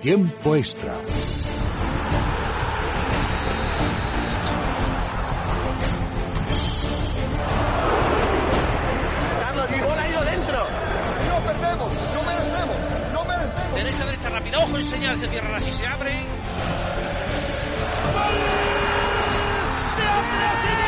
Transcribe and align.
Tiempo 0.00 0.56
extra. 0.56 0.94
Carlos, 9.38 9.70
mi 9.70 9.80
bola 9.82 10.00
ha 10.00 10.08
ido 10.08 10.24
dentro. 10.24 10.58
No 11.28 11.44
perdemos, 11.44 11.92
no 12.14 12.22
merecemos, 12.22 12.76
no 13.12 13.24
merecemos. 13.26 13.74
Derecha, 13.74 14.04
derecha, 14.06 14.28
rápido. 14.30 14.60
Ojo 14.60 14.82
señal, 14.82 15.18
se 15.18 15.28
cierra 15.28 15.56
así, 15.58 15.70
se 15.70 15.86
abre. 15.86 16.12
¡Gol! 18.12 18.38
¡De 19.96 20.02
Andrés 20.02 20.64
Iniesta! 20.64 20.79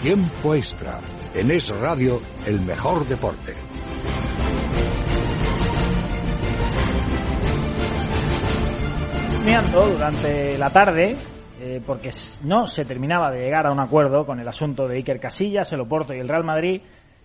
Tiempo 0.00 0.54
extra. 0.54 0.98
En 1.34 1.50
Es 1.50 1.68
Radio, 1.78 2.20
el 2.46 2.62
mejor 2.62 3.06
deporte. 3.06 3.52
Durante 9.70 10.56
la 10.56 10.70
tarde, 10.70 11.16
eh, 11.60 11.82
porque 11.86 12.08
no 12.44 12.66
se 12.66 12.86
terminaba 12.86 13.30
de 13.30 13.40
llegar 13.40 13.66
a 13.66 13.72
un 13.72 13.78
acuerdo 13.78 14.24
con 14.24 14.40
el 14.40 14.48
asunto 14.48 14.88
de 14.88 14.96
Iker 14.96 15.20
Casillas, 15.20 15.70
el 15.74 15.80
Oporto 15.80 16.14
y 16.14 16.18
el 16.18 16.28
Real 16.28 16.44
Madrid, 16.44 16.80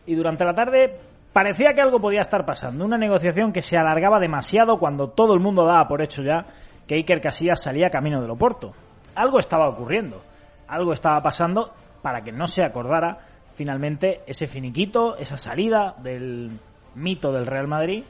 y 0.05 0.15
durante 0.15 0.43
la 0.43 0.53
tarde 0.53 0.99
parecía 1.31 1.73
que 1.73 1.81
algo 1.81 2.01
podía 2.01 2.21
estar 2.21 2.45
pasando, 2.45 2.83
una 2.83 2.97
negociación 2.97 3.53
que 3.53 3.61
se 3.61 3.77
alargaba 3.77 4.19
demasiado 4.19 4.79
cuando 4.79 5.11
todo 5.11 5.33
el 5.33 5.39
mundo 5.39 5.65
daba 5.65 5.87
por 5.87 6.01
hecho 6.01 6.23
ya 6.23 6.47
que 6.87 6.95
Iker 6.95 7.21
Casillas 7.21 7.63
salía 7.63 7.89
camino 7.89 8.21
del 8.21 8.31
Oporto. 8.31 8.73
Algo 9.15 9.39
estaba 9.39 9.69
ocurriendo, 9.69 10.21
algo 10.67 10.91
estaba 10.91 11.21
pasando 11.21 11.71
para 12.05 12.21
que 12.21 12.31
no 12.31 12.45
se 12.45 12.63
acordara 12.63 13.17
finalmente 13.55 14.21
ese 14.27 14.45
finiquito, 14.45 15.17
esa 15.17 15.37
salida 15.37 15.95
del 16.03 16.59
mito 16.93 17.31
del 17.31 17.47
Real 17.47 17.67
Madrid 17.67 18.03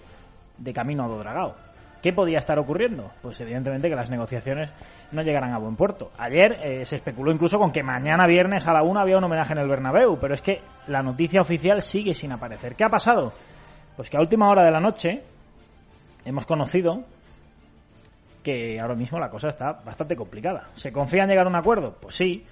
de 0.57 0.73
camino 0.73 1.05
a 1.05 1.07
Dodragao. 1.07 1.55
¿Qué 2.03 2.11
podía 2.11 2.39
estar 2.39 2.59
ocurriendo? 2.59 3.13
Pues 3.21 3.39
evidentemente 3.39 3.87
que 3.87 3.95
las 3.95 4.09
negociaciones 4.09 4.73
no 5.13 5.21
llegaran 5.21 5.53
a 5.53 5.59
buen 5.59 5.77
puerto. 5.77 6.11
Ayer 6.17 6.59
eh, 6.61 6.85
se 6.85 6.97
especuló 6.97 7.31
incluso 7.31 7.57
con 7.57 7.71
que 7.71 7.83
mañana 7.83 8.27
viernes 8.27 8.67
a 8.67 8.73
la 8.73 8.83
una 8.83 8.99
había 8.99 9.17
un 9.17 9.23
homenaje 9.23 9.53
en 9.53 9.59
el 9.59 9.69
Bernabéu, 9.69 10.19
pero 10.19 10.33
es 10.33 10.41
que 10.41 10.59
la 10.87 11.01
noticia 11.01 11.39
oficial 11.39 11.81
sigue 11.81 12.13
sin 12.13 12.33
aparecer. 12.33 12.75
¿Qué 12.75 12.83
ha 12.83 12.89
pasado? 12.89 13.31
Pues 13.95 14.09
que 14.09 14.17
a 14.17 14.19
última 14.19 14.49
hora 14.49 14.65
de 14.65 14.71
la 14.71 14.81
noche 14.81 15.23
hemos 16.25 16.45
conocido 16.45 17.05
que 18.43 18.77
ahora 18.77 18.95
mismo 18.95 19.19
la 19.19 19.29
cosa 19.29 19.47
está 19.47 19.71
bastante 19.71 20.17
complicada. 20.17 20.67
¿Se 20.73 20.91
confía 20.91 21.23
en 21.23 21.29
llegar 21.29 21.45
a 21.45 21.49
un 21.49 21.55
acuerdo? 21.55 21.95
Pues 22.01 22.15
sí, 22.15 22.45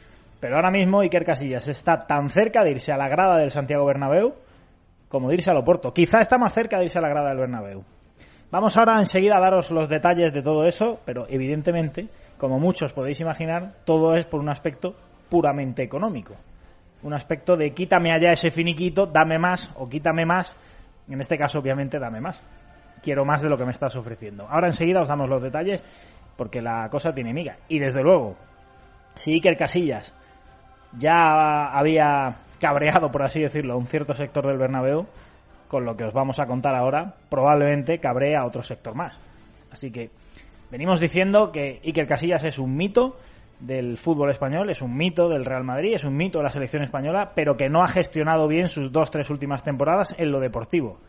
pero 0.44 0.58
ahora 0.58 0.72
mismo 0.72 1.00
Iker 1.00 1.24
Casillas 1.24 1.70
está 1.70 2.06
tan 2.06 2.28
cerca 2.28 2.66
de 2.66 2.72
irse 2.72 2.92
a 2.92 2.98
la 2.98 3.08
grada 3.08 3.38
del 3.38 3.50
Santiago 3.50 3.86
Bernabéu 3.86 4.34
como 5.08 5.30
de 5.30 5.36
irse 5.36 5.50
al 5.50 5.56
Oporto. 5.56 5.94
Quizá 5.94 6.20
está 6.20 6.38
más 6.38 6.54
cerca 6.54 6.80
de 6.80 6.84
irse 6.84 7.00
a 7.00 7.02
la 7.02 7.08
grada 7.08 7.30
del 7.30 7.38
Bernabéu. 7.38 7.86
Vamos 8.52 8.76
ahora 8.76 9.00
enseguida 9.00 9.38
a 9.38 9.40
daros 9.40 9.72
los 9.72 9.88
detalles 9.88 10.34
de 10.34 10.42
todo 10.42 10.66
eso, 10.66 11.00
pero 11.06 11.28
evidentemente, 11.30 12.10
como 12.38 12.60
muchos 12.60 12.92
podéis 12.92 13.22
imaginar, 13.22 13.76
todo 13.86 14.16
es 14.16 14.26
por 14.26 14.42
un 14.42 14.50
aspecto 14.50 14.98
puramente 15.30 15.82
económico. 15.82 16.36
Un 17.04 17.14
aspecto 17.14 17.56
de 17.56 17.72
quítame 17.72 18.12
allá 18.12 18.34
ese 18.34 18.52
finiquito, 18.52 19.06
dame 19.06 19.40
más 19.40 19.72
o 19.78 19.88
quítame 19.88 20.26
más. 20.26 20.54
En 21.08 21.22
este 21.22 21.38
caso, 21.38 21.60
obviamente, 21.60 22.00
dame 22.00 22.20
más. 22.20 22.44
Quiero 23.02 23.24
más 23.24 23.42
de 23.42 23.48
lo 23.48 23.56
que 23.56 23.64
me 23.64 23.72
estás 23.72 23.96
ofreciendo. 23.96 24.46
Ahora 24.50 24.68
enseguida 24.68 25.04
os 25.04 25.08
damos 25.08 25.30
los 25.30 25.42
detalles 25.42 25.86
porque 26.36 26.62
la 26.62 26.90
cosa 26.90 27.14
tiene 27.14 27.32
miga. 27.32 27.56
Y 27.70 27.80
desde 27.80 28.04
luego, 28.04 28.36
si 29.16 29.32
Iker 29.36 29.56
Casillas 29.56 30.14
ya 30.98 31.66
había 31.68 32.38
cabreado, 32.60 33.12
por 33.12 33.24
así 33.24 33.42
decirlo, 33.42 33.78
un 33.78 33.88
cierto 33.88 34.14
sector 34.14 34.48
del 34.48 34.58
Bernabéu, 34.58 35.06
con 35.68 35.86
lo 35.86 35.96
que 35.96 36.06
os 36.06 36.14
vamos 36.14 36.40
a 36.40 36.46
contar 36.46 36.76
ahora, 36.76 37.16
probablemente 37.30 38.00
cabrea 38.00 38.42
a 38.42 38.46
otro 38.46 38.64
sector 38.64 38.96
más. 38.96 39.20
Así 39.72 39.92
que 39.92 40.12
venimos 40.72 41.00
diciendo 41.00 41.52
que 41.52 41.82
Iker 41.84 42.08
Casillas 42.08 42.44
es 42.44 42.60
un 42.60 42.76
mito 42.76 43.18
del 43.60 43.98
fútbol 43.98 44.30
español, 44.30 44.70
es 44.70 44.82
un 44.82 44.96
mito 44.96 45.30
del 45.30 45.46
Real 45.46 45.64
Madrid, 45.64 45.94
es 45.94 46.04
un 46.04 46.16
mito 46.16 46.40
de 46.40 46.44
la 46.44 46.52
selección 46.52 46.84
española, 46.84 47.32
pero 47.34 47.58
que 47.58 47.70
no 47.70 47.82
ha 47.82 47.88
gestionado 47.88 48.48
bien 48.48 48.68
sus 48.68 48.92
dos, 48.92 49.10
tres 49.10 49.30
últimas 49.30 49.64
temporadas 49.64 50.14
en 50.18 50.32
lo 50.32 50.40
deportivo, 50.40 51.00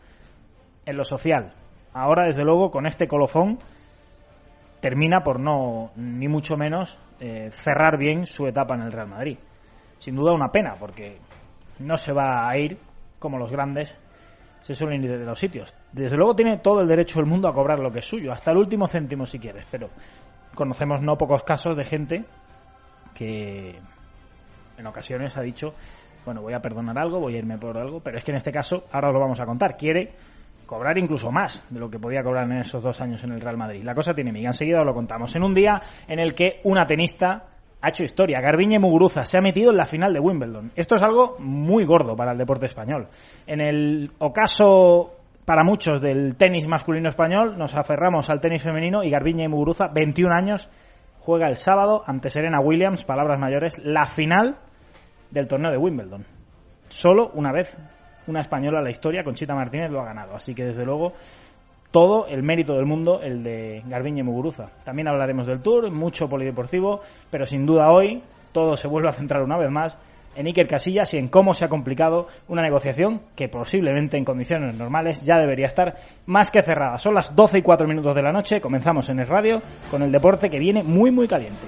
en 0.85 0.97
lo 0.97 1.03
social. 1.03 1.53
Ahora, 1.93 2.25
desde 2.25 2.43
luego, 2.43 2.71
con 2.71 2.85
este 2.85 3.07
colofón, 3.07 3.59
termina 4.81 5.21
por 5.23 5.39
no, 5.39 5.91
ni 5.95 6.27
mucho 6.27 6.57
menos, 6.57 6.97
eh, 7.19 7.49
cerrar 7.51 7.97
bien 7.97 8.25
su 8.25 8.47
etapa 8.47 8.75
en 8.75 8.81
el 8.81 8.91
Real 8.91 9.07
Madrid. 9.07 9.37
Sin 9.99 10.15
duda 10.15 10.33
una 10.33 10.51
pena, 10.51 10.75
porque 10.79 11.17
no 11.79 11.97
se 11.97 12.13
va 12.13 12.47
a 12.47 12.57
ir 12.57 12.77
como 13.19 13.37
los 13.37 13.51
grandes 13.51 13.95
se 14.61 14.73
suelen 14.73 15.03
ir 15.03 15.17
de 15.17 15.25
los 15.25 15.39
sitios. 15.39 15.73
Desde 15.91 16.17
luego 16.17 16.35
tiene 16.35 16.57
todo 16.57 16.81
el 16.81 16.87
derecho 16.87 17.19
del 17.19 17.29
mundo 17.29 17.47
a 17.47 17.53
cobrar 17.53 17.79
lo 17.79 17.91
que 17.91 17.99
es 17.99 18.05
suyo, 18.05 18.31
hasta 18.31 18.51
el 18.51 18.57
último 18.57 18.87
céntimo 18.87 19.25
si 19.27 19.37
quieres, 19.37 19.67
pero 19.69 19.89
conocemos 20.55 21.01
no 21.01 21.17
pocos 21.17 21.43
casos 21.43 21.77
de 21.77 21.83
gente 21.83 22.25
que 23.13 23.79
en 24.77 24.87
ocasiones 24.87 25.37
ha 25.37 25.41
dicho, 25.41 25.75
bueno, 26.25 26.41
voy 26.41 26.53
a 26.53 26.61
perdonar 26.61 26.97
algo, 26.97 27.19
voy 27.19 27.35
a 27.35 27.37
irme 27.37 27.59
por 27.59 27.77
algo, 27.77 27.99
pero 27.99 28.17
es 28.17 28.23
que 28.23 28.31
en 28.31 28.37
este 28.37 28.51
caso, 28.51 28.85
ahora 28.91 29.09
os 29.09 29.13
lo 29.13 29.19
vamos 29.19 29.39
a 29.39 29.45
contar, 29.45 29.77
quiere 29.77 30.13
cobrar 30.65 30.97
incluso 30.97 31.31
más 31.31 31.63
de 31.69 31.79
lo 31.79 31.89
que 31.89 31.99
podía 31.99 32.23
cobrar 32.23 32.45
en 32.45 32.57
esos 32.57 32.81
dos 32.81 32.99
años 33.01 33.23
en 33.23 33.33
el 33.33 33.41
Real 33.41 33.57
Madrid. 33.57 33.83
La 33.83 33.93
cosa 33.93 34.15
tiene 34.15 34.31
miga, 34.31 34.47
enseguida 34.47 34.79
os 34.79 34.85
lo 34.85 34.95
contamos. 34.95 35.35
En 35.35 35.43
un 35.43 35.53
día 35.53 35.79
en 36.07 36.19
el 36.19 36.33
que 36.33 36.59
una 36.63 36.87
tenista 36.87 37.54
ha 37.85 37.89
hecho 37.89 38.03
historia. 38.03 38.41
Garbiñe 38.41 38.79
Muguruza 38.79 39.25
se 39.25 39.37
ha 39.37 39.41
metido 39.41 39.69
en 39.69 39.77
la 39.77 39.85
final 39.85 40.11
de 40.11 40.19
Wimbledon. 40.19 40.71
Esto 40.75 40.95
es 40.95 41.03
algo 41.03 41.35
muy 41.37 41.85
gordo 41.85 42.15
para 42.15 42.31
el 42.31 42.37
deporte 42.37 42.65
español. 42.65 43.09
En 43.45 43.61
el 43.61 44.11
ocaso 44.17 45.11
para 45.45 45.63
muchos 45.63 46.01
del 46.01 46.35
tenis 46.35 46.65
masculino 46.67 47.09
español, 47.09 47.59
nos 47.59 47.75
aferramos 47.75 48.31
al 48.31 48.41
tenis 48.41 48.63
femenino 48.63 49.03
y 49.03 49.11
Garbiñe 49.11 49.47
Muguruza, 49.47 49.89
21 49.93 50.33
años, 50.33 50.67
juega 51.19 51.47
el 51.47 51.57
sábado 51.57 52.01
ante 52.07 52.31
Serena 52.31 52.59
Williams, 52.59 53.03
palabras 53.03 53.39
mayores, 53.39 53.77
la 53.77 54.07
final 54.07 54.57
del 55.29 55.47
torneo 55.47 55.69
de 55.69 55.77
Wimbledon. 55.77 56.25
Solo 56.87 57.29
una 57.35 57.51
vez 57.51 57.77
una 58.25 58.39
española 58.39 58.79
en 58.79 58.85
la 58.85 58.89
historia, 58.89 59.23
Conchita 59.23 59.53
Martínez, 59.53 59.91
lo 59.91 60.01
ha 60.01 60.05
ganado. 60.05 60.35
Así 60.35 60.55
que 60.55 60.63
desde 60.63 60.83
luego 60.83 61.13
todo 61.95 62.27
el 62.27 62.43
mérito 62.43 62.73
del 62.73 62.85
mundo 62.85 63.21
el 63.21 63.41
de 63.41 63.81
Garbiñe 63.87 64.21
Muguruza. 64.21 64.69
También 64.83 65.07
hablaremos 65.07 65.47
del 65.47 65.61
Tour, 65.61 65.89
mucho 65.91 66.27
polideportivo, 66.27 66.99
pero 67.31 67.45
sin 67.45 67.65
duda 67.65 67.89
hoy 67.89 68.21
todo 68.51 68.75
se 68.75 68.89
vuelve 68.89 69.07
a 69.07 69.13
centrar 69.13 69.41
una 69.41 69.57
vez 69.57 69.71
más 69.71 69.97
en 70.35 70.45
Iker 70.45 70.67
Casillas 70.67 71.13
y 71.13 71.19
en 71.19 71.29
cómo 71.29 71.53
se 71.53 71.63
ha 71.63 71.69
complicado 71.69 72.27
una 72.49 72.61
negociación 72.61 73.21
que 73.37 73.47
posiblemente 73.47 74.17
en 74.17 74.25
condiciones 74.25 74.75
normales 74.75 75.21
ya 75.21 75.39
debería 75.39 75.67
estar 75.67 75.95
más 76.25 76.51
que 76.51 76.63
cerrada. 76.63 76.97
Son 76.97 77.13
las 77.13 77.33
12 77.33 77.59
y 77.59 77.61
4 77.61 77.87
minutos 77.87 78.13
de 78.13 78.23
la 78.23 78.33
noche, 78.33 78.59
comenzamos 78.59 79.07
en 79.07 79.21
el 79.21 79.27
radio 79.27 79.61
con 79.89 80.01
el 80.01 80.11
deporte 80.11 80.49
que 80.49 80.59
viene 80.59 80.83
muy 80.83 81.11
muy 81.11 81.29
caliente. 81.29 81.65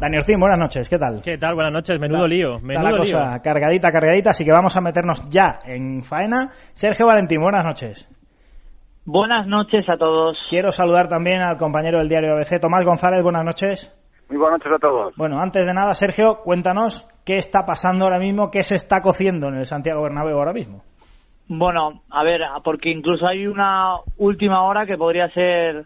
Dani 0.00 0.16
Ortín, 0.18 0.40
buenas 0.40 0.58
noches, 0.58 0.88
¿qué 0.88 0.98
tal? 0.98 1.22
¿Qué 1.22 1.38
tal? 1.38 1.54
Buenas 1.54 1.72
noches, 1.72 1.98
menudo 2.00 2.26
lío, 2.26 2.56
Está 2.56 2.66
menudo 2.66 2.90
la 2.90 2.98
cosa 2.98 3.30
lío. 3.32 3.42
cargadita, 3.42 3.90
cargadita, 3.90 4.30
así 4.30 4.44
que 4.44 4.50
vamos 4.50 4.76
a 4.76 4.80
meternos 4.80 5.24
ya 5.30 5.60
en 5.64 6.02
faena. 6.02 6.50
Sergio 6.72 7.06
Valentín, 7.06 7.40
buenas 7.40 7.64
noches. 7.64 8.08
Buenas 9.06 9.46
noches 9.46 9.88
a 9.88 9.96
todos. 9.96 10.36
Quiero 10.50 10.70
saludar 10.72 11.08
también 11.08 11.40
al 11.42 11.56
compañero 11.56 11.98
del 11.98 12.08
diario 12.08 12.34
ABC, 12.34 12.60
Tomás 12.60 12.84
González, 12.84 13.22
buenas 13.22 13.44
noches. 13.44 13.94
Muy 14.28 14.38
buenas 14.38 14.58
noches 14.58 14.72
a 14.72 14.78
todos. 14.78 15.14
Bueno, 15.16 15.40
antes 15.40 15.64
de 15.64 15.72
nada, 15.72 15.94
Sergio, 15.94 16.38
cuéntanos 16.42 17.06
qué 17.24 17.36
está 17.36 17.64
pasando 17.64 18.04
ahora 18.06 18.18
mismo, 18.18 18.50
qué 18.50 18.62
se 18.62 18.74
está 18.74 19.00
cociendo 19.00 19.48
en 19.48 19.56
el 19.56 19.66
Santiago 19.66 20.02
Bernabéu 20.02 20.36
ahora 20.38 20.52
mismo. 20.52 20.82
Bueno, 21.46 22.02
a 22.10 22.24
ver, 22.24 22.40
porque 22.64 22.90
incluso 22.90 23.26
hay 23.26 23.46
una 23.46 23.96
última 24.16 24.64
hora 24.64 24.86
que 24.86 24.96
podría 24.96 25.28
ser 25.28 25.84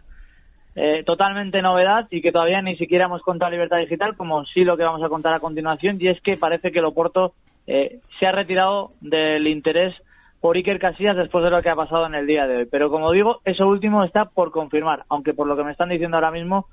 eh, 0.81 1.03
totalmente 1.03 1.61
novedad 1.61 2.07
y 2.09 2.23
que 2.23 2.31
todavía 2.31 2.63
ni 2.63 2.77
siquiera 2.77 3.07
hemos 3.07 3.21
contado 3.23 3.51
Libertad 3.51 3.79
Digital, 3.79 4.17
como 4.17 4.45
sí 4.45 4.63
lo 4.63 4.77
que 4.77 4.85
vamos 4.85 5.03
a 5.03 5.09
contar 5.09 5.35
a 5.35 5.41
continuación, 5.41 5.97
y 5.99 6.07
es 6.07 6.21
que 6.21 6.37
parece 6.37 6.71
que 6.71 6.79
el 6.79 6.85
Oporto 6.85 7.33
eh, 7.67 7.99
se 8.21 8.29
ha 8.29 8.31
retirado 8.31 8.93
del 9.01 9.49
interés 9.49 9.93
por 10.41 10.55
Iker 10.55 10.79
Casillas 10.79 11.17
después 11.17 11.43
de 11.43 11.51
lo 11.51 11.63
que 11.63 11.69
ha 11.69 11.75
pasado 11.75 12.07
en 12.07 12.15
el 12.15 12.29
día 12.29 12.47
de 12.47 12.59
hoy. 12.59 12.69
Pero 12.71 12.91
como 12.91 13.11
digo, 13.11 13.41
eso 13.45 13.67
último 13.67 14.05
está 14.05 14.27
por 14.27 14.53
confirmar, 14.53 15.03
aunque 15.09 15.35
por 15.35 15.49
lo 15.49 15.57
que 15.57 15.65
me 15.65 15.73
están 15.73 15.89
diciendo 15.89 16.17
ahora 16.17 16.31
mismo 16.31 16.67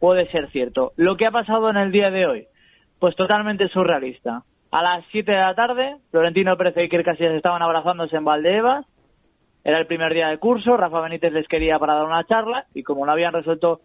puede 0.00 0.28
ser 0.32 0.50
cierto. 0.50 0.90
Lo 0.96 1.16
que 1.16 1.26
ha 1.26 1.30
pasado 1.30 1.70
en 1.70 1.76
el 1.76 1.92
día 1.92 2.10
de 2.10 2.26
hoy, 2.26 2.46
pues 2.98 3.14
totalmente 3.14 3.68
surrealista. 3.68 4.42
A 4.72 4.82
las 4.82 5.04
7 5.12 5.30
de 5.30 5.38
la 5.38 5.54
tarde, 5.54 5.98
Florentino 6.10 6.56
Pérez 6.56 6.76
y 6.78 6.80
Iker 6.80 7.04
Casillas 7.04 7.34
estaban 7.34 7.62
abrazándose 7.62 8.16
en 8.16 8.24
Valdebebas. 8.24 8.86
Era 9.64 9.78
el 9.78 9.86
primer 9.86 10.12
día 10.12 10.28
de 10.28 10.38
curso, 10.38 10.76
Rafa 10.76 11.00
Benítez 11.00 11.32
les 11.32 11.46
quería 11.46 11.78
para 11.78 11.94
dar 11.94 12.04
una 12.04 12.24
charla 12.24 12.66
y 12.74 12.82
como 12.82 13.06
no 13.06 13.12
habían 13.12 13.32
resuelto 13.32 13.80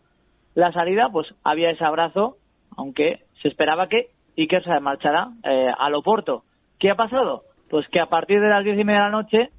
la 0.55 0.71
salida, 0.71 1.09
pues 1.11 1.27
había 1.43 1.69
ese 1.69 1.85
abrazo, 1.85 2.37
aunque 2.75 3.21
se 3.41 3.47
esperaba 3.47 3.87
que 3.87 4.07
Iker 4.37 4.63
se 4.63 4.79
marchara 4.79 5.29
eh, 5.43 5.71
al 5.77 5.93
Oporto. 5.95 6.43
¿Qué 6.79 6.89
ha 6.89 6.95
pasado? 6.95 7.43
Pues 7.69 7.87
que 7.89 7.99
a 7.99 8.07
partir 8.07 8.39
de 8.39 8.49
las 8.49 8.63
diez 8.63 8.79
y 8.79 8.83
media 8.83 9.03
de 9.03 9.05
la 9.05 9.11
noche, 9.11 9.49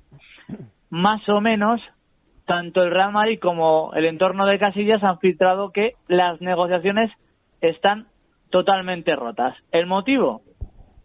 más 0.91 1.29
o 1.29 1.41
menos, 1.41 1.81
tanto 2.47 2.83
el 2.83 2.91
Real 2.91 3.13
Madrid 3.13 3.39
como 3.41 3.93
el 3.95 4.07
entorno 4.07 4.47
de 4.47 4.59
Casillas 4.59 5.05
han 5.05 5.19
filtrado 5.19 5.71
que 5.71 5.93
las 6.09 6.41
negociaciones 6.41 7.13
están 7.61 8.07
totalmente 8.51 9.15
rotas. 9.15 9.57
¿El 9.71 9.87
motivo? 9.87 10.43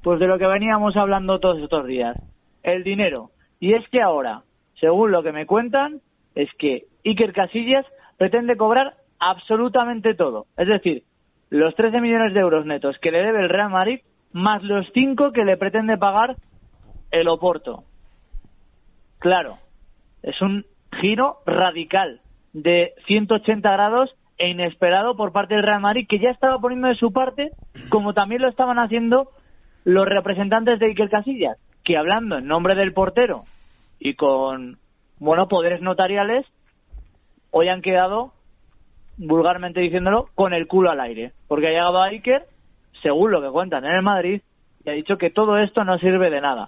Pues 0.02 0.20
de 0.20 0.28
lo 0.28 0.38
que 0.38 0.48
veníamos 0.48 0.96
hablando 0.98 1.40
todos 1.40 1.60
estos 1.60 1.86
días. 1.86 2.18
El 2.64 2.84
dinero. 2.84 3.30
Y 3.60 3.74
es 3.74 3.88
que 3.90 4.02
ahora, 4.02 4.44
según 4.84 5.14
lo 5.14 5.24
que 5.24 5.32
me 5.32 5.46
cuentan, 5.46 6.02
es 6.36 6.50
que 6.60 6.88
Iker 7.06 7.32
Casillas 7.32 7.86
pretende 8.18 8.58
cobrar 8.58 8.96
absolutamente 9.18 10.14
todo. 10.14 10.46
Es 10.58 10.68
decir, 10.68 11.04
los 11.50 11.74
13 11.76 12.02
millones 12.02 12.34
de 12.34 12.42
euros 12.42 12.66
netos 12.66 12.98
que 13.02 13.10
le 13.10 13.24
debe 13.24 13.40
el 13.40 13.48
Real 13.48 13.70
Madrid, 13.70 14.02
más 14.34 14.62
los 14.62 14.86
5 14.94 15.32
que 15.32 15.46
le 15.46 15.56
pretende 15.56 15.98
pagar 15.98 16.36
el 17.12 17.30
Oporto. 17.30 17.86
Claro, 19.20 19.58
es 20.22 20.42
un 20.42 20.66
giro 21.00 21.38
radical 21.46 22.20
de 22.52 22.92
180 23.08 23.72
grados 23.72 24.14
e 24.38 24.50
inesperado 24.50 25.16
por 25.16 25.32
parte 25.32 25.56
del 25.56 25.64
Real 25.64 25.80
Madrid, 25.80 26.08
que 26.10 26.20
ya 26.20 26.32
estaba 26.32 26.60
poniendo 26.60 26.90
de 26.90 26.96
su 26.96 27.14
parte, 27.14 27.52
como 27.88 28.14
también 28.14 28.42
lo 28.42 28.50
estaban 28.50 28.80
haciendo 28.80 29.30
los 29.86 30.06
representantes 30.10 30.78
de 30.80 30.88
Iker 30.88 31.10
Casillas, 31.10 31.58
que 31.86 31.96
hablando 31.96 32.38
en 32.38 32.48
nombre 32.48 32.76
del 32.76 32.92
portero 32.92 33.46
y 34.04 34.16
con, 34.16 34.80
bueno, 35.18 35.48
poderes 35.48 35.82
notariales, 35.82 36.46
hoy 37.52 37.70
han 37.70 37.82
quedado, 37.82 38.34
vulgarmente 39.18 39.80
diciéndolo, 39.80 40.28
con 40.36 40.54
el 40.54 40.68
culo 40.68 40.92
al 40.92 41.00
aire. 41.00 41.32
Porque 41.48 41.68
ha 41.68 41.72
llegado 41.72 42.02
a 42.02 42.08
Iker, 42.08 42.44
según 43.02 43.32
lo 43.32 43.42
que 43.42 43.50
cuentan 43.50 43.86
en 43.86 43.94
el 43.94 44.02
Madrid, 44.02 44.42
y 44.84 44.90
ha 44.90 44.94
dicho 44.94 45.18
que 45.18 45.30
todo 45.30 45.58
esto 45.58 45.86
no 45.86 45.98
sirve 46.00 46.30
de 46.30 46.42
nada. 46.42 46.68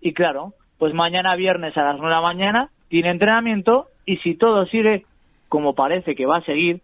Y 0.00 0.14
claro, 0.14 0.52
pues 0.78 0.94
mañana 0.94 1.34
viernes 1.34 1.76
a 1.76 1.82
las 1.82 1.96
9 1.96 2.06
de 2.06 2.14
la 2.14 2.20
mañana 2.20 2.70
tiene 2.86 3.10
entrenamiento 3.10 3.88
y 4.06 4.18
si 4.18 4.36
todo 4.36 4.64
sigue 4.66 5.04
como 5.48 5.74
parece 5.74 6.14
que 6.14 6.26
va 6.26 6.36
a 6.36 6.44
seguir, 6.44 6.80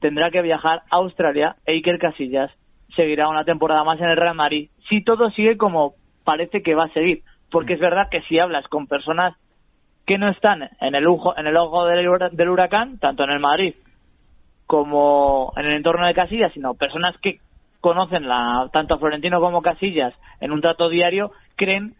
tendrá 0.00 0.30
que 0.30 0.40
viajar 0.40 0.80
a 0.90 0.96
Australia 0.96 1.56
e 1.66 1.72
Iker 1.74 1.98
Casillas 1.98 2.50
seguirá 2.96 3.28
una 3.28 3.44
temporada 3.44 3.84
más 3.84 4.00
en 4.00 4.08
el 4.08 4.16
Real 4.16 4.34
Madrid. 4.34 4.70
Si 4.88 5.04
todo 5.04 5.28
sigue 5.32 5.58
como 5.58 5.92
parece 6.24 6.62
que 6.62 6.74
va 6.74 6.84
a 6.84 6.92
seguir, 6.94 7.22
porque 7.50 7.74
es 7.74 7.80
verdad 7.80 8.08
que 8.10 8.22
si 8.22 8.38
hablas 8.38 8.66
con 8.68 8.86
personas 8.86 9.34
que 10.06 10.18
no 10.18 10.28
están 10.30 10.70
en 10.80 10.94
el 10.94 11.06
ojo, 11.06 11.36
en 11.36 11.46
el 11.46 11.56
ojo 11.56 11.84
del, 11.86 12.08
huracán, 12.48 12.98
tanto 12.98 13.24
en 13.24 13.30
el 13.30 13.40
Madrid 13.40 13.74
como 14.66 15.52
en 15.56 15.66
el 15.66 15.72
entorno 15.74 16.06
de 16.06 16.14
Casillas, 16.14 16.52
sino 16.52 16.74
personas 16.74 17.14
que 17.22 17.40
conocen 17.80 18.28
la, 18.28 18.68
tanto 18.72 18.94
a 18.94 18.98
Florentino 18.98 19.40
como 19.40 19.62
Casillas 19.62 20.14
en 20.40 20.52
un 20.52 20.60
trato 20.60 20.88
diario, 20.88 21.32
creen 21.56 21.94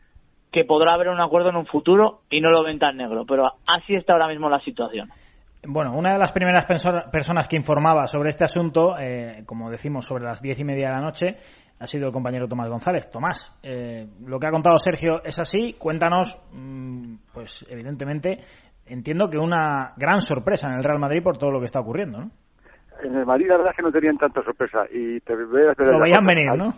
que 0.52 0.64
podrá 0.64 0.94
haber 0.94 1.08
un 1.08 1.20
acuerdo 1.20 1.50
en 1.50 1.56
un 1.56 1.66
futuro 1.66 2.20
y 2.30 2.40
no 2.40 2.50
lo 2.50 2.62
ven 2.62 2.78
tan 2.78 2.96
negro. 2.96 3.24
Pero 3.26 3.52
así 3.66 3.94
está 3.94 4.14
ahora 4.14 4.28
mismo 4.28 4.48
la 4.48 4.60
situación. 4.60 5.10
Bueno, 5.66 5.92
una 5.96 6.12
de 6.12 6.18
las 6.18 6.32
primeras 6.32 6.64
personas 6.66 7.48
que 7.48 7.56
informaba 7.56 8.06
sobre 8.06 8.30
este 8.30 8.44
asunto, 8.44 8.96
eh, 8.98 9.42
como 9.44 9.70
decimos, 9.70 10.06
sobre 10.06 10.24
las 10.24 10.40
diez 10.40 10.58
y 10.60 10.64
media 10.64 10.88
de 10.88 10.94
la 10.94 11.02
noche, 11.02 11.36
ha 11.80 11.86
sido 11.86 12.06
el 12.06 12.12
compañero 12.12 12.48
Tomás 12.48 12.68
González. 12.68 13.10
Tomás, 13.10 13.52
eh, 13.62 14.06
lo 14.26 14.38
que 14.38 14.46
ha 14.46 14.50
contado 14.50 14.78
Sergio 14.78 15.22
es 15.24 15.38
así. 15.38 15.74
Cuéntanos, 15.78 16.36
mm, 16.52 17.14
pues 17.32 17.64
evidentemente, 17.68 18.38
entiendo 18.86 19.28
que 19.28 19.38
una 19.38 19.92
gran 19.96 20.20
sorpresa 20.20 20.68
en 20.68 20.74
el 20.74 20.84
Real 20.84 20.98
Madrid 20.98 21.22
por 21.22 21.38
todo 21.38 21.50
lo 21.50 21.60
que 21.60 21.66
está 21.66 21.80
ocurriendo, 21.80 22.18
¿no? 22.20 22.30
En 23.02 23.14
el 23.14 23.26
Madrid 23.26 23.46
la 23.48 23.58
verdad 23.58 23.70
es 23.70 23.76
que 23.76 23.82
no 23.82 23.92
tenían 23.92 24.18
tanta 24.18 24.42
sorpresa 24.42 24.80
y 24.90 25.20
te 25.20 25.34
voy 25.36 25.62
a 25.62 25.82
Lo 25.84 26.00
veían 26.00 26.26
venir, 26.26 26.46
¿no? 26.56 26.70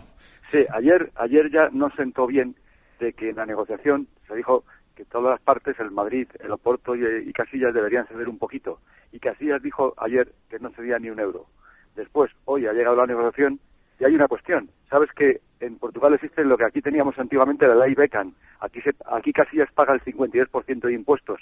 Sí, 0.51 0.59
ayer, 0.71 1.09
ayer 1.15 1.49
ya 1.49 1.69
no 1.71 1.89
sentó 1.91 2.27
bien 2.27 2.55
de 2.99 3.13
que 3.13 3.29
en 3.29 3.37
la 3.37 3.45
negociación 3.45 4.07
se 4.27 4.35
dijo 4.35 4.63
que 4.95 5.05
todas 5.05 5.31
las 5.31 5.41
partes, 5.41 5.79
el 5.79 5.89
Madrid, 5.89 6.27
el 6.39 6.51
Oporto 6.51 6.95
y, 6.95 7.31
Casillas 7.33 7.73
deberían 7.73 8.05
ceder 8.07 8.29
un 8.29 8.37
poquito. 8.37 8.79
Y 9.11 9.19
Casillas 9.19 9.63
dijo 9.63 9.93
ayer 9.97 10.31
que 10.49 10.59
no 10.59 10.69
cedía 10.71 10.99
ni 10.99 11.09
un 11.09 11.19
euro. 11.19 11.45
Después, 11.95 12.31
hoy 12.45 12.67
ha 12.67 12.73
llegado 12.73 12.97
la 12.97 13.07
negociación 13.07 13.59
y 14.01 14.03
hay 14.03 14.15
una 14.15 14.27
cuestión. 14.27 14.67
Sabes 14.89 15.11
que 15.11 15.41
en 15.59 15.77
Portugal 15.77 16.15
existe 16.15 16.43
lo 16.43 16.57
que 16.57 16.65
aquí 16.65 16.81
teníamos 16.81 17.17
antiguamente 17.19 17.67
la 17.67 17.75
ley 17.75 17.93
Beckham. 17.93 18.33
Aquí, 18.59 18.81
se, 18.81 18.95
aquí 19.05 19.31
Casillas 19.31 19.71
paga 19.73 19.93
el 19.93 20.01
52% 20.01 20.81
de 20.81 20.93
impuestos 20.93 21.39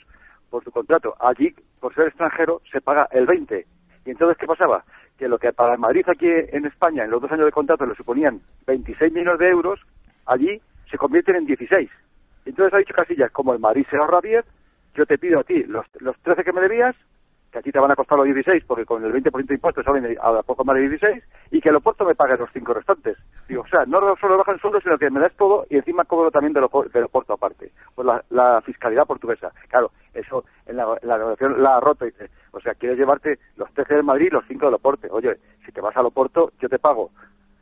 por 0.50 0.62
su 0.66 0.72
contrato. 0.72 1.16
Allí, 1.22 1.56
por 1.80 1.96
ser 1.96 2.08
extranjero, 2.08 2.62
se 2.70 2.82
paga 2.82 3.08
el 3.12 3.26
20%. 3.26 3.66
Y 4.06 4.12
entonces, 4.12 4.38
¿qué 4.38 4.46
pasaba? 4.46 4.84
Que 5.18 5.30
lo 5.30 5.38
que 5.38 5.54
para 5.54 5.78
Madrid 5.78 6.04
aquí 6.08 6.28
en 6.28 6.66
España, 6.66 7.06
en 7.06 7.12
los 7.12 7.22
dos 7.22 7.32
años 7.32 7.46
de 7.46 7.52
contrato, 7.54 7.86
le 7.86 7.96
suponían 7.96 8.42
26 8.68 9.14
millones 9.14 9.40
de 9.40 9.48
euros, 9.48 9.80
allí 10.26 10.60
se 10.92 10.98
convierten 10.98 11.38
en 11.38 11.46
16. 11.46 11.90
Entonces 12.46 12.74
ha 12.74 12.78
dicho 12.78 12.94
Casillas, 12.94 13.32
como 13.32 13.54
el 13.54 13.60
Madrid 13.60 13.86
se 13.90 13.96
ahorra 13.96 14.20
10, 14.22 14.44
yo 14.96 15.06
te 15.06 15.18
pido 15.18 15.40
a 15.40 15.44
ti 15.44 15.64
los, 15.64 15.86
los 16.02 16.18
13 16.24 16.44
que 16.44 16.52
me 16.52 16.62
debías, 16.62 16.96
que 17.52 17.60
a 17.60 17.62
ti 17.62 17.72
te 17.72 17.80
van 17.80 17.92
a 17.92 17.96
costar 17.96 18.18
los 18.18 18.26
16, 18.26 18.64
porque 18.66 18.86
con 18.86 19.04
el 19.04 19.12
20% 19.12 19.48
de 19.48 19.56
impuestos 19.56 19.84
salen 19.84 20.18
a 20.22 20.44
poco 20.44 20.64
más 20.64 20.76
de 20.76 20.90
16, 20.90 21.24
y 21.52 21.62
que 21.62 21.70
el 21.70 21.76
Oporto 21.76 22.06
me 22.06 22.16
pague 22.16 22.38
los 22.38 22.50
5 22.52 22.74
restantes. 22.74 23.18
Digo, 23.48 23.64
o 23.64 23.68
sea, 23.68 23.86
no 23.86 24.00
solo 24.18 24.38
bajan 24.38 24.56
el 24.56 24.62
sueldo, 24.62 24.80
sino 24.82 24.98
que 24.98 25.10
me 25.10 25.20
das 25.20 25.34
todo 25.36 25.66
y 25.70 25.78
encima 25.78 26.06
cobro 26.06 26.30
también 26.32 26.54
del, 26.54 26.64
Oporto 26.64 27.34
aparte. 27.34 27.72
Pues 27.96 28.08
la, 28.30 28.62
fiscalidad 28.62 29.08
portuguesa. 29.08 29.52
Claro, 29.70 29.92
eso 30.14 30.44
en 30.68 30.78
la, 30.78 30.86
negociación 31.02 31.62
la 31.62 31.78
ha 31.78 31.80
roto. 31.80 32.06
O 32.52 32.60
sea, 32.60 32.76
quieres 32.76 32.98
llevarte 32.98 33.40
los 33.58 33.72
13 33.74 33.96
del 33.96 34.04
Madrid 34.04 34.28
y 34.28 34.34
los 34.34 34.46
5 34.48 34.66
del 34.66 34.76
Oporto. 34.76 35.08
Oye, 35.12 35.38
si 35.66 35.72
te 35.72 35.82
vas 35.82 35.96
al 35.98 36.06
Oporto, 36.06 36.52
yo 36.60 36.70
te 36.70 36.78
pago. 36.78 37.10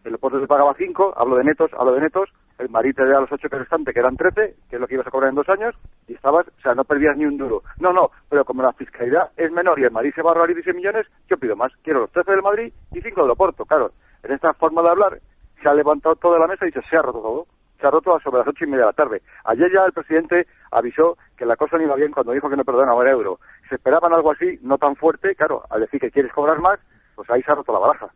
El 0.03 0.15
Oporto 0.15 0.39
te 0.39 0.47
pagaba 0.47 0.73
5, 0.73 1.13
hablo 1.15 1.37
de 1.37 1.43
netos, 1.43 1.71
hablo 1.77 1.93
de 1.93 2.01
netos, 2.01 2.29
el 2.59 2.69
Madrid 2.69 2.95
te 2.95 3.05
da 3.05 3.19
los 3.19 3.31
ocho 3.31 3.49
que 3.49 3.59
restantes, 3.59 3.93
que 3.93 3.99
eran 3.99 4.15
13, 4.15 4.55
que 4.69 4.75
es 4.75 4.79
lo 4.79 4.87
que 4.87 4.95
ibas 4.95 5.07
a 5.07 5.11
cobrar 5.11 5.29
en 5.29 5.35
dos 5.35 5.47
años, 5.49 5.75
y 6.07 6.13
estabas, 6.13 6.47
o 6.47 6.61
sea, 6.61 6.73
no 6.73 6.83
perdías 6.83 7.15
ni 7.15 7.25
un 7.25 7.37
duro. 7.37 7.61
No, 7.79 7.93
no, 7.93 8.09
pero 8.29 8.45
como 8.45 8.63
la 8.63 8.73
fiscalidad 8.73 9.31
es 9.37 9.51
menor 9.51 9.79
y 9.79 9.83
el 9.83 9.91
Madrid 9.91 10.13
se 10.15 10.21
va 10.21 10.31
a 10.31 10.33
ahorrar 10.33 10.47
16 10.47 10.75
millones, 10.75 11.05
yo 11.29 11.37
pido 11.37 11.55
más. 11.55 11.71
Quiero 11.83 12.01
los 12.01 12.11
13 12.11 12.31
del 12.31 12.41
Madrid 12.41 12.73
y 12.93 13.01
5 13.01 13.21
del 13.21 13.31
Oporto. 13.31 13.65
Claro, 13.65 13.91
en 14.23 14.31
esta 14.31 14.53
forma 14.53 14.81
de 14.81 14.89
hablar 14.89 15.19
se 15.61 15.69
ha 15.69 15.73
levantado 15.73 16.15
toda 16.15 16.39
la 16.39 16.47
mesa 16.47 16.67
y 16.67 16.71
se 16.71 16.97
ha 16.97 17.01
roto 17.01 17.21
todo. 17.21 17.47
Se 17.79 17.85
ha 17.85 17.91
roto 17.91 18.19
sobre 18.21 18.39
las 18.39 18.47
ocho 18.47 18.65
y 18.65 18.67
media 18.67 18.85
de 18.85 18.91
la 18.91 18.93
tarde. 18.93 19.21
Ayer 19.45 19.71
ya 19.71 19.85
el 19.85 19.93
presidente 19.93 20.47
avisó 20.71 21.15
que 21.37 21.45
la 21.45 21.55
cosa 21.55 21.77
no 21.77 21.83
iba 21.83 21.95
bien 21.95 22.11
cuando 22.11 22.31
dijo 22.31 22.49
que 22.49 22.55
no 22.55 22.63
perdonaba 22.63 23.03
el 23.03 23.09
euro. 23.09 23.39
Se 23.69 23.75
esperaban 23.75 24.13
algo 24.13 24.31
así, 24.31 24.57
no 24.63 24.79
tan 24.79 24.95
fuerte, 24.95 25.35
claro, 25.35 25.61
al 25.69 25.81
decir 25.81 25.99
que 25.99 26.09
quieres 26.09 26.33
cobrar 26.33 26.59
más, 26.59 26.79
pues 27.15 27.29
ahí 27.29 27.43
se 27.43 27.51
ha 27.51 27.55
roto 27.55 27.73
la 27.73 27.79
baraja. 27.79 28.07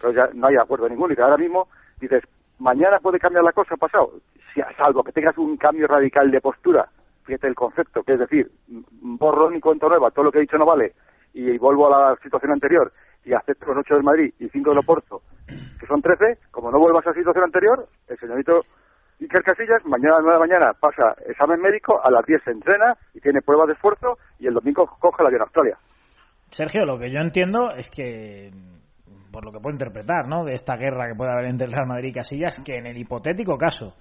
Pero 0.00 0.14
ya 0.14 0.30
no 0.32 0.46
hay 0.46 0.56
acuerdo 0.56 0.88
ninguno 0.88 1.12
y 1.12 1.16
que 1.16 1.22
ahora 1.22 1.36
mismo 1.36 1.68
dices, 2.00 2.22
mañana 2.60 2.98
puede 3.00 3.18
cambiar 3.18 3.42
la 3.42 3.52
cosa 3.52 3.76
pasado, 3.76 4.12
si, 4.54 4.60
salvo 4.76 5.02
que 5.02 5.12
tengas 5.12 5.36
un 5.38 5.56
cambio 5.56 5.86
radical 5.88 6.30
de 6.30 6.40
postura, 6.40 6.88
fíjate 7.24 7.48
el 7.48 7.54
concepto, 7.54 8.02
que 8.02 8.12
es 8.12 8.18
decir, 8.20 8.50
borrón 8.68 9.56
y 9.56 9.60
cuento 9.60 9.88
nueva, 9.88 10.10
todo 10.10 10.26
lo 10.26 10.32
que 10.32 10.38
he 10.38 10.42
dicho 10.42 10.58
no 10.58 10.66
vale, 10.66 10.92
y, 11.32 11.56
vuelvo 11.58 11.92
a 11.92 12.10
la 12.10 12.16
situación 12.22 12.52
anterior, 12.52 12.92
y 13.24 13.32
acepto 13.32 13.66
los 13.66 13.78
8 13.78 13.94
del 13.94 14.02
Madrid 14.02 14.32
y 14.38 14.48
5 14.48 14.70
del 14.70 14.78
Oporto, 14.78 15.22
que 15.46 15.86
son 15.86 16.00
13, 16.00 16.38
como 16.50 16.70
no 16.70 16.78
vuelvas 16.78 17.06
a 17.06 17.10
la 17.10 17.16
situación 17.16 17.44
anterior, 17.44 17.86
el 18.08 18.18
señorito 18.18 18.62
Iker 19.20 19.42
Casillas, 19.42 19.84
mañana 19.84 20.16
a 20.16 20.18
las 20.18 20.24
9 20.24 20.32
de 20.32 20.40
la 20.40 20.46
mañana 20.46 20.72
pasa 20.78 21.14
examen 21.26 21.60
médico, 21.60 22.00
a 22.02 22.10
las 22.10 22.24
10 22.24 22.42
se 22.42 22.50
entrena 22.50 22.96
y 23.14 23.20
tiene 23.20 23.42
pruebas 23.42 23.68
de 23.68 23.74
esfuerzo, 23.74 24.18
y 24.38 24.46
el 24.46 24.54
domingo 24.54 24.86
coge 24.98 25.22
la 25.22 25.28
avión 25.28 25.42
a 25.42 25.44
Australia. 25.44 25.78
Sergio, 26.50 26.84
lo 26.84 26.98
que 26.98 27.10
yo 27.10 27.20
entiendo 27.20 27.70
es 27.70 27.90
que 27.90 28.50
por 29.30 29.44
lo 29.44 29.52
que 29.52 29.60
puedo 29.60 29.74
interpretar, 29.74 30.26
¿no? 30.26 30.44
De 30.44 30.54
esta 30.54 30.76
guerra 30.76 31.08
que 31.08 31.14
puede 31.14 31.32
haber 31.32 31.46
entre 31.46 31.66
el 31.66 31.72
Real 31.72 31.86
Madrid 31.86 32.10
y 32.10 32.12
Casillas, 32.12 32.60
que 32.64 32.76
en 32.76 32.86
el 32.86 32.98
hipotético 32.98 33.56
caso 33.56 33.94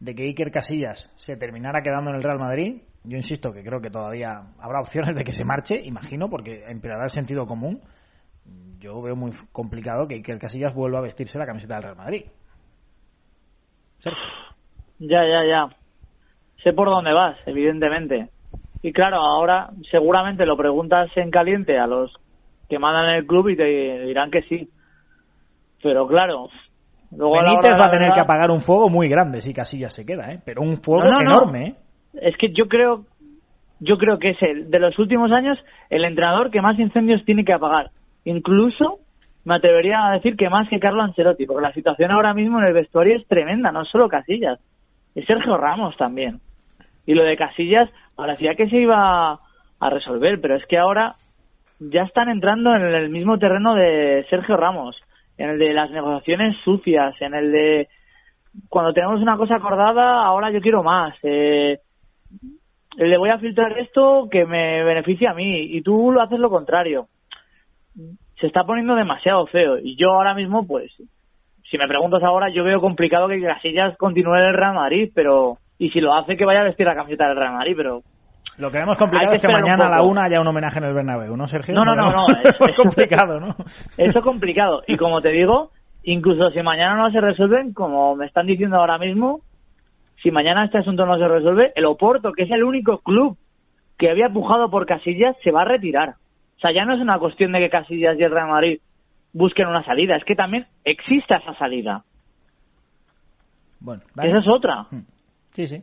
de 0.00 0.14
que 0.14 0.24
Iker 0.24 0.50
Casillas 0.50 1.12
se 1.16 1.36
terminara 1.36 1.82
quedando 1.82 2.10
en 2.10 2.16
el 2.16 2.22
Real 2.22 2.38
Madrid, 2.38 2.82
yo 3.04 3.16
insisto 3.16 3.52
que 3.52 3.62
creo 3.62 3.80
que 3.80 3.90
todavía 3.90 4.42
habrá 4.60 4.80
opciones 4.80 5.16
de 5.16 5.24
que 5.24 5.32
se 5.32 5.44
marche, 5.44 5.80
imagino, 5.82 6.28
porque 6.28 6.64
empeorará 6.68 7.04
el 7.04 7.10
sentido 7.10 7.46
común. 7.46 7.80
Yo 8.78 9.02
veo 9.02 9.16
muy 9.16 9.32
complicado 9.52 10.06
que 10.06 10.14
Iker 10.14 10.38
Casillas 10.38 10.74
vuelva 10.74 10.98
a 10.98 11.02
vestirse 11.02 11.38
la 11.38 11.46
camiseta 11.46 11.74
del 11.74 11.82
Real 11.84 11.96
Madrid. 11.96 12.24
Ya, 14.98 15.24
ya, 15.24 15.44
ya. 15.44 15.68
Sé 16.62 16.72
por 16.72 16.88
dónde 16.88 17.12
vas, 17.12 17.36
evidentemente. 17.46 18.30
Y 18.82 18.92
claro, 18.92 19.16
ahora 19.16 19.70
seguramente 19.90 20.46
lo 20.46 20.56
preguntas 20.56 21.10
en 21.16 21.30
caliente 21.30 21.78
a 21.78 21.86
los 21.86 22.12
que 22.68 22.78
mandan 22.78 23.10
en 23.10 23.16
el 23.16 23.26
club 23.26 23.48
y 23.48 23.56
te 23.56 23.64
dirán 24.04 24.30
que 24.30 24.42
sí. 24.42 24.68
Pero 25.82 26.06
claro, 26.06 26.48
luego 27.16 27.34
Benítez 27.34 27.76
va 27.78 27.86
a 27.86 27.90
tener 27.90 28.12
que 28.12 28.20
apagar 28.20 28.50
un 28.50 28.60
fuego 28.60 28.88
muy 28.88 29.08
grande 29.08 29.40
si 29.40 29.54
Casillas 29.54 29.94
se 29.94 30.04
queda, 30.04 30.32
¿eh? 30.32 30.40
Pero 30.44 30.62
un 30.62 30.76
fuego 30.76 31.04
enorme, 31.04 31.66
¿eh? 31.66 31.74
Es 32.14 32.36
que 32.36 32.52
yo 32.52 32.66
creo 32.68 33.04
yo 33.80 33.96
creo 33.96 34.18
que 34.18 34.30
es 34.30 34.42
el 34.42 34.70
de 34.70 34.78
los 34.80 34.98
últimos 34.98 35.30
años 35.30 35.58
el 35.88 36.04
entrenador 36.04 36.50
que 36.50 36.60
más 36.60 36.78
incendios 36.78 37.24
tiene 37.24 37.44
que 37.44 37.52
apagar. 37.52 37.90
Incluso 38.24 38.98
me 39.44 39.54
atrevería 39.54 40.06
a 40.06 40.12
decir 40.12 40.36
que 40.36 40.50
más 40.50 40.68
que 40.68 40.80
Carlo 40.80 41.02
Ancelotti, 41.02 41.46
porque 41.46 41.62
la 41.62 41.72
situación 41.72 42.10
ahora 42.10 42.34
mismo 42.34 42.58
en 42.58 42.66
el 42.66 42.74
vestuario 42.74 43.16
es 43.16 43.26
tremenda, 43.28 43.72
no 43.72 43.84
solo 43.84 44.08
Casillas, 44.08 44.58
es 45.14 45.24
Sergio 45.26 45.56
Ramos 45.56 45.96
también. 45.96 46.40
Y 47.06 47.14
lo 47.14 47.24
de 47.24 47.36
Casillas 47.36 47.88
parecía 48.16 48.54
que 48.56 48.68
se 48.68 48.76
iba 48.76 49.38
a 49.80 49.90
resolver, 49.90 50.40
pero 50.40 50.56
es 50.56 50.66
que 50.66 50.76
ahora 50.76 51.14
ya 51.80 52.02
están 52.02 52.28
entrando 52.28 52.74
en 52.74 52.82
el 52.82 53.10
mismo 53.10 53.38
terreno 53.38 53.74
de 53.74 54.26
Sergio 54.30 54.56
Ramos, 54.56 54.96
en 55.36 55.50
el 55.50 55.58
de 55.58 55.72
las 55.72 55.90
negociaciones 55.90 56.56
sucias, 56.64 57.14
en 57.20 57.34
el 57.34 57.52
de 57.52 57.88
cuando 58.68 58.92
tenemos 58.92 59.20
una 59.20 59.36
cosa 59.36 59.56
acordada, 59.56 60.24
ahora 60.24 60.50
yo 60.50 60.60
quiero 60.60 60.82
más. 60.82 61.14
Eh, 61.22 61.78
le 62.96 63.18
voy 63.18 63.30
a 63.30 63.38
filtrar 63.38 63.78
esto 63.78 64.28
que 64.30 64.44
me 64.44 64.82
beneficie 64.82 65.28
a 65.28 65.34
mí 65.34 65.76
y 65.76 65.82
tú 65.82 66.10
lo 66.10 66.20
haces 66.20 66.38
lo 66.38 66.50
contrario. 66.50 67.06
Se 68.40 68.46
está 68.46 68.64
poniendo 68.64 68.94
demasiado 68.94 69.46
feo 69.46 69.78
y 69.78 69.96
yo 69.96 70.10
ahora 70.10 70.34
mismo, 70.34 70.66
pues, 70.66 70.92
si 71.70 71.78
me 71.78 71.86
preguntas 71.86 72.22
ahora, 72.22 72.48
yo 72.48 72.64
veo 72.64 72.80
complicado 72.80 73.28
que 73.28 73.40
Casillas 73.40 73.96
continúe 73.96 74.34
el 74.34 74.54
Real 74.54 74.74
Madrid, 74.74 75.12
pero 75.14 75.58
y 75.78 75.90
si 75.90 76.00
lo 76.00 76.14
hace 76.14 76.36
que 76.36 76.44
vaya 76.44 76.60
a 76.60 76.64
vestir 76.64 76.86
la 76.86 76.96
camiseta 76.96 77.28
del 77.28 77.36
Real 77.36 77.52
Madrid, 77.52 77.74
pero 77.76 78.02
lo 78.58 78.70
que 78.70 78.78
vemos 78.78 78.98
complicado 78.98 79.32
es 79.32 79.40
que 79.40 79.48
mañana 79.48 79.86
a 79.86 79.90
la 79.90 80.02
una 80.02 80.24
haya 80.24 80.40
un 80.40 80.46
homenaje 80.48 80.78
en 80.78 80.84
el 80.84 80.94
Bernabéu, 80.94 81.36
¿no, 81.36 81.46
Sergio? 81.46 81.74
No, 81.74 81.84
no, 81.84 81.94
no, 81.94 82.06
no. 82.06 82.26
es, 82.68 82.76
complicado, 82.76 83.38
¿no? 83.38 83.48
Eso 83.96 84.18
es 84.18 84.24
complicado. 84.24 84.82
Y 84.88 84.96
como 84.96 85.20
te 85.20 85.28
digo, 85.30 85.70
incluso 86.02 86.50
si 86.50 86.60
mañana 86.62 86.96
no 86.96 87.10
se 87.12 87.20
resuelven, 87.20 87.72
como 87.72 88.16
me 88.16 88.26
están 88.26 88.46
diciendo 88.46 88.76
ahora 88.76 88.98
mismo, 88.98 89.42
si 90.22 90.32
mañana 90.32 90.64
este 90.64 90.78
asunto 90.78 91.06
no 91.06 91.16
se 91.18 91.28
resuelve, 91.28 91.72
el 91.76 91.84
Oporto, 91.86 92.32
que 92.32 92.42
es 92.42 92.50
el 92.50 92.64
único 92.64 92.98
club 92.98 93.38
que 93.96 94.10
había 94.10 94.28
pujado 94.28 94.70
por 94.70 94.86
Casillas, 94.86 95.36
se 95.44 95.52
va 95.52 95.62
a 95.62 95.66
retirar. 95.66 96.16
O 96.56 96.60
sea, 96.60 96.72
ya 96.72 96.84
no 96.84 96.94
es 96.94 97.00
una 97.00 97.18
cuestión 97.20 97.52
de 97.52 97.60
que 97.60 97.70
Casillas 97.70 98.18
y 98.18 98.24
el 98.24 98.32
Real 98.32 98.48
Madrid 98.48 98.80
busquen 99.32 99.68
una 99.68 99.84
salida, 99.84 100.16
es 100.16 100.24
que 100.24 100.34
también 100.34 100.66
existe 100.84 101.34
esa 101.36 101.54
salida. 101.54 102.02
Bueno, 103.78 104.02
esa 104.20 104.38
es 104.38 104.48
otra. 104.48 104.86
Sí, 105.52 105.66
sí. 105.66 105.82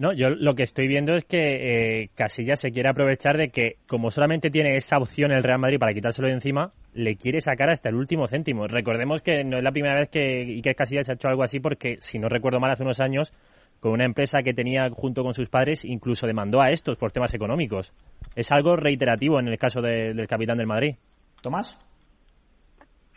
No, 0.00 0.14
yo 0.14 0.30
lo 0.30 0.54
que 0.54 0.62
estoy 0.62 0.88
viendo 0.88 1.12
es 1.12 1.26
que 1.26 2.04
eh, 2.04 2.08
Casillas 2.14 2.58
se 2.58 2.70
quiere 2.70 2.88
aprovechar 2.88 3.36
de 3.36 3.50
que, 3.50 3.76
como 3.86 4.10
solamente 4.10 4.48
tiene 4.48 4.78
esa 4.78 4.96
opción 4.96 5.30
el 5.30 5.42
Real 5.42 5.58
Madrid 5.58 5.78
para 5.78 5.92
quitárselo 5.92 6.28
de 6.28 6.32
encima, 6.32 6.72
le 6.94 7.16
quiere 7.16 7.42
sacar 7.42 7.68
hasta 7.68 7.90
el 7.90 7.96
último 7.96 8.26
céntimo. 8.26 8.66
Recordemos 8.66 9.20
que 9.20 9.44
no 9.44 9.58
es 9.58 9.62
la 9.62 9.72
primera 9.72 9.96
vez 9.96 10.08
que 10.08 10.40
Iker 10.40 10.74
Casillas 10.74 11.10
ha 11.10 11.12
hecho 11.12 11.28
algo 11.28 11.42
así, 11.42 11.60
porque, 11.60 11.96
si 11.98 12.18
no 12.18 12.30
recuerdo 12.30 12.60
mal, 12.60 12.70
hace 12.70 12.82
unos 12.82 12.98
años, 12.98 13.34
con 13.78 13.92
una 13.92 14.06
empresa 14.06 14.38
que 14.42 14.54
tenía 14.54 14.88
junto 14.88 15.22
con 15.22 15.34
sus 15.34 15.50
padres, 15.50 15.84
incluso 15.84 16.26
demandó 16.26 16.62
a 16.62 16.70
estos 16.70 16.96
por 16.96 17.12
temas 17.12 17.34
económicos. 17.34 17.92
Es 18.34 18.50
algo 18.52 18.76
reiterativo 18.76 19.38
en 19.38 19.48
el 19.48 19.58
caso 19.58 19.82
del 19.82 20.26
capitán 20.26 20.56
del 20.56 20.66
Madrid. 20.66 20.94
¿Tomás? 21.42 21.76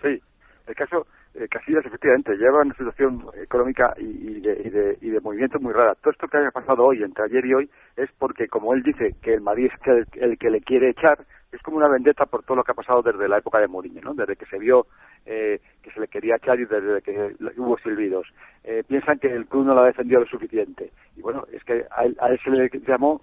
Sí, 0.01 0.21
el 0.67 0.75
caso 0.75 1.07
eh, 1.35 1.47
Casillas 1.47 1.85
efectivamente 1.85 2.35
lleva 2.35 2.61
una 2.61 2.75
situación 2.75 3.25
económica 3.41 3.93
y, 3.97 4.39
de, 4.39 4.97
y, 5.01 5.09
de, 5.09 5.19
movimiento 5.19 5.59
muy 5.59 5.73
rara. 5.73 5.95
Todo 5.95 6.11
esto 6.11 6.27
que 6.27 6.37
haya 6.37 6.51
pasado 6.51 6.85
hoy, 6.85 7.01
entre 7.01 7.25
ayer 7.25 7.45
y 7.45 7.53
hoy, 7.53 7.69
es 7.95 8.09
porque, 8.19 8.47
como 8.47 8.73
él 8.73 8.83
dice, 8.83 9.15
que 9.21 9.33
el 9.33 9.41
Madrid 9.41 9.71
es 9.71 10.07
el, 10.15 10.37
que 10.37 10.49
le 10.49 10.61
quiere 10.61 10.89
echar, 10.89 11.25
es 11.51 11.61
como 11.61 11.77
una 11.77 11.89
vendetta 11.89 12.25
por 12.25 12.43
todo 12.43 12.57
lo 12.57 12.63
que 12.63 12.71
ha 12.71 12.75
pasado 12.75 13.01
desde 13.01 13.27
la 13.27 13.39
época 13.39 13.59
de 13.59 13.67
Mourinho, 13.67 14.01
¿no? 14.01 14.13
Desde 14.13 14.35
que 14.35 14.45
se 14.45 14.59
vio 14.59 14.85
eh, 15.25 15.59
que 15.81 15.91
se 15.91 15.99
le 15.99 16.07
quería 16.07 16.35
echar 16.35 16.59
y 16.59 16.65
desde 16.65 17.01
que 17.01 17.35
hubo 17.57 17.77
silbidos. 17.79 18.27
Eh, 18.63 18.83
piensan 18.87 19.19
que 19.19 19.27
el 19.27 19.47
club 19.47 19.65
no 19.65 19.73
lo 19.73 19.81
ha 19.81 19.87
defendido 19.87 20.21
lo 20.21 20.27
suficiente. 20.27 20.91
Y 21.15 21.21
bueno, 21.21 21.45
es 21.51 21.63
que 21.63 21.85
a 21.91 22.05
él, 22.05 22.15
a 22.19 22.29
él 22.29 22.39
se 22.43 22.51
le 22.51 22.69
llamó 22.87 23.21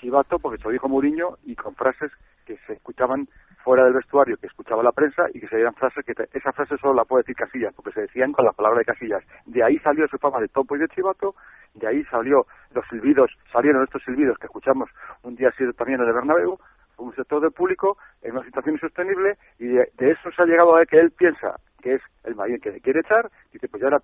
chivato 0.00 0.38
porque 0.38 0.58
se 0.58 0.64
lo 0.64 0.70
dijo 0.70 0.88
Mourinho 0.88 1.38
y 1.44 1.54
con 1.54 1.74
frases 1.74 2.10
que 2.44 2.56
se 2.66 2.74
escuchaban 2.74 3.28
fuera 3.64 3.84
del 3.84 3.94
vestuario 3.94 4.36
que 4.36 4.46
escuchaba 4.46 4.82
la 4.82 4.92
prensa 4.92 5.24
y 5.32 5.40
que 5.40 5.48
se 5.48 5.56
dieran 5.56 5.74
frases 5.74 6.04
que 6.04 6.14
esa 6.32 6.52
frase 6.52 6.76
solo 6.78 6.94
la 6.94 7.04
puede 7.04 7.22
decir 7.22 7.36
Casillas 7.36 7.72
porque 7.74 7.92
se 7.92 8.02
decían 8.02 8.32
con 8.32 8.44
la 8.44 8.52
palabra 8.52 8.80
de 8.80 8.84
Casillas 8.84 9.22
de 9.46 9.62
ahí 9.62 9.78
salió 9.78 10.06
su 10.08 10.18
fama 10.18 10.40
de 10.40 10.48
topo 10.48 10.76
y 10.76 10.80
de 10.80 10.88
chivato 10.88 11.34
de 11.74 11.86
ahí 11.86 12.04
salió 12.04 12.46
los 12.74 12.86
silbidos 12.88 13.30
salieron 13.52 13.84
estos 13.84 14.02
silbidos 14.02 14.38
que 14.38 14.46
escuchamos 14.46 14.90
un 15.22 15.36
día 15.36 15.48
así 15.48 15.64
también 15.74 16.00
en 16.00 16.08
el 16.08 16.14
Bernabéu 16.14 16.58
un 17.02 17.14
sector 17.14 17.40
del 17.40 17.52
público 17.52 17.98
en 18.22 18.32
una 18.32 18.44
situación 18.44 18.74
insostenible 18.74 19.36
y 19.58 19.66
de, 19.66 19.90
eso 19.98 20.30
se 20.34 20.42
ha 20.42 20.46
llegado 20.46 20.76
a 20.76 20.86
que 20.86 20.98
él 20.98 21.10
piensa 21.10 21.58
que 21.80 21.94
es 21.94 22.02
el 22.24 22.36
Madrid 22.36 22.60
que 22.62 22.70
le 22.70 22.80
quiere 22.80 23.00
echar. 23.00 23.30
Dice 23.52 23.68
pues 23.68 23.80
yo 23.80 23.88
ahora 23.88 24.02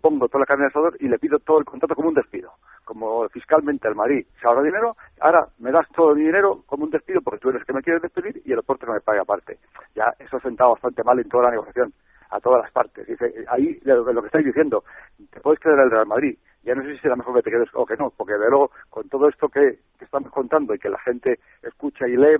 pongo 0.00 0.28
toda 0.28 0.40
la 0.40 0.46
carne 0.46 0.64
de 0.64 0.68
asador 0.68 0.96
y 1.00 1.08
le 1.08 1.18
pido 1.18 1.38
todo 1.38 1.58
el 1.58 1.64
contrato 1.64 1.94
como 1.94 2.08
un 2.08 2.14
despido 2.14 2.52
como 2.86 3.28
fiscalmente 3.30 3.88
el 3.88 3.96
Madrid. 3.96 4.24
Se 4.40 4.46
ahorra 4.46 4.62
dinero, 4.62 4.96
ahora 5.20 5.48
me 5.58 5.72
das 5.72 5.88
todo 5.94 6.14
mi 6.14 6.22
dinero 6.22 6.62
como 6.66 6.84
un 6.84 6.90
despido 6.90 7.20
porque 7.20 7.40
tú 7.40 7.50
eres 7.50 7.64
que 7.64 7.72
me 7.72 7.82
quieres 7.82 8.00
despedir 8.00 8.40
y 8.44 8.52
el 8.52 8.58
deporte 8.58 8.86
no 8.86 8.92
me 8.92 9.00
paga 9.00 9.22
aparte. 9.22 9.58
Ya 9.94 10.14
eso 10.20 10.36
ha 10.36 10.40
sentado 10.40 10.70
bastante 10.70 11.02
mal 11.02 11.18
en 11.18 11.28
toda 11.28 11.44
la 11.44 11.50
negociación, 11.50 11.92
a 12.30 12.40
todas 12.40 12.62
las 12.62 12.72
partes. 12.72 13.06
Dice, 13.06 13.44
ahí 13.48 13.78
lo, 13.84 14.12
lo 14.12 14.20
que 14.22 14.26
estáis 14.26 14.46
diciendo, 14.46 14.84
te 15.30 15.40
puedes 15.40 15.60
quedar 15.60 15.80
el 15.80 15.90
Real 15.90 16.06
Madrid, 16.06 16.36
ya 16.62 16.74
no 16.74 16.82
sé 16.82 16.94
si 16.94 16.98
será 16.98 17.16
mejor 17.16 17.36
que 17.36 17.42
te 17.42 17.50
quedes 17.50 17.68
o 17.74 17.86
que 17.86 17.96
no, 17.96 18.10
porque 18.10 18.34
de 18.34 18.50
luego 18.50 18.72
con 18.90 19.08
todo 19.08 19.28
esto 19.28 19.48
que, 19.48 19.78
estamos 20.00 20.30
contando 20.32 20.74
y 20.74 20.78
que 20.78 20.88
la 20.88 20.98
gente 20.98 21.38
escucha 21.62 22.08
y 22.08 22.16
lee, 22.16 22.36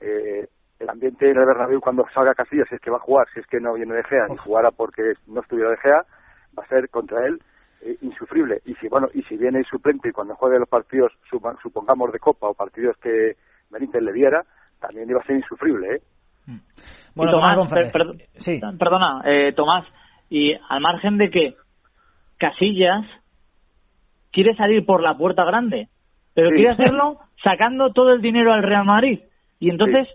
eh, 0.00 0.48
el 0.78 0.90
ambiente 0.90 1.30
en 1.30 1.38
el 1.38 1.46
Bernabéu 1.46 1.80
cuando 1.80 2.04
salga 2.12 2.34
Casillas, 2.34 2.68
si 2.68 2.74
es 2.74 2.80
que 2.80 2.90
va 2.90 2.98
a 2.98 3.00
jugar, 3.00 3.26
si 3.32 3.40
es 3.40 3.46
que 3.46 3.60
no 3.60 3.74
viene 3.74 3.94
de 3.94 4.04
Gea, 4.04 4.26
ni 4.28 4.36
jugara 4.36 4.70
porque 4.70 5.14
no 5.26 5.40
estuviera 5.40 5.70
de 5.70 5.76
Gea, 5.78 6.04
va 6.56 6.62
a 6.64 6.68
ser 6.68 6.88
contra 6.90 7.26
él 7.26 7.40
eh, 7.80 7.96
insufrible. 8.00 8.60
Y 8.64 8.74
si 8.76 8.88
bueno 8.88 9.08
y 9.14 9.22
si 9.22 9.36
viene 9.36 9.60
el 9.60 9.64
suplente 9.64 10.08
y 10.08 10.12
cuando 10.12 10.34
juegue 10.34 10.58
los 10.58 10.68
partidos, 10.68 11.12
supongamos 11.62 12.12
de 12.12 12.18
Copa 12.18 12.48
o 12.48 12.54
partidos 12.54 12.96
que 12.98 13.36
Benítez 13.70 14.02
le 14.02 14.12
diera, 14.12 14.44
también 14.80 15.08
iba 15.08 15.20
a 15.20 15.24
ser 15.24 15.36
insufrible. 15.36 15.96
¿eh? 15.96 16.02
Mm. 16.48 16.58
Bueno, 17.14 17.32
Tomás, 17.32 17.70
sí. 18.36 18.60
perdona, 18.78 19.22
eh, 19.24 19.52
Tomás, 19.54 19.84
y 20.30 20.54
al 20.68 20.80
margen 20.80 21.18
de 21.18 21.30
que 21.30 21.54
Casillas 22.38 23.04
quiere 24.32 24.54
salir 24.56 24.86
por 24.86 25.02
la 25.02 25.16
puerta 25.16 25.44
grande, 25.44 25.88
pero 26.34 26.50
quiere 26.50 26.70
hacerlo 26.70 27.18
sacando 27.42 27.92
todo 27.92 28.12
el 28.12 28.22
dinero 28.22 28.52
al 28.52 28.62
Real 28.62 28.84
Madrid. 28.84 29.20
Y 29.58 29.70
entonces 29.70 30.06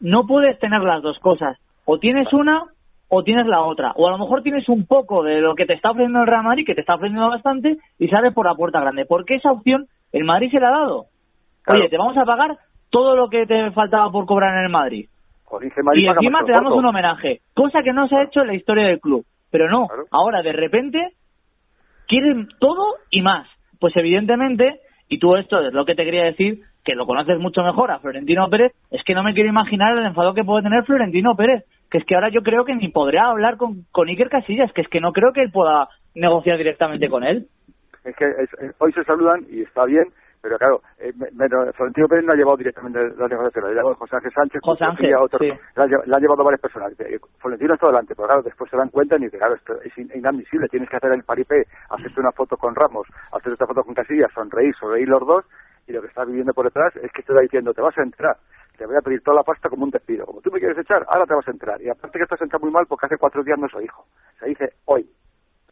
no 0.00 0.26
puedes 0.26 0.58
tener 0.60 0.82
las 0.82 1.02
dos 1.02 1.18
cosas. 1.18 1.58
O 1.84 1.98
tienes 1.98 2.32
una 2.32 2.64
o 3.08 3.22
tienes 3.24 3.46
la 3.46 3.62
otra. 3.62 3.92
O 3.96 4.06
a 4.06 4.12
lo 4.12 4.18
mejor 4.18 4.42
tienes 4.42 4.68
un 4.68 4.86
poco 4.86 5.22
de 5.22 5.40
lo 5.40 5.54
que 5.54 5.66
te 5.66 5.74
está 5.74 5.90
ofreciendo 5.90 6.20
el 6.20 6.26
Real 6.26 6.44
Madrid, 6.44 6.64
que 6.64 6.74
te 6.74 6.80
está 6.80 6.94
ofreciendo 6.94 7.28
bastante, 7.28 7.78
y 7.98 8.08
sales 8.08 8.32
por 8.32 8.46
la 8.46 8.54
puerta 8.54 8.80
grande. 8.80 9.04
Porque 9.04 9.34
esa 9.34 9.50
opción 9.50 9.86
el 10.12 10.24
Madrid 10.24 10.50
se 10.50 10.60
la 10.60 10.68
ha 10.68 10.78
dado. 10.78 11.06
Oye, 11.66 11.88
te 11.88 11.98
vamos 11.98 12.16
a 12.16 12.24
pagar 12.24 12.58
todo 12.90 13.16
lo 13.16 13.28
que 13.28 13.46
te 13.46 13.70
faltaba 13.72 14.10
por 14.10 14.26
cobrar 14.26 14.56
en 14.56 14.64
el 14.64 14.70
Madrid. 14.70 15.08
Y 15.62 16.06
encima 16.06 16.44
te 16.44 16.52
damos 16.52 16.74
un 16.74 16.86
homenaje, 16.86 17.40
cosa 17.54 17.82
que 17.82 17.92
no 17.92 18.08
se 18.08 18.16
ha 18.16 18.22
hecho 18.24 18.40
en 18.40 18.48
la 18.48 18.54
historia 18.54 18.86
del 18.86 19.00
club. 19.00 19.24
Pero 19.50 19.70
no, 19.70 19.88
ahora 20.10 20.42
de 20.42 20.52
repente 20.52 21.12
quieren 22.08 22.48
todo 22.58 22.96
y 23.10 23.22
más. 23.22 23.48
Pues 23.78 23.96
evidentemente, 23.96 24.80
y 25.08 25.18
tú 25.18 25.36
esto 25.36 25.60
es 25.60 25.72
lo 25.72 25.84
que 25.84 25.94
te 25.94 26.04
quería 26.04 26.24
decir, 26.24 26.60
que 26.84 26.94
lo 26.94 27.06
conoces 27.06 27.38
mucho 27.38 27.62
mejor 27.62 27.90
a 27.90 27.98
Florentino 27.98 28.48
Pérez, 28.48 28.72
es 28.90 29.02
que 29.04 29.14
no 29.14 29.22
me 29.22 29.34
quiero 29.34 29.48
imaginar 29.48 29.96
el 29.96 30.04
enfado 30.04 30.34
que 30.34 30.44
puede 30.44 30.62
tener 30.62 30.84
Florentino 30.84 31.34
Pérez 31.36 31.64
que 31.94 31.98
es 31.98 32.04
que 32.06 32.16
ahora 32.16 32.28
yo 32.28 32.42
creo 32.42 32.64
que 32.64 32.74
ni 32.74 32.88
podrá 32.88 33.30
hablar 33.30 33.56
con, 33.56 33.84
con 33.92 34.08
Iker 34.08 34.28
Casillas, 34.28 34.72
que 34.72 34.80
es 34.80 34.88
que 34.88 35.00
no 35.00 35.12
creo 35.12 35.32
que 35.32 35.42
él 35.42 35.52
pueda 35.52 35.88
negociar 36.16 36.58
directamente 36.58 37.08
con 37.08 37.22
él. 37.22 37.46
Es 38.02 38.16
que 38.16 38.24
hoy 38.78 38.92
se 38.92 39.04
saludan 39.04 39.46
y 39.48 39.62
está 39.62 39.84
bien, 39.84 40.06
pero 40.44 40.58
claro, 40.58 40.82
eh, 40.98 41.10
Florentino 41.72 42.06
Pérez 42.06 42.26
no 42.26 42.32
ha 42.34 42.36
llevado 42.36 42.58
directamente 42.58 43.00
la 43.16 43.28
negociación, 43.28 43.64
la 43.64 43.70
ha 43.70 43.72
llevado 43.72 43.94
José 43.94 44.16
Ángel 44.16 44.32
Sánchez, 44.34 44.60
José 44.62 44.84
Ángel, 44.84 45.10
la, 45.74 46.16
ha, 46.16 46.20
llevado 46.20 46.44
varias 46.44 46.60
personas. 46.60 46.92
Eh, 47.00 47.18
Florentino 47.38 47.72
está 47.72 47.86
delante, 47.86 48.14
pero 48.14 48.28
claro, 48.28 48.42
después 48.42 48.70
se 48.70 48.76
dan 48.76 48.90
cuenta 48.90 49.16
y 49.16 49.20
dicen, 49.20 49.38
claro, 49.38 49.54
esto 49.54 49.80
es 49.80 49.96
inadmisible, 49.96 50.68
tienes 50.68 50.90
que 50.90 50.96
hacer 50.98 51.12
el 51.12 51.24
paripé, 51.24 51.64
hacerte 51.88 52.20
una 52.20 52.30
foto 52.32 52.58
con 52.58 52.74
Ramos, 52.74 53.06
hacerte 53.32 53.52
esta 53.52 53.66
foto 53.66 53.84
con 53.84 53.94
Casillas, 53.94 54.30
sonreír, 54.34 54.74
sonreír 54.74 55.08
los 55.08 55.26
dos, 55.26 55.46
y 55.86 55.92
lo 55.92 56.02
que 56.02 56.08
estás 56.08 56.26
viviendo 56.26 56.52
por 56.52 56.66
detrás 56.66 56.94
es 56.96 57.10
que 57.10 57.22
te 57.22 57.32
está 57.32 57.40
diciendo, 57.40 57.72
te 57.72 57.80
vas 57.80 57.96
a 57.96 58.02
entrar 58.02 58.36
te 58.76 58.86
voy 58.86 58.96
a 58.96 59.02
pedir 59.02 59.22
toda 59.22 59.36
la 59.36 59.44
pasta 59.44 59.70
como 59.70 59.84
un 59.84 59.90
despido. 59.90 60.26
Como 60.26 60.40
tú 60.40 60.50
me 60.50 60.58
quieres 60.58 60.76
echar, 60.76 61.06
ahora 61.08 61.26
te 61.26 61.34
vas 61.34 61.46
a 61.46 61.52
entrar. 61.52 61.80
Y 61.80 61.88
aparte 61.88 62.18
que 62.18 62.24
estás 62.24 62.42
entrado 62.42 62.64
muy 62.64 62.72
mal 62.72 62.86
porque 62.88 63.06
hace 63.06 63.18
cuatro 63.18 63.44
días 63.44 63.56
no 63.56 63.68
soy 63.68 63.84
hijo. 63.84 64.04
Se 64.40 64.46
dice 64.46 64.72
hoy, 64.86 65.08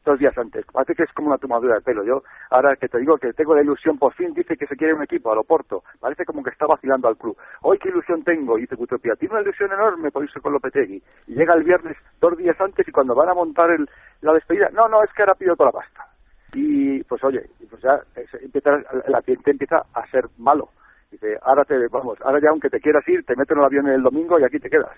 dos 0.04 0.18
días 0.18 0.36
antes. 0.36 0.64
Parece 0.72 0.94
que 0.94 1.04
es 1.04 1.12
como 1.12 1.28
una 1.28 1.38
tomadura 1.38 1.74
de 1.74 1.80
pelo. 1.80 2.04
Yo, 2.04 2.22
ahora 2.50 2.76
que 2.76 2.88
te 2.88 2.98
digo 2.98 3.18
que 3.18 3.32
tengo 3.32 3.54
la 3.54 3.62
ilusión, 3.62 3.98
por 3.98 4.14
fin 4.14 4.32
dice 4.34 4.56
que 4.56 4.66
se 4.66 4.76
quiere 4.76 4.94
un 4.94 5.02
equipo, 5.02 5.32
a 5.32 5.34
lo 5.34 5.44
Porto. 5.44 5.82
Parece 6.00 6.24
como 6.24 6.42
que 6.42 6.50
está 6.50 6.66
vacilando 6.66 7.08
al 7.08 7.16
club. 7.16 7.36
Hoy 7.62 7.78
qué 7.78 7.88
ilusión 7.88 8.22
tengo, 8.24 8.56
dice 8.56 8.76
Cutopía. 8.76 9.14
Tiene 9.16 9.34
una 9.34 9.42
ilusión 9.42 9.72
enorme 9.72 10.10
por 10.10 10.24
irse 10.24 10.40
con 10.40 10.52
Lopetegui. 10.52 11.02
Y 11.26 11.34
llega 11.34 11.54
el 11.54 11.64
viernes 11.64 11.96
dos 12.20 12.36
días 12.36 12.60
antes 12.60 12.86
y 12.86 12.92
cuando 12.92 13.14
van 13.14 13.28
a 13.28 13.34
montar 13.34 13.70
el, 13.70 13.88
la 14.20 14.32
despedida, 14.32 14.70
no, 14.72 14.88
no, 14.88 15.02
es 15.02 15.12
que 15.12 15.22
ahora 15.22 15.34
pido 15.34 15.56
toda 15.56 15.70
la 15.70 15.80
pasta. 15.80 16.06
Y 16.54 17.02
pues 17.04 17.22
oye, 17.24 17.48
pues 17.70 17.80
ya 17.82 18.00
empieza, 18.40 18.70
el 19.06 19.14
ambiente 19.14 19.50
empieza 19.50 19.82
a 19.94 20.06
ser 20.08 20.26
malo 20.38 20.68
Dice, 21.12 21.36
ahora 21.42 21.62
te, 21.64 21.76
vamos, 21.88 22.18
ahora 22.24 22.40
ya 22.42 22.48
aunque 22.48 22.70
te 22.70 22.80
quieras 22.80 23.06
ir, 23.06 23.22
te 23.26 23.36
meten 23.36 23.58
en 23.58 23.60
el 23.60 23.66
avión 23.66 23.86
el 23.86 24.02
domingo 24.02 24.40
y 24.40 24.44
aquí 24.44 24.58
te 24.58 24.70
quedas. 24.70 24.96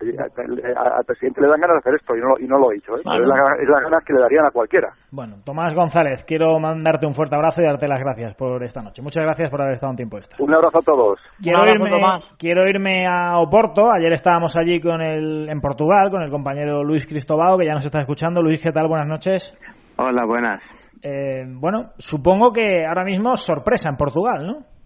Al 0.00 1.04
presidente 1.04 1.42
le 1.42 1.48
dan 1.48 1.60
ganas 1.60 1.74
de 1.74 1.78
hacer 1.80 1.94
esto 1.96 2.16
y 2.16 2.20
no, 2.20 2.38
y 2.40 2.48
no 2.48 2.58
lo 2.58 2.72
he 2.72 2.76
dicho, 2.76 2.96
¿eh? 2.96 3.00
es, 3.00 3.04
la, 3.04 3.80
ganas 3.82 4.02
que 4.02 4.14
le 4.14 4.20
darían 4.20 4.46
a 4.46 4.50
cualquiera. 4.50 4.88
Bueno, 5.10 5.36
Tomás 5.44 5.74
González, 5.74 6.24
quiero 6.24 6.58
mandarte 6.58 7.06
un 7.06 7.12
fuerte 7.12 7.36
abrazo 7.36 7.60
y 7.60 7.66
darte 7.66 7.86
las 7.86 8.00
gracias 8.00 8.34
por 8.36 8.64
esta 8.64 8.80
noche. 8.80 9.02
Muchas 9.02 9.22
gracias 9.22 9.50
por 9.50 9.60
haber 9.60 9.74
estado 9.74 9.90
un 9.90 9.96
tiempo 9.96 10.16
extra. 10.16 10.42
Un 10.42 10.54
abrazo 10.54 10.78
a 10.78 10.82
todos. 10.82 11.20
Quiero, 11.42 11.62
irme, 11.66 11.90
quiero 12.38 12.66
irme 12.66 13.06
a 13.06 13.38
Oporto. 13.38 13.92
Ayer 13.92 14.14
estábamos 14.14 14.56
allí 14.56 14.80
con 14.80 15.02
el, 15.02 15.50
en 15.50 15.60
Portugal 15.60 16.10
con 16.10 16.22
el 16.22 16.30
compañero 16.30 16.82
Luis 16.82 17.06
Cristobao, 17.06 17.58
que 17.58 17.66
ya 17.66 17.74
nos 17.74 17.84
está 17.84 18.00
escuchando. 18.00 18.42
Luis, 18.42 18.62
¿qué 18.62 18.72
tal? 18.72 18.88
Buenas 18.88 19.06
noches. 19.06 19.54
Hola, 19.98 20.24
buenas. 20.24 20.62
Eh, 21.02 21.44
bueno, 21.46 21.90
supongo 21.98 22.52
que 22.52 22.86
ahora 22.86 23.04
mismo 23.04 23.36
sorpresa 23.36 23.90
en 23.90 23.96
Portugal, 23.96 24.46
¿no? 24.46 24.79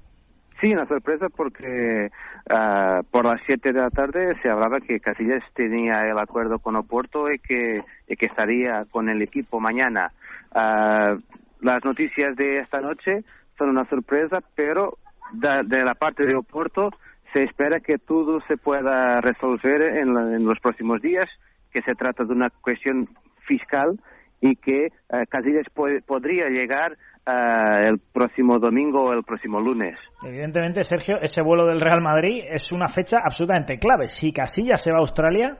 Sí, 0.61 0.73
una 0.73 0.87
sorpresa 0.87 1.28
porque 1.28 2.11
uh, 2.50 3.02
por 3.11 3.25
las 3.25 3.40
7 3.46 3.73
de 3.73 3.80
la 3.80 3.90
tarde 3.90 4.34
se 4.40 4.49
hablaba 4.49 4.80
que 4.80 5.00
Casillas 5.00 5.42
tenía 5.54 6.06
el 6.08 6.18
acuerdo 6.18 6.58
con 6.58 6.76
Oporto 6.76 7.30
y 7.30 7.38
que, 7.38 7.82
estaría 8.08 8.84
con 8.90 9.08
el 9.08 9.20
equipo 9.23 9.61
mañana. 9.61 10.12
Ah, 10.54 11.16
las 11.61 11.84
noticias 11.84 12.37
de 12.37 12.61
esta 12.61 12.80
noche 12.80 13.25
son 13.58 13.70
una 13.70 13.84
sorpresa, 13.87 14.40
pero 14.54 14.96
de, 15.32 15.62
de 15.64 15.84
la 15.84 15.94
parte 15.94 16.25
de 16.25 16.37
Oporto 16.37 16.90
se 17.32 17.42
espera 17.42 17.80
que 17.80 17.99
todo 17.99 18.40
se 18.42 18.56
pueda 18.56 19.20
resolver 19.20 19.82
en, 19.99 20.14
la- 20.14 20.37
en 20.37 20.44
los 20.44 20.61
próximos 20.61 21.02
días, 21.02 21.28
que 21.73 21.82
se 21.82 21.94
trata 21.96 22.25
de 22.25 22.32
una 22.32 22.50
cuestión 22.50 23.08
fiscal 23.46 23.99
y 24.41 24.57
que 24.57 24.87
eh, 24.87 24.91
Casillas 25.29 25.67
podría 26.07 26.49
llegar 26.49 26.97
ah, 27.26 27.81
el 27.85 27.99
próximo 28.12 28.59
domingo 28.59 29.05
o 29.05 29.12
el 29.12 29.25
próximo 29.25 29.61
lunes. 29.61 29.99
Evidentemente, 30.23 30.85
Sergio, 30.85 31.19
ese 31.21 31.43
vuelo 31.43 31.67
del 31.67 31.81
Real 31.81 32.03
Madrid 32.03 32.45
es 32.49 32.73
una 32.73 32.88
fecha 32.88 33.19
absolutamente 33.25 33.79
clave. 33.79 34.09
Si 34.09 34.33
Casillas 34.33 34.83
se 34.83 34.93
va 34.93 34.99
a 34.99 35.00
Australia, 35.00 35.59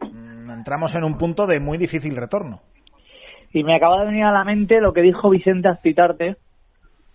mm, 0.00 0.50
entramos 0.50 0.94
en 0.94 1.04
un 1.04 1.16
punto 1.16 1.46
de 1.46 1.60
muy 1.60 1.78
difícil 1.78 2.16
retorno. 2.16 2.60
Y 3.52 3.64
me 3.64 3.76
acaba 3.76 4.00
de 4.00 4.06
venir 4.06 4.24
a 4.24 4.32
la 4.32 4.44
mente 4.44 4.80
lo 4.80 4.92
que 4.92 5.00
dijo 5.00 5.30
Vicente 5.30 5.68
Azpitarte, 5.68 6.36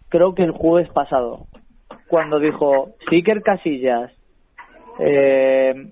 creo 0.09 0.33
que 0.33 0.43
el 0.43 0.51
jueves 0.51 0.89
pasado, 0.89 1.45
cuando 2.07 2.39
dijo, 2.39 2.89
si 3.09 3.17
Iker 3.17 3.41
Casillas 3.41 4.11
eh, 4.99 5.91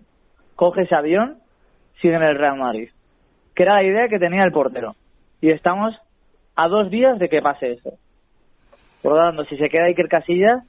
coge 0.55 0.81
ese 0.83 0.95
avión, 0.95 1.37
sigue 2.01 2.15
en 2.15 2.23
el 2.23 2.37
Real 2.37 2.57
Madrid. 2.57 2.89
Que 3.55 3.63
era 3.63 3.75
la 3.75 3.83
idea 3.83 4.07
que 4.07 4.19
tenía 4.19 4.43
el 4.43 4.51
portero. 4.51 4.95
Y 5.41 5.51
estamos 5.51 5.95
a 6.55 6.67
dos 6.67 6.89
días 6.89 7.19
de 7.19 7.29
que 7.29 7.41
pase 7.41 7.73
eso. 7.73 7.91
Por 9.01 9.13
lo 9.13 9.17
tanto, 9.17 9.45
si 9.45 9.57
se 9.57 9.69
queda 9.69 9.85
Iker 9.85 10.09
Casillas, 10.09 10.63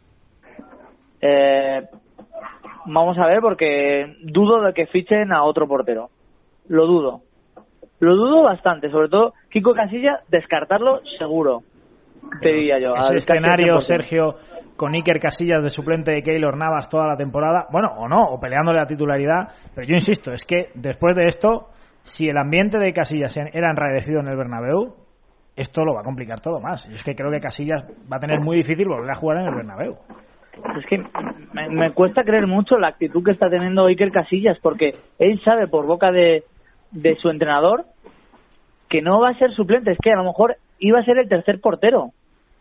eh, 1.20 1.82
vamos 2.86 3.18
a 3.18 3.26
ver 3.26 3.40
porque 3.40 4.16
dudo 4.22 4.62
de 4.62 4.72
que 4.72 4.86
fichen 4.86 5.32
a 5.32 5.42
otro 5.42 5.66
portero. 5.66 6.10
Lo 6.68 6.86
dudo. 6.86 7.22
Lo 7.98 8.16
dudo 8.16 8.42
bastante, 8.42 8.90
sobre 8.90 9.08
todo 9.08 9.34
Kiko 9.50 9.74
Casilla, 9.74 10.20
descartarlo 10.28 11.00
seguro, 11.18 11.62
te 12.40 12.48
diría 12.48 12.78
yo. 12.78 12.94
Ese 12.96 13.16
escenario, 13.16 13.74
100%. 13.74 13.78
Sergio, 13.80 14.34
con 14.76 14.94
Iker 14.94 15.20
Casillas 15.20 15.62
de 15.62 15.68
suplente 15.68 16.12
de 16.12 16.22
Keylor 16.22 16.56
Navas 16.56 16.88
toda 16.88 17.06
la 17.06 17.16
temporada, 17.16 17.66
bueno, 17.70 17.88
o 17.98 18.08
no, 18.08 18.24
o 18.24 18.40
peleándole 18.40 18.78
la 18.78 18.86
titularidad, 18.86 19.48
pero 19.74 19.86
yo 19.86 19.94
insisto, 19.94 20.32
es 20.32 20.44
que 20.44 20.70
después 20.74 21.14
de 21.14 21.26
esto, 21.26 21.68
si 22.02 22.28
el 22.28 22.38
ambiente 22.38 22.78
de 22.78 22.92
Casillas 22.92 23.37
era 23.37 23.71
enraidecido 23.71 24.21
en 24.21 24.28
el 24.28 24.37
Bernabéu, 24.37 24.95
esto 25.57 25.85
lo 25.85 25.95
va 25.95 26.00
a 26.00 26.04
complicar 26.04 26.40
todo 26.40 26.61
más. 26.61 26.88
Yo 26.88 26.95
es 26.95 27.02
que 27.02 27.14
creo 27.14 27.30
que 27.30 27.40
Casillas 27.40 27.85
va 28.11 28.16
a 28.16 28.21
tener 28.21 28.40
muy 28.40 28.57
difícil 28.57 28.88
volver 28.88 29.11
a 29.11 29.16
jugar 29.16 29.38
en 29.38 29.47
el 29.47 29.54
Bernabéu. 29.54 29.97
Es 30.78 30.87
que 30.87 31.02
me, 31.52 31.92
cuesta 31.92 32.25
creer 32.25 32.47
mucho 32.47 32.78
la 32.78 32.88
actitud 32.88 33.25
que 33.25 33.33
está 33.33 33.49
teniendo 33.49 33.87
Iker 33.87 34.11
Casillas, 34.11 34.59
porque 34.61 34.97
él 35.19 35.40
sabe 35.45 35.66
por 35.69 35.87
boca 35.87 36.11
de, 36.11 36.45
de 36.90 37.14
su 37.16 37.30
entrenador 37.30 37.85
que 38.88 39.02
no 39.02 39.21
va 39.21 39.30
a 39.30 39.38
ser 39.38 39.52
suplente, 39.54 39.92
es 39.92 39.99
que 40.02 40.12
a 40.12 40.16
lo 40.16 40.25
mejor 40.25 40.57
iba 40.78 40.99
a 40.99 41.04
ser 41.04 41.19
el 41.19 41.28
tercer 41.28 41.61
portero, 41.61 42.11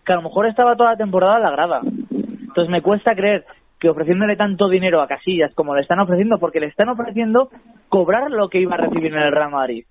que 0.06 0.14
a 0.14 0.18
lo 0.18 0.22
mejor 0.22 0.46
estaba 0.46 0.76
toda 0.76 0.92
la 0.92 0.98
temporada 0.98 1.38
en 1.38 1.44
la 1.44 1.52
grada. 1.52 1.82
Entonces 1.84 2.70
me 2.70 2.82
cuesta 2.82 3.16
creer 3.16 3.46
que 3.80 3.90
ofreciéndole 3.90 4.36
tanto 4.36 4.68
dinero 4.68 5.02
a 5.02 5.08
Casillas 5.08 5.54
como 5.56 5.76
le 5.76 5.82
están 5.82 6.00
ofreciendo, 6.00 6.38
porque 6.38 6.60
le 6.60 6.68
están 6.68 6.90
ofreciendo 6.90 7.50
cobrar 7.88 8.30
lo 8.30 8.50
que 8.50 8.60
iba 8.60 8.76
a 8.76 8.80
recibir 8.80 9.14
en 9.14 9.22
el 9.22 9.32
Real 9.32 9.52
Madrid. 9.52 9.86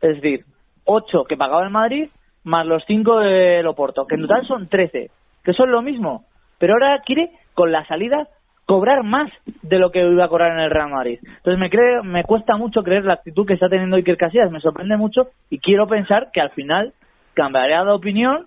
Es 0.00 0.16
decir, 0.16 0.44
8 0.84 1.24
que 1.28 1.36
pagaba 1.36 1.62
el 1.62 1.70
Madrid 1.70 2.08
más 2.44 2.66
los 2.66 2.82
5 2.86 3.20
del 3.20 3.66
Oporto, 3.66 4.06
que 4.06 4.14
en 4.14 4.22
total 4.22 4.46
son 4.46 4.68
13, 4.68 5.10
que 5.44 5.52
son 5.52 5.70
lo 5.70 5.82
mismo. 5.82 6.24
Pero 6.58 6.74
ahora 6.74 7.02
quiere, 7.04 7.30
con 7.54 7.70
la 7.70 7.86
salida, 7.86 8.28
cobrar 8.64 9.02
más 9.02 9.30
de 9.62 9.78
lo 9.78 9.90
que 9.90 10.00
iba 10.00 10.24
a 10.24 10.28
cobrar 10.28 10.52
en 10.52 10.60
el 10.60 10.70
Real 10.70 10.90
Madrid. 10.90 11.18
Entonces 11.22 11.58
me 11.58 11.68
creo, 11.68 12.02
me 12.02 12.24
cuesta 12.24 12.56
mucho 12.56 12.82
creer 12.82 13.04
la 13.04 13.14
actitud 13.14 13.46
que 13.46 13.54
está 13.54 13.68
teniendo 13.68 13.96
Iker 13.96 14.16
Casillas, 14.16 14.50
me 14.50 14.60
sorprende 14.60 14.96
mucho 14.96 15.28
y 15.50 15.58
quiero 15.58 15.86
pensar 15.86 16.30
que 16.32 16.40
al 16.40 16.50
final 16.50 16.92
cambiará 17.34 17.84
de 17.84 17.90
opinión, 17.90 18.46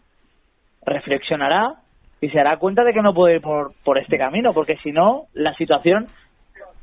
reflexionará 0.86 1.76
y 2.24 2.30
se 2.30 2.38
dará 2.38 2.58
cuenta 2.58 2.86
de 2.86 2.94
que 2.94 3.02
no 3.02 3.14
puede 3.14 3.36
ir 3.36 3.42
por, 3.42 3.74
por 3.84 3.98
este 3.98 4.18
camino, 4.18 4.54
porque 4.54 4.78
si 4.78 4.94
no, 4.94 5.24
la 5.34 5.54
situación 5.56 6.06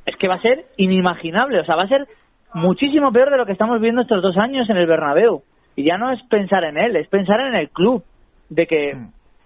es 0.05 0.15
que 0.17 0.29
va 0.29 0.35
a 0.35 0.43
ser 0.43 0.67
inimaginable, 0.77 1.61
o 1.61 1.65
sea, 1.65 1.77
va 1.77 1.85
a 1.85 1.89
ser 1.89 2.07
muchísimo 2.53 3.11
peor 3.11 3.31
de 3.31 3.39
lo 3.39 3.47
que 3.47 3.53
estamos 3.53 3.81
viendo 3.81 4.03
estos 4.03 4.23
dos 4.23 4.37
años 4.37 4.69
en 4.69 4.77
el 4.77 4.87
Bernabéu. 4.87 5.43
Y 5.77 5.85
ya 5.85 5.97
no 5.97 6.13
es 6.13 6.21
pensar 6.29 6.65
en 6.65 6.77
él, 6.77 6.95
es 6.95 7.09
pensar 7.09 7.41
en 7.41 7.55
el 7.55 7.71
club, 7.71 8.05
de 8.51 8.67
que 8.67 8.99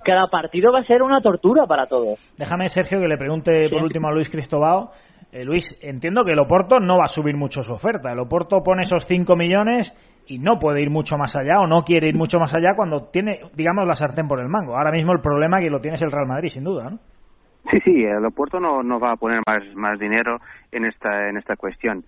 cada 0.05 0.27
partido 0.27 0.73
va 0.73 0.81
a 0.81 0.85
ser 0.85 1.01
una 1.01 1.21
tortura 1.21 1.65
para 1.67 1.87
todos. 1.87 2.19
Déjame, 2.37 2.67
Sergio, 2.67 2.99
que 2.99 3.07
le 3.07 3.17
pregunte 3.17 3.69
por 3.71 3.85
último 3.85 4.09
a 4.09 4.13
Luis 4.13 4.29
Cristobao. 4.29 4.91
Eh, 5.31 5.45
Luis, 5.45 5.79
entiendo 5.81 6.25
que 6.25 6.33
el 6.33 6.41
Oporto 6.41 6.81
no 6.81 6.97
va 6.97 7.05
a 7.05 7.09
subir 7.09 7.37
mucho 7.37 7.63
su 7.63 7.73
oferta. 7.73 8.11
El 8.11 8.19
Oporto 8.19 8.65
pone 8.65 8.83
esos 8.83 9.05
5 9.07 9.37
millones 9.37 9.95
y 10.27 10.39
no 10.39 10.59
puede 10.59 10.83
ir 10.83 10.91
mucho 10.91 11.17
más 11.19 11.37
allá 11.37 11.61
o 11.61 11.67
no 11.67 11.83
quiere 11.83 12.09
ir 12.09 12.17
mucho 12.17 12.39
más 12.39 12.55
allá 12.55 12.75
cuando 12.75 13.09
tiene, 13.11 13.41
digamos, 13.55 13.87
la 13.87 13.95
sartén 13.95 14.29
por 14.29 14.41
el 14.41 14.49
mango. 14.49 14.77
Ahora 14.77 14.91
mismo 14.93 15.13
el 15.13 15.21
problema 15.21 15.61
que 15.61 15.71
lo 15.71 15.81
tiene 15.81 15.97
es 15.97 16.03
el 16.03 16.13
Real 16.13 16.27
Madrid, 16.27 16.49
sin 16.49 16.65
duda, 16.65 16.91
¿no? 16.91 16.99
Sí, 17.71 17.81
sí, 17.85 18.05
el 18.05 18.25
Oporto 18.27 18.61
no, 18.61 18.83
no 18.83 19.01
va 19.01 19.13
a 19.13 19.17
poner 19.17 19.41
más, 19.47 19.63
más 19.75 19.99
dinero 19.99 20.39
en 20.71 20.85
esta, 20.85 21.29
en 21.31 21.39
esta 21.39 21.57
cuestión. 21.57 22.05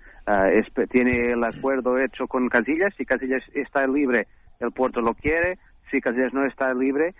Es- 0.52 0.88
tiene 0.90 1.32
el 1.32 1.42
acuerdo 1.44 1.98
hecho 1.98 2.26
con 2.26 2.48
Casillas, 2.48 2.92
si 2.96 3.04
Casillas 3.06 3.42
está 3.54 3.86
libre, 3.86 4.26
el 4.60 4.72
Porto 4.72 5.00
lo 5.00 5.14
quiere, 5.14 5.58
si 5.90 6.00
Casillas 6.00 6.34
no 6.34 6.44
está 6.44 6.74
libre, 6.74 7.14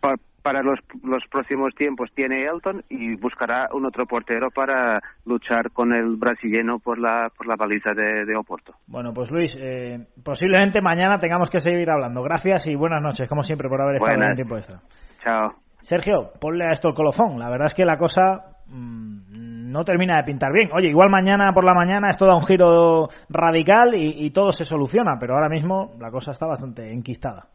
pa- 0.00 0.14
para 0.46 0.62
los, 0.62 0.78
los 1.02 1.24
próximos 1.28 1.74
tiempos 1.74 2.08
tiene 2.14 2.44
Elton 2.44 2.84
y 2.88 3.16
buscará 3.16 3.68
un 3.74 3.84
otro 3.84 4.06
portero 4.06 4.48
para 4.54 5.00
luchar 5.24 5.72
con 5.72 5.92
el 5.92 6.14
brasileño 6.14 6.78
por 6.78 7.00
la, 7.00 7.32
por 7.36 7.48
la 7.48 7.56
baliza 7.56 7.90
de, 7.94 8.24
de 8.24 8.36
Oporto. 8.36 8.74
Bueno, 8.86 9.12
pues 9.12 9.32
Luis, 9.32 9.58
eh, 9.60 10.06
posiblemente 10.24 10.80
mañana 10.80 11.18
tengamos 11.18 11.50
que 11.50 11.58
seguir 11.58 11.90
hablando. 11.90 12.22
Gracias 12.22 12.68
y 12.68 12.76
buenas 12.76 13.02
noches, 13.02 13.28
como 13.28 13.42
siempre, 13.42 13.68
por 13.68 13.80
haber 13.82 13.96
estado 13.96 14.12
Buenas. 14.12 14.26
en 14.26 14.30
el 14.30 14.36
tiempo 14.36 14.56
extra. 14.56 14.80
Chao. 15.18 15.54
Sergio, 15.80 16.30
ponle 16.40 16.66
a 16.66 16.70
esto 16.70 16.90
el 16.90 16.94
colofón. 16.94 17.40
La 17.40 17.50
verdad 17.50 17.66
es 17.66 17.74
que 17.74 17.84
la 17.84 17.96
cosa 17.96 18.22
mm, 18.68 19.72
no 19.72 19.82
termina 19.82 20.16
de 20.18 20.22
pintar 20.22 20.52
bien. 20.52 20.70
Oye, 20.72 20.90
igual 20.90 21.10
mañana 21.10 21.52
por 21.52 21.64
la 21.64 21.74
mañana 21.74 22.08
esto 22.08 22.24
da 22.24 22.36
un 22.36 22.46
giro 22.46 23.08
radical 23.28 23.96
y, 23.96 24.24
y 24.24 24.30
todo 24.30 24.52
se 24.52 24.64
soluciona, 24.64 25.16
pero 25.18 25.34
ahora 25.34 25.48
mismo 25.48 25.96
la 25.98 26.12
cosa 26.12 26.30
está 26.30 26.46
bastante 26.46 26.92
enquistada. 26.92 27.48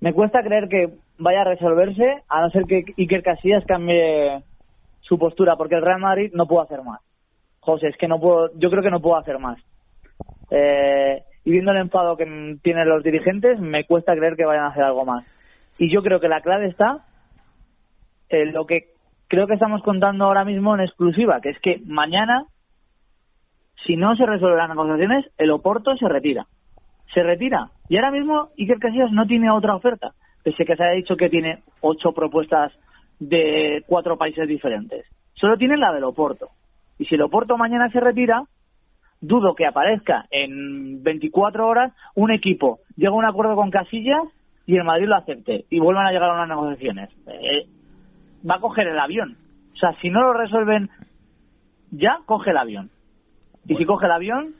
Me 0.00 0.14
cuesta 0.14 0.40
creer 0.42 0.68
que 0.68 0.98
vaya 1.20 1.42
a 1.42 1.44
resolverse, 1.44 2.22
a 2.28 2.40
no 2.40 2.50
ser 2.50 2.64
que 2.64 2.84
Iker 2.96 3.22
Casillas 3.22 3.64
cambie 3.66 4.42
su 5.00 5.18
postura, 5.18 5.56
porque 5.56 5.76
el 5.76 5.82
Real 5.82 6.00
Madrid 6.00 6.32
no 6.34 6.46
puede 6.46 6.64
hacer 6.64 6.82
más. 6.82 7.00
José, 7.60 7.88
es 7.88 7.96
que 7.96 8.08
no 8.08 8.18
puedo, 8.18 8.50
yo 8.56 8.70
creo 8.70 8.82
que 8.82 8.90
no 8.90 9.00
puedo 9.00 9.16
hacer 9.16 9.38
más. 9.38 9.58
Eh, 10.50 11.22
y 11.44 11.50
viendo 11.52 11.72
el 11.72 11.78
enfado 11.78 12.16
que 12.16 12.58
tienen 12.62 12.88
los 12.88 13.02
dirigentes, 13.02 13.60
me 13.60 13.84
cuesta 13.84 14.16
creer 14.16 14.36
que 14.36 14.44
vayan 14.44 14.64
a 14.64 14.68
hacer 14.68 14.82
algo 14.82 15.04
más. 15.04 15.24
Y 15.78 15.90
yo 15.92 16.02
creo 16.02 16.20
que 16.20 16.28
la 16.28 16.40
clave 16.40 16.66
está 16.66 17.04
en 18.28 18.52
lo 18.52 18.66
que 18.66 18.88
creo 19.28 19.46
que 19.46 19.54
estamos 19.54 19.82
contando 19.82 20.24
ahora 20.24 20.44
mismo 20.44 20.74
en 20.74 20.80
exclusiva, 20.80 21.40
que 21.40 21.50
es 21.50 21.58
que 21.60 21.80
mañana, 21.86 22.46
si 23.86 23.96
no 23.96 24.16
se 24.16 24.26
resuelven 24.26 24.58
las 24.58 24.68
negociaciones, 24.68 25.26
el 25.38 25.50
Oporto 25.50 25.96
se 25.96 26.08
retira. 26.08 26.46
Se 27.14 27.22
retira. 27.22 27.70
Y 27.88 27.96
ahora 27.96 28.10
mismo 28.10 28.48
Iker 28.58 28.78
Casillas 28.78 29.12
no 29.12 29.26
tiene 29.26 29.50
otra 29.50 29.74
oferta, 29.74 30.12
pese 30.42 30.64
que 30.64 30.76
se 30.76 30.82
haya 30.82 30.96
dicho 30.96 31.16
que 31.16 31.28
tiene 31.28 31.62
ocho 31.80 32.12
propuestas 32.12 32.72
de 33.18 33.82
cuatro 33.86 34.16
países 34.16 34.48
diferentes. 34.48 35.06
Solo 35.34 35.56
tiene 35.56 35.76
la 35.76 35.92
del 35.92 36.04
Oporto. 36.04 36.48
Y 36.98 37.06
si 37.06 37.14
el 37.14 37.22
Oporto 37.22 37.56
mañana 37.56 37.90
se 37.90 38.00
retira, 38.00 38.44
dudo 39.20 39.54
que 39.54 39.66
aparezca 39.66 40.26
en 40.30 41.02
24 41.02 41.66
horas 41.66 41.92
un 42.14 42.30
equipo, 42.30 42.80
llega 42.96 43.12
a 43.12 43.14
un 43.14 43.24
acuerdo 43.24 43.54
con 43.54 43.70
Casillas 43.70 44.24
y 44.66 44.76
el 44.76 44.84
Madrid 44.84 45.06
lo 45.06 45.16
acepte 45.16 45.64
y 45.70 45.78
vuelvan 45.78 46.06
a 46.06 46.12
llegar 46.12 46.30
a 46.30 46.34
unas 46.34 46.48
negociaciones. 46.48 47.10
Eh, 47.26 47.66
va 48.48 48.56
a 48.56 48.60
coger 48.60 48.86
el 48.88 48.98
avión. 48.98 49.36
O 49.74 49.76
sea, 49.76 49.94
si 50.00 50.10
no 50.10 50.20
lo 50.20 50.32
resuelven 50.32 50.90
ya, 51.90 52.18
coge 52.26 52.50
el 52.50 52.58
avión. 52.58 52.90
Y 53.66 53.76
si 53.76 53.84
coge 53.84 54.06
el 54.06 54.12
avión, 54.12 54.54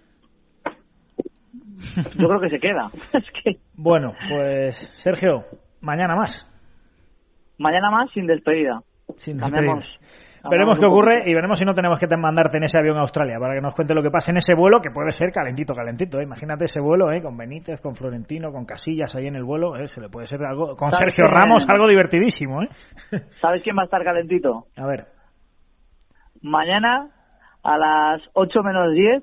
yo 2.17 2.29
creo 2.29 2.41
que 2.41 2.51
se 2.51 2.61
queda. 2.61 2.91
es 3.13 3.25
que 3.43 3.59
Bueno, 3.77 4.15
pues 4.29 4.77
Sergio, 4.97 5.45
mañana 5.81 6.15
más. 6.17 6.47
mañana 7.59 7.91
más 7.91 8.11
sin 8.13 8.27
despedida. 8.27 8.81
Sin 9.17 9.37
despedida. 9.39 9.81
Veremos 10.51 10.79
qué 10.79 10.87
ocurre 10.87 11.31
y 11.31 11.35
veremos 11.35 11.59
si 11.59 11.67
no 11.67 11.75
tenemos 11.75 12.01
que 12.01 12.07
te- 12.07 12.17
mandarte 12.17 12.57
en 12.57 12.65
ese 12.65 12.79
avión 12.79 12.97
a 12.97 13.01
Australia 13.01 13.39
para 13.39 13.55
que 13.55 13.61
nos 13.61 13.75
cuente 13.75 13.93
lo 13.95 14.03
que 14.03 14.11
pasa 14.11 14.31
en 14.31 14.39
ese 14.39 14.55
vuelo, 14.55 14.81
que 14.81 14.91
puede 14.91 15.11
ser 15.11 15.31
calentito, 15.33 15.75
calentito. 15.75 16.19
¿eh? 16.19 16.23
Imagínate 16.23 16.65
ese 16.65 16.81
vuelo 16.81 17.13
¿eh? 17.13 17.21
con 17.21 17.37
Benítez, 17.37 17.79
con 17.83 17.95
Florentino, 17.95 18.51
con 18.51 18.65
Casillas 18.65 19.15
ahí 19.17 19.27
en 19.27 19.37
el 19.37 19.45
vuelo. 19.45 19.77
¿eh? 19.77 19.87
Se 19.87 20.01
le 20.01 20.09
puede 20.09 20.27
ser 20.27 20.43
algo. 20.43 20.77
Con 20.77 20.91
¿Sabes 20.93 21.15
Sergio? 21.15 21.31
Ramos, 21.31 21.69
algo 21.69 21.87
divertidísimo. 21.87 22.63
¿eh? 22.63 22.69
¿Sabes 23.43 23.63
quién 23.63 23.77
va 23.77 23.83
a 23.83 23.85
estar 23.85 24.03
calentito? 24.03 24.65
A 24.79 24.87
ver. 24.87 25.09
Mañana 26.43 27.09
a 27.63 27.77
las 27.77 28.23
8 28.33 28.63
menos 28.63 28.95
10, 28.95 29.23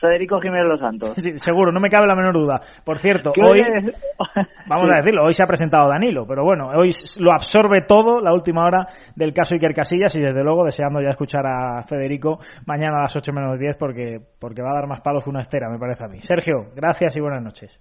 Federico 0.00 0.40
Jiménez 0.40 0.66
Los 0.66 0.80
Santos. 0.80 1.12
Sí, 1.16 1.38
seguro, 1.38 1.72
no 1.72 1.80
me 1.80 1.88
cabe 1.88 2.06
la 2.06 2.14
menor 2.14 2.34
duda. 2.34 2.60
Por 2.84 2.98
cierto, 2.98 3.32
¿Qué 3.32 3.40
hoy, 3.40 3.58
vamos 4.66 4.86
Sí. 4.86 4.92
a 4.92 4.96
decirlo, 4.96 5.24
hoy 5.24 5.32
se 5.32 5.42
ha 5.42 5.46
presentado 5.46 5.88
Danilo, 5.88 6.26
pero 6.26 6.44
bueno, 6.44 6.68
hoy 6.68 6.90
lo 7.20 7.32
absorbe 7.32 7.82
todo 7.82 8.20
la 8.20 8.32
última 8.32 8.64
hora 8.64 8.86
del 9.16 9.32
caso 9.32 9.54
Iker 9.54 9.74
Casillas 9.74 10.14
y 10.16 10.20
desde 10.20 10.42
luego 10.44 10.64
deseando 10.64 11.00
ya 11.00 11.10
escuchar 11.10 11.46
a 11.46 11.82
Federico 11.82 12.38
mañana 12.66 12.98
a 12.98 13.02
las 13.02 13.16
8 13.16 13.32
menos 13.32 13.58
10 13.58 13.76
porque, 13.76 14.20
porque 14.40 14.62
va 14.62 14.70
a 14.70 14.74
dar 14.74 14.86
más 14.86 15.00
palos 15.00 15.24
que 15.24 15.30
una 15.30 15.40
estera, 15.40 15.68
me 15.68 15.78
parece 15.78 16.04
a 16.04 16.08
mí. 16.08 16.20
Sergio, 16.22 16.66
gracias 16.74 17.16
y 17.16 17.20
buenas 17.20 17.42
noches. 17.42 17.80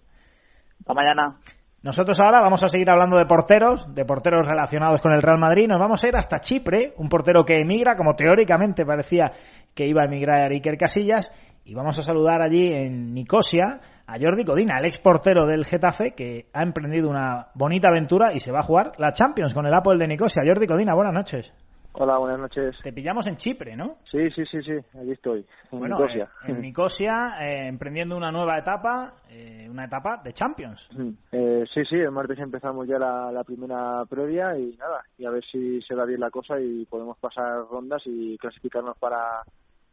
Hasta 0.80 0.94
mañana. 0.94 1.38
Nosotros 1.84 2.20
ahora 2.20 2.42
vamos 2.42 2.64
a 2.64 2.68
seguir 2.70 2.90
hablando 2.90 3.18
de 3.18 3.26
porteros, 3.26 3.94
de 3.94 4.04
porteros 4.04 4.46
relacionados 4.48 5.00
con 5.02 5.14
el 5.14 5.22
Real 5.22 5.38
Madrid. 5.38 5.68
Nos 5.68 5.80
vamos 5.80 6.04
a 6.04 6.08
ir 6.08 6.16
hasta 6.18 6.40
Chipre, 6.40 6.94
un 6.98 7.08
portero 7.08 7.46
que 7.46 7.60
emigra, 7.62 7.96
como 7.96 8.16
teóricamente 8.16 8.84
parecía 8.84 9.32
que 9.78 9.88
iba 9.88 10.02
a 10.02 10.06
emigrar 10.06 10.42
a 10.42 10.54
Iker 10.54 10.76
Casillas. 10.78 11.32
Y 11.64 11.74
vamos 11.76 12.00
a 12.00 12.02
saludar 12.02 12.42
allí 12.42 12.74
en 12.74 13.14
Nicosia 13.14 13.80
a 14.08 14.18
Jordi 14.18 14.46
Codina, 14.46 14.80
el 14.80 14.86
ex 14.86 15.00
portero 15.00 15.46
del 15.46 15.66
Getafe, 15.66 16.14
que 16.16 16.46
ha 16.54 16.64
emprendido 16.64 17.10
una 17.10 17.48
bonita 17.56 17.90
aventura 17.90 18.34
y 18.34 18.40
se 18.40 18.54
va 18.54 18.60
a 18.60 18.64
jugar 18.64 18.94
la 18.98 19.12
Champions 19.12 19.54
con 19.54 19.66
el 19.66 19.74
Apple 19.74 19.98
de 19.98 20.08
Nicosia. 20.08 20.44
Jordi 20.46 20.66
Codina, 20.66 20.96
buenas 20.96 21.14
noches. 21.14 21.54
Hola, 22.00 22.20
buenas 22.20 22.40
noches. 22.40 22.76
Te 22.84 22.94
pillamos 22.94 23.28
en 23.28 23.38
Chipre, 23.38 23.76
¿no? 23.76 23.96
Sí, 24.10 24.30
sí, 24.30 24.46
sí, 24.46 24.62
sí, 24.62 24.74
aquí 24.98 25.12
estoy, 25.12 25.46
en 25.72 25.80
bueno, 25.80 25.98
Nicosia. 25.98 26.24
eh, 26.46 26.52
en 26.52 26.62
Nicosia, 26.62 27.12
eh, 27.42 27.68
emprendiendo 27.68 28.16
una 28.16 28.32
nueva 28.32 28.60
etapa, 28.60 29.16
eh, 29.30 29.68
una 29.68 29.86
etapa 29.86 30.22
de 30.24 30.32
Champions. 30.32 30.90
Eh, 31.32 31.64
sí, 31.74 31.82
sí, 31.90 31.96
el 31.96 32.12
martes 32.12 32.38
empezamos 32.38 32.88
ya 32.88 33.00
la, 33.00 33.32
la 33.32 33.44
primera 33.44 34.06
previa 34.08 34.56
y 34.58 34.78
nada, 34.78 35.02
y 35.18 35.26
a 35.26 35.32
ver 35.32 35.44
si 35.52 35.82
se 35.82 35.96
da 35.96 36.06
bien 36.06 36.20
la 36.20 36.30
cosa 36.30 36.60
y 36.62 36.86
podemos 36.86 37.18
pasar 37.18 37.66
rondas 37.70 38.04
y 38.06 38.38
clasificarnos 38.38 38.96
para, 39.00 39.42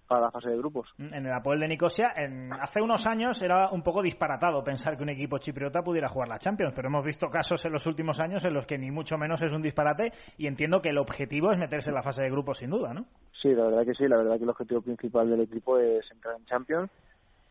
para 0.07 0.23
la 0.23 0.31
fase 0.31 0.51
de 0.51 0.57
grupos. 0.57 0.93
En 0.99 1.27
el 1.27 1.33
Apoel 1.33 1.61
de 1.61 1.69
Nicosia, 1.69 2.13
en, 2.17 2.53
hace 2.53 2.81
unos 2.81 3.07
años 3.07 3.43
era 3.43 3.71
un 3.71 3.83
poco 3.83 4.03
disparatado 4.03 4.63
pensar 4.63 4.97
que 4.97 5.03
un 5.03 5.09
equipo 5.09 5.39
chipriota 5.39 5.83
pudiera 5.83 6.09
jugar 6.09 6.29
la 6.29 6.39
Champions, 6.39 6.73
pero 6.75 6.89
hemos 6.89 7.05
visto 7.05 7.29
casos 7.29 7.65
en 7.65 7.73
los 7.73 7.87
últimos 7.87 8.21
años 8.21 8.45
en 8.45 8.55
los 8.55 8.67
que 8.67 8.79
ni 8.79 8.91
mucho 8.91 9.17
menos 9.17 9.41
es 9.43 9.53
un 9.53 9.63
disparate 9.63 10.13
y 10.37 10.47
entiendo 10.47 10.81
que 10.81 10.91
el 10.91 10.99
objetivo 10.99 11.53
es 11.53 11.59
meterse 11.59 11.91
en 11.91 11.97
la 11.97 12.03
fase 12.03 12.23
de 12.23 12.31
grupos 12.31 12.59
sin 12.59 12.71
duda, 12.71 12.93
¿no? 12.93 13.07
Sí, 13.41 13.49
la 13.55 13.65
verdad 13.65 13.85
que 13.85 13.95
sí, 13.95 14.07
la 14.07 14.17
verdad 14.17 14.37
que 14.37 14.45
el 14.45 14.51
objetivo 14.51 14.83
principal 14.83 15.31
del 15.31 15.41
equipo 15.41 15.79
es 15.79 16.11
entrar 16.11 16.37
en 16.37 16.45
Champions 16.47 16.91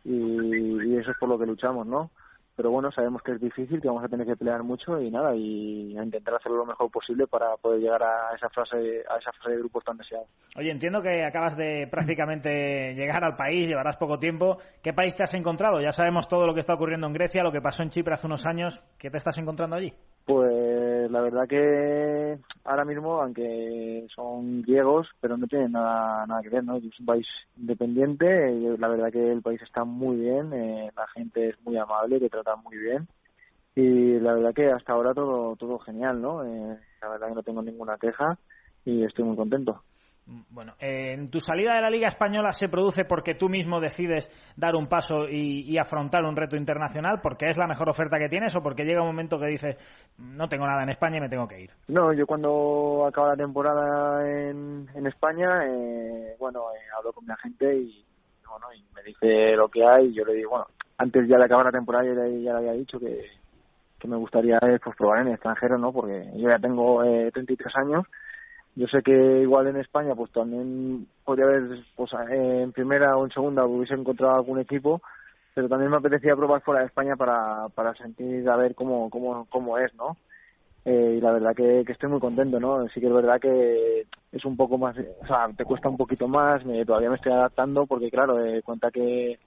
y, 0.04 0.12
y 0.14 0.98
eso 0.98 1.12
es 1.12 1.18
por 1.18 1.30
lo 1.30 1.40
que 1.40 1.46
luchamos, 1.46 1.88
¿no? 1.88 2.12
Pero 2.56 2.70
bueno, 2.70 2.92
sabemos 2.92 3.22
que 3.24 3.32
es 3.32 3.42
difícil, 3.42 3.82
que 3.82 3.88
vamos 3.88 4.04
a 4.04 4.08
tener 4.08 4.28
que 4.28 4.36
pelear 4.36 4.64
mucho 4.64 5.02
y 5.02 5.10
nada, 5.10 5.36
y 5.36 5.98
a 5.98 6.04
intentar 6.04 6.36
hacerlo 6.36 6.60
lo 6.60 6.66
mejor 6.66 6.92
posible 6.92 7.26
para 7.26 7.56
poder 7.58 7.82
llegar 7.82 8.04
a 8.04 8.36
esa 8.36 8.50
fase, 8.50 9.04
a 9.10 9.18
esa 9.18 9.32
fase 9.32 9.52
de 9.52 9.58
grupos 9.58 9.84
tan 9.84 9.98
deseada. 9.98 10.26
Oye, 10.56 10.72
entiendo 10.72 11.02
que 11.02 11.26
acabas 11.26 11.58
de 11.58 11.88
prácticamente 11.90 12.50
llegar 12.96 13.24
al 13.24 13.36
país, 13.36 13.68
llevarás 13.68 13.98
poco 13.98 14.20
tiempo. 14.20 14.58
¿Qué 14.84 14.94
país 14.94 15.16
te 15.16 15.24
has 15.24 15.34
encontrado? 15.34 15.82
Ya 15.82 15.92
sabemos 15.92 16.28
todo 16.28 16.46
lo 16.46 16.54
que 16.54 16.60
está 16.60 16.76
ocurriendo 16.76 17.08
en 17.08 17.14
Grecia, 17.14 17.44
lo 17.44 17.52
que 17.52 17.62
pasó 17.62 17.82
en 17.82 17.90
Chipre 17.90 18.14
hace 18.14 18.28
unos 18.28 18.46
años. 18.46 18.84
¿Qué 19.00 19.10
te 19.10 19.18
estás 19.18 19.38
encontrando 19.40 19.76
allí? 19.76 19.94
Pues 20.26 20.73
la 21.10 21.22
verdad 21.22 21.48
que 21.48 22.38
ahora 22.64 22.86
mismo, 22.86 23.22
aunque 23.22 24.08
son 24.14 24.62
griegos, 24.62 25.08
pero 25.22 25.38
no 25.38 25.48
tienen 25.48 25.74
nada, 25.74 26.26
nada 26.26 26.42
que 26.42 26.50
ver, 26.50 26.64
¿no? 26.64 26.78
Es 26.78 27.00
un 27.00 27.06
país 27.06 27.28
independiente, 27.58 28.52
la 28.78 28.88
verdad 28.88 29.12
que 29.12 29.32
el 29.32 29.42
país 29.42 29.62
está 29.62 29.84
muy 29.84 30.18
bien, 30.18 30.54
eh, 30.54 30.92
la 30.96 31.08
gente 31.08 31.50
es 31.50 31.62
muy 31.62 31.78
amable, 31.78 32.20
te 32.20 32.30
trata 32.30 32.56
muy 32.56 32.78
bien 32.78 33.08
y 33.76 34.20
la 34.20 34.34
verdad 34.34 34.54
que 34.54 34.72
hasta 34.72 34.94
ahora 34.94 35.14
todo 35.14 35.56
todo 35.56 35.80
genial, 35.80 36.22
¿no? 36.22 36.44
Eh, 36.46 36.78
la 37.02 37.10
verdad 37.10 37.30
que 37.30 37.36
no 37.36 37.44
tengo 37.44 37.62
ninguna 37.62 37.98
queja 37.98 38.38
y 38.86 39.04
estoy 39.04 39.26
muy 39.26 39.36
contento. 39.36 39.84
Bueno, 40.26 40.74
eh, 40.80 41.14
en 41.14 41.30
tu 41.30 41.42
salida 41.42 41.76
de 41.76 41.82
la 41.82 41.90
Liga 41.90 42.08
Española 42.08 42.54
se 42.54 42.70
produce 42.70 43.04
porque 43.04 43.36
tú 43.36 43.50
mismo 43.50 43.82
decides 43.82 44.30
dar 44.56 44.74
un 44.76 44.88
paso 44.88 45.28
y, 45.28 45.78
afrontar 45.78 46.24
un 46.24 46.36
reto 46.36 46.56
internacional, 46.56 47.20
porque 47.22 47.50
es 47.50 47.58
la 47.58 47.68
mejor 47.68 47.90
oferta 47.90 48.18
que 48.18 48.30
tienes 48.30 48.56
o 48.56 48.62
porque 48.62 48.86
llega 48.86 49.02
un 49.02 49.08
momento 49.08 49.38
que 49.38 49.48
dices 49.48 49.76
no 50.18 50.48
tengo 50.48 50.66
nada 50.66 50.84
en 50.84 50.90
España 50.90 51.18
y 51.18 51.22
me 51.22 51.30
tengo 51.30 51.48
que 51.48 51.62
ir. 51.62 51.72
No, 51.90 52.14
yo 52.14 52.26
cuando 52.26 53.06
acaba 53.06 53.30
la 53.30 53.36
temporada 53.36 54.26
en, 54.26 54.88
España, 55.06 55.66
eh, 55.68 56.36
bueno, 56.40 56.72
eh, 56.74 56.80
hablo 56.98 57.12
con 57.12 57.26
mi 57.26 57.34
agente 57.34 57.76
y 57.76 58.06
bueno 58.48 58.68
y 58.74 58.86
me 58.96 59.04
dice 59.04 59.58
lo 59.58 59.68
que 59.68 59.86
hay. 59.86 60.14
Yo 60.14 60.24
le 60.24 60.36
digo, 60.36 60.52
bueno, 60.52 60.68
antes 60.98 61.28
ya 61.28 61.38
de 61.38 61.46
acabar 61.46 61.66
la 61.66 61.72
temporada 61.72 62.06
ya, 62.06 62.14
ya 62.14 62.54
le 62.54 62.58
había 62.60 62.74
dicho 62.74 62.98
que, 62.98 63.26
que 64.00 64.08
me 64.08 64.16
gustaría 64.16 64.58
pues 64.82 64.96
probar 64.96 65.20
en 65.20 65.28
el 65.28 65.34
extranjero, 65.34 65.78
¿no? 65.78 65.92
Porque 65.92 66.30
yo 66.36 66.50
ya 66.50 66.60
tengo 66.60 67.04
eh, 67.04 67.30
33 67.34 67.76
años 67.76 68.06
yo 68.76 68.88
sé 68.88 69.02
que 69.04 69.42
igual 69.42 69.68
en 69.68 69.78
España 69.78 70.16
pues 70.16 70.32
también 70.32 71.08
podría 71.24 71.46
haber 71.46 71.84
pues 71.96 72.12
en 72.30 72.72
primera 72.72 73.16
o 73.18 73.26
en 73.26 73.32
segunda 73.32 73.66
hubiese 73.66 73.94
encontrado 73.94 74.36
algún 74.36 74.60
equipo 74.60 75.02
pero 75.54 75.70
también 75.70 75.92
me 75.92 75.98
apetecía 75.98 76.36
probar 76.36 76.62
fuera 76.62 76.82
de 76.82 76.88
España 76.88 77.16
para 77.16 77.70
para 77.70 77.94
sentir 77.96 78.50
a 78.50 78.56
ver 78.56 78.74
cómo 78.74 79.10
cómo 79.10 79.46
cómo 79.50 79.78
es 79.78 79.94
no 79.96 80.18
eh, 80.86 81.16
y 81.18 81.22
la 81.22 81.32
verdad 81.32 81.56
que, 81.56 81.82
estoy 81.82 82.10
muy 82.10 82.20
contento 82.20 82.60
no 82.60 82.88
sí 82.90 83.00
que 83.00 83.08
es 83.08 83.14
verdad 83.14 83.40
que 83.40 84.08
es 84.32 84.46
un 84.46 84.58
poco 84.58 84.78
más 84.78 84.96
o 84.98 85.28
sea 85.28 85.50
te 85.56 85.66
cuesta 85.66 85.90
un 85.90 85.98
poquito 85.98 86.28
más 86.28 86.66
me, 86.66 86.84
todavía 86.86 87.10
me 87.10 87.18
estoy 87.18 87.32
adaptando 87.32 87.86
porque 87.86 88.10
claro 88.10 88.44
eh, 88.44 88.64
cuenta 88.64 88.90
que 88.90 89.38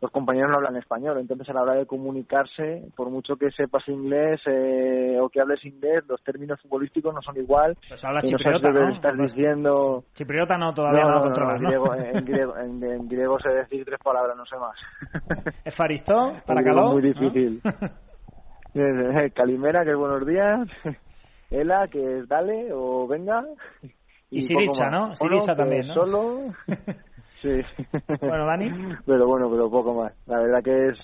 los 0.00 0.10
compañeros 0.10 0.50
no 0.50 0.56
hablan 0.56 0.76
español, 0.76 1.18
entonces 1.18 1.48
a 1.48 1.52
la 1.52 1.62
hora 1.62 1.74
de 1.74 1.86
comunicarse, 1.86 2.88
por 2.96 3.10
mucho 3.10 3.36
que 3.36 3.50
sepas 3.50 3.86
inglés 3.88 4.40
eh, 4.46 5.18
o 5.20 5.28
que 5.28 5.40
hables 5.40 5.64
inglés, 5.64 6.04
los 6.08 6.22
términos 6.22 6.60
futbolísticos 6.62 7.14
no 7.14 7.20
son 7.20 7.36
igual. 7.36 7.76
Pues 7.86 8.02
habla 8.04 8.20
y 8.22 8.28
chipriota, 8.28 8.50
no 8.50 8.60
sabes 8.60 8.74
lo 8.74 8.80
¿no? 8.80 8.88
que 8.88 8.96
estás 8.96 9.18
diciendo. 9.18 10.04
Chipriota 10.14 10.56
no, 10.56 10.72
todavía 10.72 11.02
no, 11.02 11.08
no, 11.08 11.14
lo 11.16 11.22
controlas, 11.24 11.60
en, 11.60 11.66
griego, 11.66 11.94
en, 11.94 12.24
griego, 12.24 12.56
en, 12.56 12.82
en 12.82 13.08
griego 13.08 13.38
sé 13.40 13.50
decir 13.50 13.84
tres 13.84 14.00
palabras, 14.02 14.36
no 14.36 14.46
sé 14.46 14.56
más. 14.56 15.54
¿Efaristo? 15.64 16.14
¿Para 16.46 16.60
En 16.60 16.64
griego 16.64 16.76
caló? 16.76 16.86
es 16.88 16.92
muy 16.92 17.02
difícil. 17.02 17.62
Calimera, 19.34 19.84
que 19.84 19.90
es 19.90 19.96
buenos 19.96 20.26
días. 20.26 20.68
Ela, 21.50 21.88
que 21.88 22.18
es 22.18 22.28
dale 22.28 22.72
o 22.72 23.06
venga. 23.06 23.44
Y, 24.30 24.40
más. 24.54 24.90
¿no? 24.92 25.12
Que 25.28 25.54
también, 25.54 25.82
es 25.82 25.88
¿no? 25.88 25.94
Solo. 25.94 26.54
Sí. 27.40 27.62
Bueno, 28.20 28.46
Dani. 28.46 28.70
Pero 29.06 29.26
bueno, 29.26 29.50
pero 29.50 29.70
poco 29.70 29.94
más. 29.94 30.12
La 30.26 30.40
verdad 30.40 30.62
que 30.62 30.88
es 30.88 30.98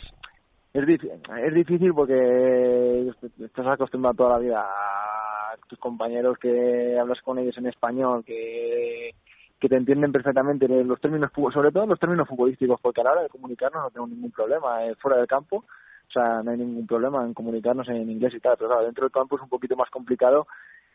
es, 0.74 1.00
es 1.42 1.54
difícil 1.54 1.94
porque 1.94 3.10
estás 3.40 3.66
acostumbrado 3.66 4.14
toda 4.14 4.30
la 4.30 4.38
vida 4.38 4.60
a 4.60 5.56
tus 5.68 5.78
compañeros 5.78 6.36
que 6.38 6.98
hablas 6.98 7.20
con 7.22 7.38
ellos 7.38 7.56
en 7.56 7.66
español, 7.66 8.22
que 8.24 9.14
que 9.58 9.68
te 9.68 9.76
entienden 9.76 10.12
perfectamente 10.12 10.68
los 10.68 11.00
términos 11.00 11.30
sobre 11.52 11.72
todo 11.72 11.86
los 11.86 11.98
términos 11.98 12.28
futbolísticos 12.28 12.80
porque 12.80 13.00
a 13.00 13.04
la 13.04 13.12
hora 13.12 13.22
de 13.22 13.28
comunicarnos 13.28 13.84
no 13.84 13.90
tengo 13.90 14.06
ningún 14.06 14.30
problema 14.30 14.84
eh, 14.84 14.94
fuera 14.96 15.16
del 15.16 15.26
campo 15.26 15.64
o 16.08 16.12
sea 16.12 16.42
no 16.42 16.50
hay 16.50 16.58
ningún 16.58 16.86
problema 16.86 17.24
en 17.24 17.32
comunicarnos 17.32 17.88
en 17.88 18.10
inglés 18.10 18.34
y 18.34 18.40
tal 18.40 18.56
pero 18.58 18.68
claro 18.68 18.84
dentro 18.84 19.04
del 19.04 19.12
campo 19.12 19.36
es 19.36 19.42
un 19.42 19.48
poquito 19.48 19.74
más 19.74 19.88
complicado 19.90 20.46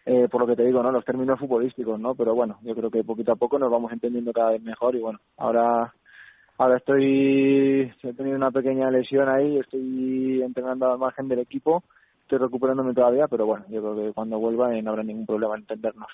eh, 0.05 0.27
por 0.29 0.41
lo 0.41 0.47
que 0.47 0.55
te 0.55 0.65
digo, 0.65 0.81
¿no? 0.81 0.91
Los 0.91 1.05
términos 1.05 1.39
futbolísticos, 1.39 1.99
¿no? 1.99 2.15
Pero 2.15 2.33
bueno, 2.35 2.57
yo 2.63 2.75
creo 2.75 2.89
que 2.89 3.03
poquito 3.03 3.31
a 3.33 3.35
poco 3.35 3.59
nos 3.59 3.71
vamos 3.71 3.91
entendiendo 3.91 4.33
cada 4.33 4.51
vez 4.51 4.61
mejor 4.61 4.95
y 4.95 4.99
bueno, 4.99 5.19
ahora 5.37 5.93
ahora 6.57 6.77
estoy 6.77 7.91
he 8.03 8.13
tenido 8.13 8.35
una 8.35 8.51
pequeña 8.51 8.89
lesión 8.91 9.27
ahí, 9.29 9.57
estoy 9.57 10.41
entrenando 10.43 10.91
al 10.91 10.99
margen 10.99 11.27
del 11.27 11.39
equipo, 11.39 11.83
estoy 12.21 12.39
recuperándome 12.39 12.93
todavía, 12.93 13.27
pero 13.27 13.45
bueno, 13.45 13.65
yo 13.69 13.81
creo 13.81 13.95
que 13.95 14.13
cuando 14.13 14.39
vuelva 14.39 14.75
eh, 14.75 14.81
no 14.81 14.91
habrá 14.91 15.03
ningún 15.03 15.25
problema 15.25 15.55
en 15.55 15.61
entendernos. 15.61 16.09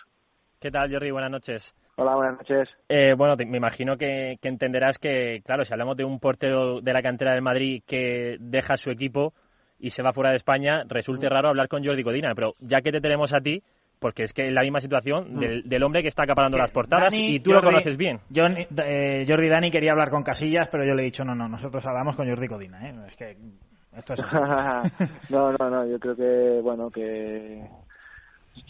¿Qué 0.60 0.71
tal, 0.71 0.91
Jordi? 0.91 1.12
Buenas 1.12 1.32
noches. 1.32 1.73
Hola, 1.97 2.15
buenas 2.15 2.38
noches. 2.38 2.69
Eh, 2.89 3.13
bueno, 3.17 3.36
te- 3.38 3.45
me 3.45 3.58
imagino 3.58 3.97
que, 3.97 4.38
que 4.41 4.47
entenderás 4.50 4.97
que, 4.97 5.41
claro, 5.45 5.63
si 5.65 5.73
hablamos 5.73 5.97
de 5.97 6.04
un 6.06 6.19
portero 6.19 6.82
de 6.82 6.93
la 6.93 7.02
cantera 7.02 7.34
del 7.34 7.41
Madrid 7.41 7.84
que 7.86 8.38
deja 8.39 8.78
su 8.78 8.89
equipo 8.89 9.34
y 9.80 9.92
se 9.92 10.04
va 10.04 10.13
fuera 10.13 10.32
de 10.32 10.38
España, 10.38 10.84
resulte 10.88 11.30
raro 11.30 11.50
hablar 11.50 11.68
con 11.68 11.84
Jordi 11.84 12.04
Codina, 12.04 12.34
pero 12.36 12.54
ya 12.60 12.82
que 12.82 12.92
te 12.92 13.02
tenemos 13.02 13.34
a 13.34 13.40
ti, 13.40 13.62
porque 14.00 14.24
es 14.24 14.34
que 14.34 14.48
es 14.48 14.54
la 14.54 14.62
misma 14.62 14.80
situación 14.80 15.36
Mm. 15.36 15.40
del, 15.40 15.63
del 15.63 15.84
hombre 15.84 16.02
que 16.02 16.08
está 16.08 16.24
acaparando 16.24 16.58
las 16.58 16.72
portadas 16.72 17.12
Dani, 17.12 17.36
y 17.36 17.40
tú 17.40 17.52
lo 17.52 17.62
conoces 17.62 17.98
bien. 17.98 18.20
Jordi, 18.36 18.68
eh, 18.84 19.26
Jordi 19.28 19.50
Dani 19.50 19.72
quería 19.72 19.92
hablar 19.92 20.10
con 20.10 20.24
Casillas, 20.24 20.68
pero 20.72 20.86
yo 20.86 20.94
le 20.94 21.02
he 21.02 21.06
dicho, 21.06 21.24
no, 21.24 21.36
no, 21.36 21.48
nosotros 21.48 21.86
hablamos 21.86 22.16
con 22.16 22.28
Jordi 22.28 22.48
Codina, 22.48 22.90
¿eh? 22.90 22.94
Es 23.08 23.16
que 23.16 23.36
esto 23.96 24.13
es 24.13 24.22
no, 25.32 25.52
no, 25.54 25.70
no, 25.70 25.88
yo 25.88 26.00
creo 26.00 26.16
que, 26.16 26.62
bueno, 26.62 26.90
que... 26.92 27.63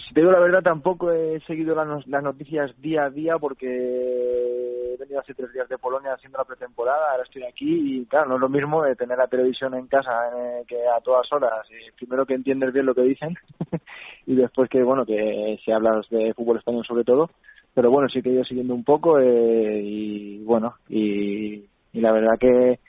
Si 0.08 0.14
te 0.14 0.20
digo 0.22 0.32
la 0.32 0.40
verdad, 0.40 0.62
tampoco 0.62 1.12
he 1.12 1.40
seguido 1.42 1.74
las 1.76 2.24
noticias 2.24 2.72
día 2.82 3.06
a 3.06 3.10
día 3.10 3.38
porque 3.40 4.87
he 4.98 5.00
venido 5.00 5.20
hace 5.20 5.34
tres 5.34 5.54
días 5.54 5.70
de 5.70 5.78
Polonia 5.78 6.14
haciendo 6.14 6.40
la 6.40 6.46
pretemporada, 6.46 7.12
ahora 7.12 7.24
estoy 7.24 7.44
aquí 7.44 8.00
y 8.00 8.06
claro, 8.06 8.30
no 8.30 8.36
es 8.36 8.42
lo 8.42 8.50
mismo 8.50 8.84
de 8.84 8.96
tener 8.96 9.18
la 9.18 9.28
televisión 9.28 9.76
en 9.76 9.88
casa 9.88 10.12
eh, 10.36 10.64
que 10.68 10.78
a 10.88 11.00
todas 11.02 11.32
horas. 11.32 11.66
Y 11.70 11.92
primero 11.92 12.26
que 12.26 12.34
entiendes 12.34 12.74
bien 12.74 12.86
lo 12.86 12.96
que 12.96 13.02
dicen 13.02 13.36
y 14.26 14.36
después 14.36 14.70
que, 14.70 14.82
bueno, 14.82 15.06
que 15.06 15.60
si 15.64 15.72
hablas 15.72 16.10
de 16.10 16.34
fútbol 16.34 16.58
español 16.58 16.86
sobre 16.86 17.04
todo. 17.04 17.30
Pero 17.74 17.92
bueno, 17.92 18.10
sí 18.10 18.24
que 18.24 18.30
he 18.30 18.34
ido 18.34 18.44
siguiendo 18.44 18.74
un 18.74 18.84
poco 18.84 19.20
eh, 19.20 19.82
y 19.84 20.44
bueno, 20.44 20.76
y, 20.90 21.64
y 21.94 22.02
la 22.02 22.12
verdad 22.12 22.40
que 22.40 22.80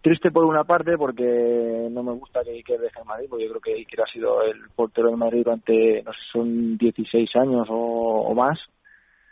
triste 0.00 0.30
por 0.30 0.44
una 0.44 0.62
parte 0.62 0.96
porque 0.96 1.88
no 1.90 2.04
me 2.04 2.12
gusta 2.12 2.44
que 2.44 2.52
Iker 2.52 2.78
deje 2.78 3.00
el 3.00 3.06
Madrid, 3.06 3.26
porque 3.28 3.44
yo 3.44 3.50
creo 3.50 3.60
que 3.60 3.74
Iker 3.74 4.02
ha 4.02 4.06
sido 4.06 4.40
el 4.42 4.68
portero 4.76 5.08
del 5.08 5.16
Madrid 5.16 5.42
durante, 5.42 6.00
no 6.04 6.12
sé, 6.12 6.18
son 6.32 6.78
16 6.78 7.28
años 7.34 7.66
o, 7.68 7.74
o 7.74 8.34
más, 8.36 8.56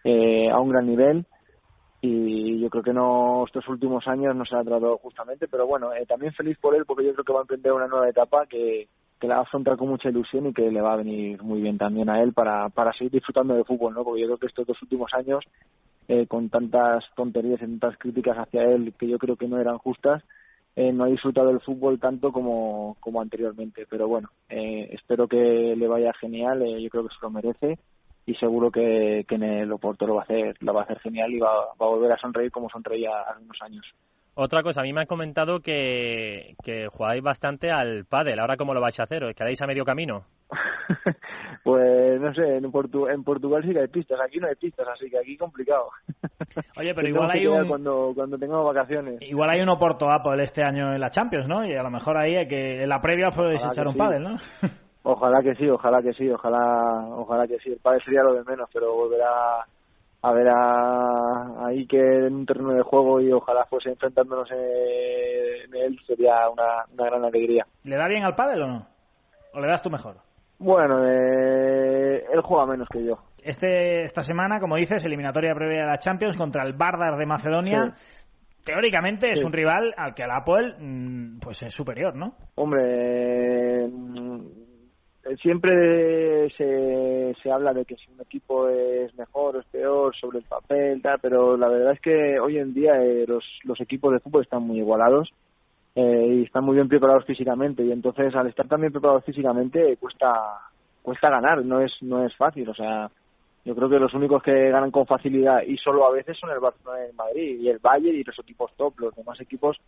eh, 0.02 0.50
a 0.50 0.58
un 0.58 0.70
gran 0.70 0.86
nivel. 0.86 1.24
Y 2.06 2.60
yo 2.60 2.68
creo 2.68 2.82
que 2.82 2.92
no 2.92 3.44
estos 3.46 3.66
últimos 3.66 4.06
años 4.06 4.36
no 4.36 4.44
se 4.44 4.54
ha 4.54 4.62
tratado 4.62 4.98
justamente, 4.98 5.48
pero 5.48 5.66
bueno, 5.66 5.94
eh, 5.94 6.04
también 6.04 6.34
feliz 6.34 6.58
por 6.58 6.74
él 6.74 6.84
porque 6.84 7.06
yo 7.06 7.14
creo 7.14 7.24
que 7.24 7.32
va 7.32 7.38
a 7.38 7.42
emprender 7.44 7.72
una 7.72 7.86
nueva 7.86 8.10
etapa 8.10 8.44
que, 8.44 8.88
que 9.18 9.26
la 9.26 9.36
va 9.36 9.40
a 9.40 9.44
afrontar 9.44 9.78
con 9.78 9.88
mucha 9.88 10.10
ilusión 10.10 10.46
y 10.48 10.52
que 10.52 10.70
le 10.70 10.82
va 10.82 10.92
a 10.92 10.96
venir 10.96 11.42
muy 11.42 11.62
bien 11.62 11.78
también 11.78 12.10
a 12.10 12.20
él 12.22 12.34
para, 12.34 12.68
para 12.68 12.92
seguir 12.92 13.12
disfrutando 13.12 13.54
de 13.54 13.64
fútbol, 13.64 13.94
¿no? 13.94 14.04
Porque 14.04 14.20
yo 14.20 14.26
creo 14.26 14.36
que 14.36 14.48
estos 14.48 14.66
dos 14.66 14.82
últimos 14.82 15.14
años, 15.14 15.46
eh, 16.06 16.26
con 16.26 16.50
tantas 16.50 17.04
tonterías 17.16 17.62
y 17.62 17.64
tantas 17.64 17.96
críticas 17.96 18.36
hacia 18.36 18.64
él 18.64 18.92
que 18.98 19.08
yo 19.08 19.16
creo 19.16 19.36
que 19.36 19.48
no 19.48 19.58
eran 19.58 19.78
justas, 19.78 20.22
eh, 20.76 20.92
no 20.92 21.04
ha 21.04 21.06
disfrutado 21.06 21.48
del 21.48 21.60
fútbol 21.60 21.98
tanto 21.98 22.32
como, 22.32 22.98
como 23.00 23.22
anteriormente. 23.22 23.86
Pero 23.88 24.08
bueno, 24.08 24.28
eh, 24.50 24.90
espero 24.92 25.26
que 25.26 25.74
le 25.74 25.88
vaya 25.88 26.12
genial, 26.20 26.60
eh, 26.60 26.82
yo 26.82 26.90
creo 26.90 27.04
que 27.08 27.14
se 27.14 27.22
lo 27.22 27.30
merece 27.30 27.78
y 28.26 28.34
seguro 28.36 28.70
que, 28.70 29.24
que 29.28 29.34
en 29.34 29.42
el 29.42 29.72
Oporto 29.72 30.06
lo 30.06 30.14
va 30.14 30.22
a 30.22 30.24
hacer, 30.24 30.56
lo 30.60 30.72
va 30.72 30.80
a 30.80 30.84
hacer 30.84 30.98
genial 31.00 31.32
y 31.32 31.38
va, 31.38 31.52
va 31.80 31.86
a 31.86 31.90
volver 31.90 32.12
a 32.12 32.18
sonreír 32.18 32.50
como 32.50 32.70
sonreía 32.70 33.10
hace 33.28 33.42
unos 33.42 33.58
años. 33.62 33.86
Otra 34.36 34.64
cosa, 34.64 34.80
a 34.80 34.84
mí 34.84 34.92
me 34.92 35.02
han 35.02 35.06
comentado 35.06 35.60
que, 35.60 36.56
que 36.64 36.88
jugáis 36.88 37.22
bastante 37.22 37.70
al 37.70 38.04
pádel. 38.04 38.40
¿Ahora 38.40 38.56
cómo 38.56 38.74
lo 38.74 38.80
vais 38.80 38.98
a 38.98 39.04
hacer? 39.04 39.22
¿Os 39.22 39.34
quedáis 39.34 39.62
a 39.62 39.66
medio 39.66 39.84
camino? 39.84 40.24
pues 41.62 42.20
no 42.20 42.34
sé, 42.34 42.56
en, 42.56 42.70
Portu 42.72 43.06
en 43.06 43.22
Portugal 43.22 43.62
sí 43.64 43.72
que 43.72 43.80
hay 43.80 43.88
pistas, 43.88 44.18
aquí 44.20 44.38
no 44.38 44.48
hay 44.48 44.56
pistas, 44.56 44.88
así 44.88 45.08
que 45.08 45.18
aquí 45.18 45.36
complicado. 45.36 45.88
Oye, 46.76 46.94
pero 46.94 47.08
igual 47.08 47.30
hay 47.30 47.46
un... 47.46 47.68
Cuando, 47.68 48.12
cuando 48.12 48.36
tengamos 48.36 48.66
vacaciones. 48.74 49.22
Igual 49.22 49.50
hay 49.50 49.60
un 49.60 49.68
Oporto 49.68 50.10
Apple 50.10 50.42
este 50.42 50.64
año 50.64 50.92
en 50.92 51.00
la 51.00 51.10
Champions, 51.10 51.46
¿no? 51.46 51.64
Y 51.64 51.74
a 51.74 51.82
lo 51.84 51.90
mejor 51.90 52.16
ahí 52.16 52.34
hay 52.34 52.48
que 52.48 52.82
en 52.82 52.88
la 52.88 53.00
previa 53.00 53.30
podéis 53.30 53.64
echar 53.64 53.86
un 53.86 53.92
sí. 53.92 53.98
pádel, 53.98 54.22
¿no? 54.24 54.36
Ojalá 55.06 55.42
que 55.42 55.54
sí, 55.54 55.68
ojalá 55.68 56.00
que 56.02 56.12
sí, 56.14 56.28
ojalá, 56.30 57.06
ojalá 57.10 57.46
que 57.46 57.58
sí. 57.58 57.70
El 57.70 57.78
padre 57.78 58.00
sería 58.04 58.22
lo 58.22 58.32
de 58.34 58.42
menos, 58.44 58.68
pero 58.72 58.94
volver 58.94 59.20
a, 59.22 59.60
a 60.22 60.32
ver 60.32 60.48
a, 60.48 61.66
ahí 61.66 61.86
que 61.86 61.98
en 62.00 62.34
un 62.34 62.46
terreno 62.46 62.72
de 62.72 62.82
juego 62.82 63.20
y 63.20 63.30
ojalá 63.30 63.66
fuese 63.66 63.90
enfrentándonos 63.90 64.50
en, 64.50 64.58
en 64.58 65.74
él 65.74 65.98
sería 66.06 66.48
una, 66.48 66.86
una 66.92 67.04
gran 67.06 67.24
alegría. 67.24 67.66
¿Le 67.84 67.96
da 67.96 68.08
bien 68.08 68.24
al 68.24 68.34
pádel 68.34 68.62
o 68.62 68.66
no? 68.66 68.86
¿O 69.52 69.60
le 69.60 69.66
das 69.68 69.82
tú 69.82 69.90
mejor? 69.90 70.16
Bueno, 70.58 71.04
eh, 71.06 72.24
él 72.32 72.40
juega 72.42 72.64
menos 72.64 72.88
que 72.88 73.04
yo. 73.04 73.18
Este, 73.42 74.04
esta 74.04 74.22
semana, 74.22 74.58
como 74.58 74.76
dices, 74.76 75.04
eliminatoria 75.04 75.54
previa 75.54 75.82
de 75.82 75.86
la 75.90 75.98
Champions 75.98 76.36
contra 76.38 76.64
el 76.64 76.72
Bardar 76.72 77.18
de 77.18 77.26
Macedonia. 77.26 77.92
Teóricamente 78.64 79.30
es 79.30 79.40
Sí. 79.40 79.44
un 79.44 79.52
rival 79.52 79.92
al 79.98 80.14
que 80.14 80.22
el 80.22 80.30
Apple 80.30 80.76
mm, 80.78 81.40
pues 81.40 81.62
es 81.62 81.74
superior, 81.74 82.16
¿no? 82.16 82.32
Hombre, 82.54 83.86
siempre 85.40 86.50
se, 86.50 87.34
se 87.42 87.50
habla 87.50 87.72
de 87.72 87.84
que 87.84 87.96
si 87.96 88.10
un 88.10 88.20
equipo 88.20 88.68
es 88.68 89.14
mejor 89.14 89.56
o 89.56 89.60
es 89.60 89.66
peor 89.66 90.14
sobre 90.16 90.38
el 90.38 90.44
papel, 90.44 91.00
tal, 91.02 91.18
pero 91.20 91.56
la 91.56 91.68
verdad 91.68 91.92
es 91.92 92.00
que 92.00 92.38
hoy 92.38 92.58
en 92.58 92.74
día 92.74 93.02
eh, 93.02 93.24
los, 93.26 93.44
los 93.64 93.80
equipos 93.80 94.12
de 94.12 94.20
fútbol 94.20 94.42
están 94.42 94.62
muy 94.62 94.78
igualados 94.78 95.30
eh, 95.94 96.26
y 96.28 96.42
están 96.42 96.64
muy 96.64 96.74
bien 96.74 96.88
preparados 96.88 97.24
físicamente 97.24 97.84
y 97.84 97.92
entonces 97.92 98.34
al 98.34 98.48
estar 98.48 98.68
tan 98.68 98.80
bien 98.80 98.92
preparados 98.92 99.24
físicamente 99.24 99.96
cuesta 99.96 100.32
cuesta 101.02 101.30
ganar, 101.30 101.64
no 101.64 101.80
es 101.80 101.92
no 102.00 102.24
es 102.24 102.34
fácil, 102.36 102.68
o 102.68 102.74
sea, 102.74 103.10
yo 103.64 103.74
creo 103.74 103.88
que 103.88 103.98
los 103.98 104.12
únicos 104.14 104.42
que 104.42 104.70
ganan 104.70 104.90
con 104.90 105.06
facilidad 105.06 105.62
y 105.62 105.76
solo 105.78 106.06
a 106.06 106.12
veces 106.12 106.36
son 106.38 106.50
el 106.50 106.60
Barcelona 106.60 107.06
y 107.10 107.14
Madrid 107.14 107.60
y 107.60 107.68
el 107.68 107.78
Bayern 107.78 108.16
y 108.16 108.24
los 108.24 108.38
equipos 108.38 108.72
top, 108.76 108.98
los 108.98 109.14
demás 109.14 109.40
equipos 109.40 109.78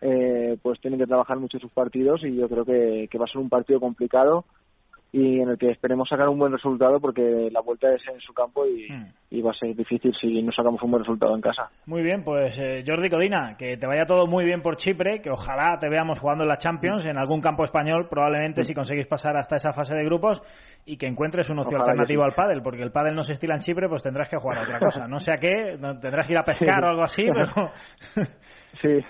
eh, 0.00 0.56
pues 0.62 0.80
tienen 0.80 0.98
que 0.98 1.06
trabajar 1.06 1.38
mucho 1.38 1.58
sus 1.58 1.70
partidos 1.72 2.24
y 2.24 2.34
yo 2.34 2.48
creo 2.48 2.64
que, 2.64 3.06
que 3.10 3.18
va 3.18 3.26
a 3.26 3.28
ser 3.28 3.38
un 3.38 3.50
partido 3.50 3.78
complicado 3.78 4.44
y 5.12 5.40
en 5.40 5.48
el 5.48 5.58
que 5.58 5.70
esperemos 5.70 6.08
sacar 6.08 6.28
un 6.28 6.38
buen 6.38 6.52
resultado 6.52 7.00
porque 7.00 7.48
la 7.50 7.60
vuelta 7.60 7.92
es 7.92 8.02
en 8.12 8.20
su 8.20 8.32
campo 8.32 8.64
y, 8.66 8.86
y 9.30 9.42
va 9.42 9.50
a 9.50 9.54
ser 9.54 9.74
difícil 9.74 10.12
si 10.20 10.40
no 10.42 10.52
sacamos 10.52 10.80
un 10.82 10.90
buen 10.90 11.02
resultado 11.02 11.34
en 11.34 11.40
casa. 11.40 11.68
Muy 11.86 12.02
bien, 12.02 12.22
pues 12.22 12.56
eh, 12.58 12.84
Jordi 12.86 13.10
Codina, 13.10 13.56
que 13.58 13.76
te 13.76 13.86
vaya 13.86 14.04
todo 14.04 14.26
muy 14.28 14.44
bien 14.44 14.62
por 14.62 14.76
Chipre, 14.76 15.20
que 15.20 15.30
ojalá 15.30 15.78
te 15.80 15.88
veamos 15.88 16.20
jugando 16.20 16.44
en 16.44 16.48
la 16.48 16.58
Champions, 16.58 17.04
en 17.04 17.18
algún 17.18 17.40
campo 17.40 17.64
español, 17.64 18.06
probablemente 18.08 18.62
si 18.62 18.72
conseguís 18.72 19.08
pasar 19.08 19.36
hasta 19.36 19.56
esa 19.56 19.72
fase 19.72 19.94
de 19.96 20.04
grupos 20.04 20.42
y 20.86 20.96
que 20.96 21.06
encuentres 21.06 21.50
un 21.50 21.58
ocio 21.58 21.76
Ojalá 21.76 21.90
alternativo 21.92 22.22
sí. 22.22 22.28
al 22.28 22.34
pádel, 22.34 22.62
porque 22.62 22.82
el 22.82 22.92
pádel 22.92 23.16
no 23.16 23.22
se 23.24 23.32
estila 23.32 23.54
en 23.54 23.60
Chipre, 23.60 23.88
pues 23.88 24.02
tendrás 24.02 24.28
que 24.28 24.36
jugar 24.36 24.58
a 24.58 24.62
otra 24.62 24.78
cosa. 24.78 25.08
No 25.08 25.18
sé 25.18 25.32
a 25.32 25.38
qué, 25.38 25.76
tendrás 26.00 26.26
que 26.26 26.32
ir 26.34 26.38
a 26.38 26.44
pescar 26.44 26.80
Sí. 26.80 26.84
o 26.84 26.88
algo 26.88 27.02
así, 27.02 27.24
pero... 27.24 27.72
Sí. 28.80 29.00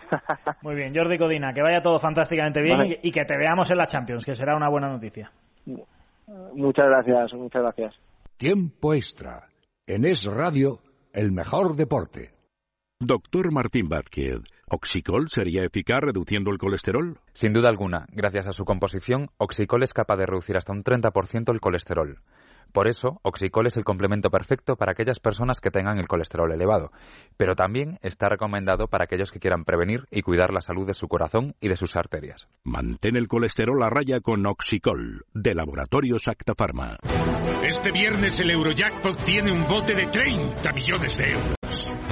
Muy 0.62 0.74
bien, 0.74 0.92
Jordi 0.96 1.18
Codina, 1.18 1.52
que 1.52 1.60
vaya 1.62 1.82
todo 1.82 1.98
fantásticamente 1.98 2.62
bien 2.62 2.78
Vale. 2.78 2.98
y, 3.02 3.08
y 3.08 3.12
que 3.12 3.24
te 3.26 3.36
veamos 3.36 3.70
en 3.70 3.76
la 3.76 3.86
Champions, 3.86 4.24
que 4.24 4.34
será 4.34 4.56
una 4.56 4.68
buena 4.70 4.88
noticia. 4.88 5.30
Muchas 5.66 6.86
gracias, 6.86 7.32
muchas 7.34 7.62
gracias. 7.62 7.94
Tiempo 8.36 8.94
extra. 8.94 9.48
En 9.86 10.04
Es 10.04 10.24
Radio, 10.24 10.78
el 11.12 11.32
mejor 11.32 11.76
deporte. 11.76 12.30
Doctor 13.00 13.50
Martín 13.50 13.88
Vázquez, 13.88 14.40
¿Oxicol 14.68 15.28
sería 15.28 15.64
eficaz 15.64 16.00
reduciendo 16.00 16.50
el 16.50 16.58
colesterol? 16.58 17.18
Sin 17.32 17.52
duda 17.52 17.68
alguna, 17.68 18.06
gracias 18.12 18.46
a 18.46 18.52
su 18.52 18.64
composición, 18.64 19.30
Oxicol 19.38 19.82
es 19.82 19.92
capaz 19.92 20.16
de 20.16 20.26
reducir 20.26 20.56
hasta 20.56 20.72
un 20.72 20.84
30% 20.84 21.50
el 21.52 21.60
colesterol. 21.60 22.18
Por 22.72 22.88
eso, 22.88 23.20
Oxicol 23.22 23.66
es 23.66 23.76
el 23.76 23.84
complemento 23.84 24.30
perfecto 24.30 24.76
para 24.76 24.92
aquellas 24.92 25.18
personas 25.18 25.60
que 25.60 25.70
tengan 25.70 25.98
el 25.98 26.08
colesterol 26.08 26.52
elevado, 26.52 26.92
pero 27.36 27.54
también 27.54 27.98
está 28.02 28.28
recomendado 28.28 28.86
para 28.86 29.04
aquellos 29.04 29.30
que 29.30 29.40
quieran 29.40 29.64
prevenir 29.64 30.06
y 30.10 30.22
cuidar 30.22 30.52
la 30.52 30.60
salud 30.60 30.86
de 30.86 30.94
su 30.94 31.08
corazón 31.08 31.54
y 31.60 31.68
de 31.68 31.76
sus 31.76 31.96
arterias. 31.96 32.48
Mantén 32.64 33.16
el 33.16 33.28
colesterol 33.28 33.82
a 33.82 33.90
raya 33.90 34.20
con 34.20 34.46
Oxicol, 34.46 35.24
de 35.34 35.54
Laboratorios 35.54 36.28
Acta 36.28 36.54
Pharma. 36.54 36.98
Este 37.62 37.92
viernes 37.92 38.38
el 38.40 38.50
Eurojackpot 38.50 39.22
tiene 39.24 39.52
un 39.52 39.66
bote 39.66 39.94
de 39.94 40.06
30 40.06 40.72
millones 40.72 41.18
de 41.18 41.32
euros. 41.32 41.59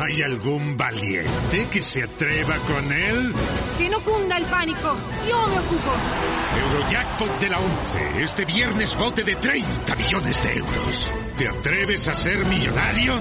¿Hay 0.00 0.22
algún 0.22 0.76
valiente 0.76 1.68
que 1.70 1.82
se 1.82 2.04
atreva 2.04 2.56
con 2.58 2.92
él? 2.92 3.34
Que 3.76 3.88
no 3.88 3.98
cunda 4.00 4.36
el 4.36 4.46
pánico. 4.46 4.96
Yo 5.28 5.48
me 5.48 5.58
ocupo. 5.58 5.92
Eurojackpot 6.56 7.40
de 7.40 7.48
la 7.48 7.58
11. 7.58 8.22
Este 8.22 8.44
viernes 8.44 8.96
bote 8.96 9.24
de 9.24 9.34
30 9.34 9.96
millones 9.96 10.42
de 10.44 10.56
euros. 10.56 11.12
¿Te 11.36 11.48
atreves 11.48 12.06
a 12.06 12.14
ser 12.14 12.44
millonario? 12.46 13.14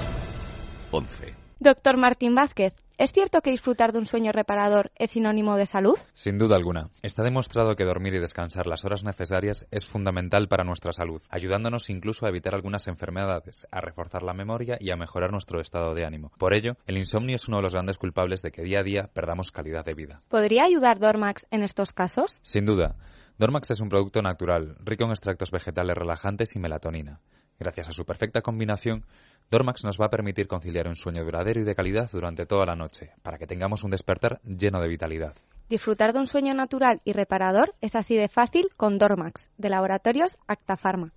11. 0.92 1.34
Doctor 1.60 1.98
Martín 1.98 2.36
Vázquez, 2.36 2.76
¿es 2.98 3.12
cierto 3.12 3.42
que 3.42 3.52
disfrutar 3.52 3.92
de 3.92 4.00
un 4.00 4.06
sueño 4.06 4.32
reparador 4.32 4.92
es 4.96 5.12
sinónimo 5.12 5.56
de 5.56 5.66
salud? 5.66 5.98
Sin 6.14 6.38
duda 6.38 6.56
alguna, 6.56 6.90
está 7.02 7.24
demostrado 7.24 7.76
que 7.76 7.86
dormir 7.86 8.14
y 8.16 8.20
descansar 8.20 8.68
las 8.68 8.86
horas 8.86 9.04
necesarias 9.04 9.66
es 9.72 9.86
fundamental 9.86 10.48
para 10.48 10.64
nuestra 10.64 10.92
salud, 10.92 11.22
ayudándonos 11.30 11.90
incluso 11.90 12.26
a 12.26 12.30
evitar 12.30 12.56
algunas 12.56 12.88
enfermedades, 12.88 13.68
a 13.72 13.82
reforzar 13.82 14.24
la 14.24 14.34
memoria 14.34 14.78
y 14.80 14.92
a 14.92 14.98
mejorar 14.98 15.32
nuestro 15.32 15.62
estado 15.62 15.94
de 15.94 16.06
ánimo. 16.06 16.32
Por 16.38 16.54
ello, 16.54 16.74
el 16.86 16.98
insomnio 16.98 17.36
es 17.36 17.48
uno 17.48 17.58
de 17.58 17.64
los 17.64 17.74
grandes 17.74 17.98
culpables 17.98 18.42
de 18.42 18.52
que 18.52 18.64
día 18.64 18.80
a 18.80 18.84
día 18.84 19.10
perdamos 19.14 19.52
calidad 19.52 19.86
de 19.86 19.94
vida. 19.94 20.22
¿Podría 20.30 20.64
ayudar 20.64 21.00
Dormax 21.00 21.48
en 21.52 21.64
estos 21.64 21.94
casos? 21.94 22.40
Sin 22.42 22.66
duda, 22.66 22.96
Dormax 23.38 23.70
es 23.70 23.82
un 23.82 23.90
producto 23.90 24.22
natural, 24.24 24.76
rico 24.84 25.04
en 25.04 25.12
extractos 25.12 25.52
vegetales 25.52 25.96
relajantes 25.96 26.56
y 26.56 26.60
melatonina. 26.60 27.20
Gracias 27.60 27.90
a 27.90 27.92
su 27.92 28.06
perfecta 28.06 28.42
combinación, 28.42 29.04
Dormax 29.50 29.84
nos 29.84 30.00
va 30.00 30.06
a 30.06 30.10
permitir 30.10 30.48
conciliar 30.48 30.88
un 30.88 30.96
sueño 30.96 31.24
duradero 31.24 31.62
y 31.62 31.64
de 31.64 31.74
calidad 31.74 32.10
durante 32.12 32.46
toda 32.46 32.66
la 32.66 32.76
noche, 32.76 33.12
para 33.24 33.38
que 33.38 33.48
tengamos 33.48 33.84
un 33.84 33.90
despertar 33.90 34.40
lleno 34.44 34.80
de 34.80 34.88
vitalidad. 34.88 35.34
Disfrutar 35.70 36.14
de 36.14 36.20
un 36.20 36.28
sueño 36.28 36.54
natural 36.54 37.02
y 37.04 37.14
reparador 37.14 37.74
es 37.82 37.96
así 37.96 38.16
de 38.16 38.30
fácil 38.30 38.68
con 38.78 38.98
Dormax, 38.98 39.50
de 39.58 39.70
Laboratorios 39.70 40.38
Acta 40.48 40.78
Pharma. 40.78 41.12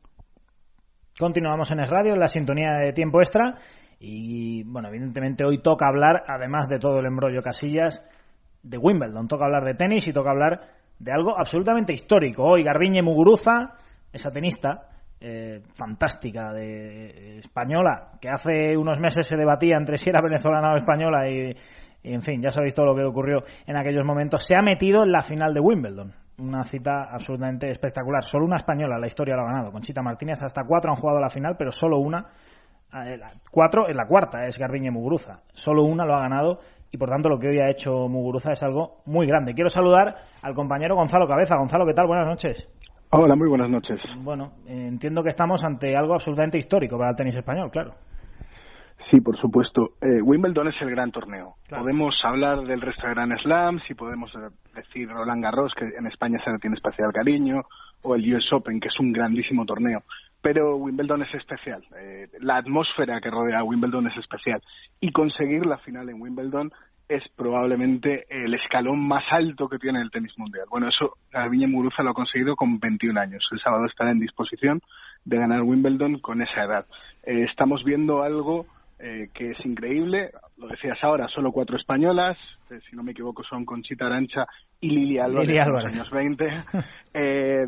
Continuamos 1.19 1.71
en 1.71 1.81
Es 1.81 1.91
Radio, 1.91 2.15
en 2.15 2.21
la 2.21 2.29
sintonía 2.29 2.73
de 2.85 2.93
tiempo 2.93 3.21
extra. 3.21 3.59
Y 3.99 4.63
bueno, 4.65 4.89
evidentemente 4.89 5.45
hoy 5.45 5.61
toca 5.61 5.87
hablar, 5.87 6.25
además 6.27 6.69
de 6.69 6.79
todo 6.79 7.01
el 7.01 7.07
embrollo 7.07 7.43
Casillas, 7.43 8.03
de 8.63 8.79
Wimbledon. 8.79 9.29
Toca 9.29 9.45
hablar 9.45 9.65
de 9.65 9.75
tenis 9.75 10.09
y 10.09 10.13
toca 10.13 10.31
hablar 10.31 10.69
de 10.99 11.13
algo 11.13 11.39
absolutamente 11.39 11.93
histórico. 11.93 12.45
Hoy 12.45 12.65
Garbiñe 12.65 13.03
Muguruza, 13.03 13.75
esa 14.13 14.31
tenista 14.31 14.90
eh, 15.21 15.61
fantástica 15.75 16.53
de 16.53 17.39
española, 17.39 18.13
que 18.21 18.29
hace 18.29 18.77
unos 18.77 18.99
meses 18.99 19.27
se 19.27 19.37
debatía 19.37 19.77
entre 19.77 19.99
si 19.99 20.11
era 20.11 20.23
venezolana 20.23 20.73
o 20.73 20.77
española 20.77 21.29
y, 21.29 21.55
y, 22.03 22.15
en 22.15 22.23
fin, 22.23 22.41
ya 22.41 22.51
sabéis 22.51 22.75
todo 22.75 22.87
lo 22.87 22.95
que 22.95 23.05
ocurrió 23.05 23.45
en 23.67 23.77
aquellos 23.77 24.05
momentos, 24.05 24.47
se 24.47 24.57
ha 24.57 24.63
metido 24.63 25.03
en 25.03 25.13
la 25.13 25.21
final 25.21 25.53
de 25.53 25.61
Wimbledon. 25.61 26.13
Una 26.39 26.65
cita 26.65 27.11
absolutamente 27.11 27.71
espectacular. 27.71 28.25
Solo 28.25 28.47
una 28.47 28.57
española 28.57 28.99
la 28.99 29.07
historia 29.07 29.37
lo 29.37 29.43
ha 29.43 29.53
ganado. 29.53 29.73
Conchita 29.73 30.01
Martínez, 30.01 30.43
hasta 30.43 30.65
cuatro 30.65 30.91
han 30.91 30.97
jugado 30.97 31.21
la 31.21 31.29
final, 31.29 31.55
pero 31.59 31.71
solo 31.71 31.99
una 31.99 32.27
eh, 32.93 33.21
cuatro 33.51 33.89
en 33.89 33.97
la 33.97 34.07
cuarta 34.07 34.47
es 34.47 34.59
Garbiñe 34.59 34.91
Muguruza. 34.91 35.41
Solo 35.53 35.85
una 35.85 36.05
lo 36.05 36.15
ha 36.15 36.21
ganado 36.21 36.61
y 36.91 36.97
por 36.97 37.09
tanto 37.09 37.29
lo 37.29 37.39
que 37.39 37.49
hoy 37.49 37.61
ha 37.61 37.71
hecho 37.71 38.09
Muguruza 38.09 38.53
es 38.53 38.63
algo 38.63 39.03
muy 39.07 39.27
grande. 39.27 39.55
Quiero 39.55 39.69
saludar 39.69 40.17
al 40.43 40.55
compañero 40.55 40.97
Gonzalo 40.97 41.29
Cabeza. 41.29 41.57
Gonzalo, 41.57 41.87
¿qué 41.87 41.95
tal? 41.95 42.07
Buenas 42.07 42.27
noches. 42.27 42.69
Hola, 43.13 43.35
muy 43.35 43.49
buenas 43.49 43.69
noches. 43.69 44.01
Bueno, 44.19 44.53
entiendo 44.67 45.25
que 45.25 45.31
estamos 45.31 45.65
ante 45.65 45.97
algo 45.97 46.15
absolutamente 46.15 46.59
histórico 46.59 46.97
para 46.97 47.11
el 47.11 47.17
tenis 47.17 47.35
español, 47.35 47.69
claro. 47.69 47.95
Sí, 49.11 49.21
por 49.21 49.37
supuesto. 49.37 49.95
Eh, 50.01 50.23
Wimbledon 50.23 50.69
es 50.69 50.81
el 50.81 50.91
gran 50.91 51.11
torneo. 51.11 51.55
Claro. 51.67 51.83
Podemos 51.83 52.15
hablar 52.23 52.61
del 52.63 52.81
resto 52.81 53.09
de 53.09 53.15
Grand 53.15 53.37
Slams 53.41 53.83
y 53.91 53.95
podemos 53.95 54.33
eh, 54.37 54.55
decir 54.77 55.09
Roland 55.09 55.43
Garros, 55.43 55.73
que 55.75 55.87
en 55.87 56.07
España 56.07 56.39
se 56.45 56.53
le 56.53 56.59
tiene 56.59 56.77
especial 56.77 57.13
cariño, 57.13 57.63
o 58.03 58.15
el 58.15 58.33
US 58.33 58.53
Open, 58.53 58.79
que 58.79 58.87
es 58.87 59.01
un 59.01 59.13
grandísimo 59.13 59.67
torneo. 59.67 60.05
Pero 60.41 60.77
Wimbledon 60.77 61.23
es 61.23 61.35
especial. 61.35 61.83
Eh, 61.99 62.29
la 62.39 62.59
atmósfera 62.59 63.21
que 63.21 63.31
rodea 63.31 63.59
a 63.59 63.65
Wimbledon 63.65 64.07
es 64.07 64.17
especial. 64.19 64.63
Y 65.01 65.11
conseguir 65.11 65.67
la 65.67 65.79
final 65.79 66.09
en 66.09 66.21
Wimbledon 66.23 66.71
es 67.11 67.23
probablemente 67.37 68.25
el 68.31 68.55
escalón 68.55 69.01
más 69.01 69.25
alto 69.31 69.69
que 69.69 69.79
tiene 69.79 70.01
el 70.01 70.11
tenis 70.11 70.33
mundial. 70.39 70.67
Bueno, 70.71 70.89
eso 70.89 71.17
Garbiñe 71.33 71.67
Muguruza 71.67 72.03
lo 72.03 72.11
ha 72.11 72.15
conseguido 72.15 72.55
con 72.57 72.79
21 72.79 73.21
años. 73.21 73.47
El 73.51 73.61
sábado 73.61 73.87
estará 73.87 74.11
en 74.13 74.21
disposición 74.21 74.81
de 75.25 75.37
ganar 75.37 75.63
Wimbledon 75.63 76.21
con 76.21 76.41
esa 76.41 76.65
edad. 76.65 76.87
Eh, 77.25 77.45
estamos 77.51 77.83
viendo 77.85 78.23
algo 78.23 78.67
eh, 79.01 79.29
que 79.35 79.51
es 79.53 79.67
increíble. 79.67 80.31
lo 80.57 80.69
decías 80.69 81.03
ahora, 81.03 81.27
solo 81.29 81.53
cuatro 81.53 81.77
españolas, 81.77 82.37
eh, 82.71 82.79
si 82.89 82.95
no 82.95 83.03
me 83.03 83.13
equivoco 83.13 83.43
son 83.43 83.65
Conchita 83.65 84.07
Arancha 84.07 84.47
y 84.81 84.91
Lilia 84.91 85.25
Álvarez, 85.25 85.49
Lili 85.49 85.59
en 85.61 85.69
los 85.69 85.77
Álvarez. 85.85 85.95
años 85.97 86.11
20. 86.11 86.49
Eh, 87.13 87.67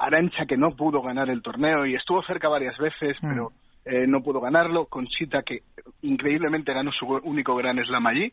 Arancha 0.00 0.46
que 0.46 0.56
no 0.56 0.74
pudo 0.74 1.02
ganar 1.02 1.28
el 1.28 1.42
torneo 1.42 1.84
y 1.84 1.94
estuvo 1.94 2.22
cerca 2.22 2.48
varias 2.48 2.78
veces, 2.78 3.16
Mm. 3.22 3.28
pero 3.28 3.52
eh, 3.84 4.06
no 4.06 4.22
pudo 4.22 4.40
ganarlo. 4.40 4.86
Conchita 4.86 5.42
que 5.42 5.62
increíblemente 6.02 6.72
ganó 6.72 6.92
su 6.92 7.06
único 7.06 7.54
gran 7.56 7.82
slam 7.84 8.06
allí. 8.06 8.32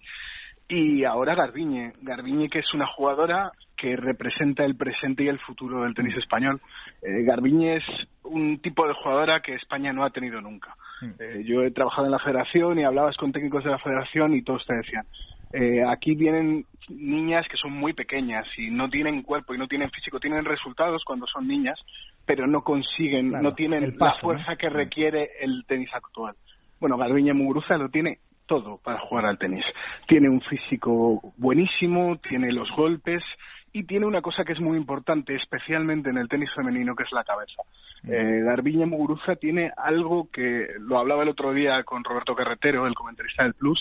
Y 0.67 1.03
ahora 1.03 1.33
Garbiñe, 1.33 1.93
Garbiñe 2.01 2.49
que 2.49 2.59
es 2.59 2.73
una 2.73 2.85
jugadora 2.85 3.51
que 3.75 3.95
representa 3.95 4.63
el 4.65 4.75
presente 4.75 5.23
y 5.23 5.27
el 5.27 5.39
futuro 5.39 5.83
del 5.83 5.95
tenis 5.95 6.15
español. 6.17 6.61
Eh, 7.01 7.23
Garbiñe 7.23 7.77
es 7.77 7.83
un 8.23 8.59
tipo 8.59 8.87
de 8.87 8.93
jugadora 8.93 9.41
que 9.41 9.55
España 9.55 9.93
no 9.93 10.03
ha 10.03 10.11
tenido 10.11 10.41
nunca. 10.41 10.75
Eh, 11.19 11.43
yo 11.45 11.63
he 11.63 11.71
trabajado 11.71 12.07
en 12.07 12.11
la 12.11 12.19
federación 12.19 12.77
y 12.77 12.83
hablabas 12.83 13.15
con 13.15 13.31
técnicos 13.31 13.63
de 13.63 13.71
la 13.71 13.79
federación 13.79 14.35
y 14.35 14.41
todos 14.41 14.65
te 14.65 14.75
decían, 14.75 15.05
eh, 15.53 15.83
aquí 15.87 16.15
vienen 16.15 16.65
niñas 16.89 17.47
que 17.47 17.57
son 17.57 17.71
muy 17.73 17.93
pequeñas 17.93 18.45
y 18.57 18.69
no 18.69 18.89
tienen 18.89 19.21
cuerpo 19.23 19.53
y 19.53 19.57
no 19.57 19.67
tienen 19.67 19.91
físico, 19.91 20.19
tienen 20.19 20.45
resultados 20.45 21.03
cuando 21.05 21.27
son 21.27 21.47
niñas, 21.47 21.79
pero 22.25 22.47
no 22.47 22.63
consiguen, 22.63 23.29
Claro, 23.29 23.43
no 23.43 23.53
tienen 23.53 23.97
paso, 23.97 24.17
la 24.17 24.23
fuerza 24.23 24.51
¿no? 24.51 24.57
que 24.57 24.69
requiere 24.69 25.29
el 25.41 25.65
tenis 25.67 25.89
actual. 25.93 26.35
Bueno, 26.79 26.97
Garbiñe 26.97 27.33
Muguruza 27.33 27.77
lo 27.77 27.89
tiene 27.89 28.19
todo 28.45 28.77
para 28.77 28.99
jugar 28.99 29.25
al 29.25 29.37
tenis. 29.37 29.63
Tiene 30.07 30.29
un 30.29 30.41
físico 30.41 31.33
buenísimo, 31.37 32.17
tiene 32.17 32.51
los 32.51 32.69
golpes 32.71 33.23
y 33.71 33.83
tiene 33.83 34.07
una 34.07 34.21
cosa 34.21 34.43
que 34.43 34.53
es 34.53 34.59
muy 34.59 34.77
importante, 34.77 35.35
especialmente 35.35 36.09
en 36.09 36.17
el 36.17 36.27
tenis 36.27 36.49
femenino, 36.55 36.95
que 36.95 37.03
es 37.03 37.11
la 37.11 37.23
cabeza. 37.23 37.61
Eh, 38.07 38.41
Garbiñe 38.43 38.87
Muguruza 38.87 39.35
tiene 39.35 39.71
algo 39.77 40.29
que 40.31 40.67
lo 40.79 40.97
hablaba 40.97 41.23
el 41.23 41.29
otro 41.29 41.53
día 41.53 41.83
con 41.83 42.03
Roberto 42.03 42.33
Carretero, 42.35 42.87
el 42.87 42.95
comentarista 42.95 43.43
del 43.43 43.53
Plus. 43.53 43.79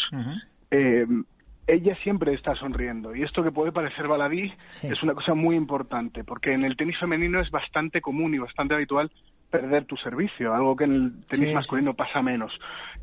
Eh, 0.70 1.06
ella 1.68 1.94
siempre 2.02 2.32
está 2.32 2.54
sonriendo 2.56 3.14
y 3.14 3.22
esto 3.22 3.44
que 3.44 3.52
puede 3.52 3.72
parecer 3.72 4.08
baladí 4.08 4.52
es 4.82 5.02
una 5.02 5.14
cosa 5.14 5.34
muy 5.34 5.54
importante 5.54 6.24
porque 6.24 6.52
en 6.52 6.64
el 6.64 6.76
tenis 6.76 6.98
femenino 6.98 7.40
es 7.40 7.50
bastante 7.50 8.00
común 8.00 8.34
y 8.34 8.38
bastante 8.38 8.74
habitual 8.74 9.10
perder 9.50 9.84
tu 9.84 9.96
servicio, 9.96 10.54
algo 10.54 10.76
que 10.76 10.84
en 10.84 10.94
el 10.94 11.26
tenis 11.26 11.48
Sí, 11.48 11.54
masculino 11.54 11.94
pasa 11.94 12.22
menos. 12.22 12.52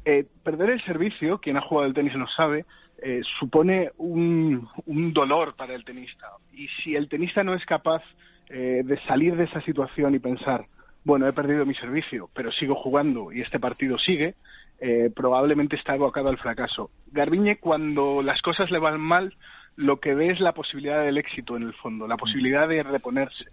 Eh, 0.03 0.25
perder 0.43 0.71
el 0.71 0.83
servicio, 0.83 1.39
quien 1.39 1.57
ha 1.57 1.61
jugado 1.61 1.87
el 1.87 1.93
tenis 1.93 2.13
lo 2.13 2.27
sabe, 2.27 2.65
eh, 3.01 3.21
supone 3.39 3.91
un, 3.97 4.67
un 4.85 5.13
dolor 5.13 5.55
para 5.55 5.73
el 5.73 5.83
tenista. 5.83 6.27
Y 6.53 6.67
si 6.83 6.95
el 6.95 7.09
tenista 7.09 7.43
no 7.43 7.53
es 7.55 7.65
capaz 7.65 8.03
eh, 8.49 8.81
de 8.83 8.99
salir 9.07 9.35
de 9.35 9.45
esa 9.45 9.61
situación 9.61 10.13
y 10.13 10.19
pensar, 10.19 10.65
bueno, 11.03 11.27
he 11.27 11.33
perdido 11.33 11.65
mi 11.65 11.75
servicio, 11.75 12.29
pero 12.33 12.51
sigo 12.51 12.75
jugando 12.75 13.31
y 13.31 13.41
este 13.41 13.59
partido 13.59 13.97
sigue, 13.97 14.35
eh, 14.79 15.09
probablemente 15.15 15.75
está 15.75 15.93
abocado 15.93 16.29
al 16.29 16.37
fracaso. 16.37 16.89
Garbiñe, 17.11 17.57
cuando 17.57 18.21
las 18.21 18.41
cosas 18.41 18.69
le 18.71 18.79
van 18.79 18.99
mal, 18.99 19.33
lo 19.75 19.99
que 19.99 20.13
ve 20.13 20.31
es 20.31 20.39
la 20.39 20.53
posibilidad 20.53 21.03
del 21.03 21.17
éxito 21.17 21.57
en 21.57 21.63
el 21.63 21.73
fondo, 21.73 22.07
la 22.07 22.17
posibilidad 22.17 22.67
de 22.67 22.83
reponerse. 22.83 23.45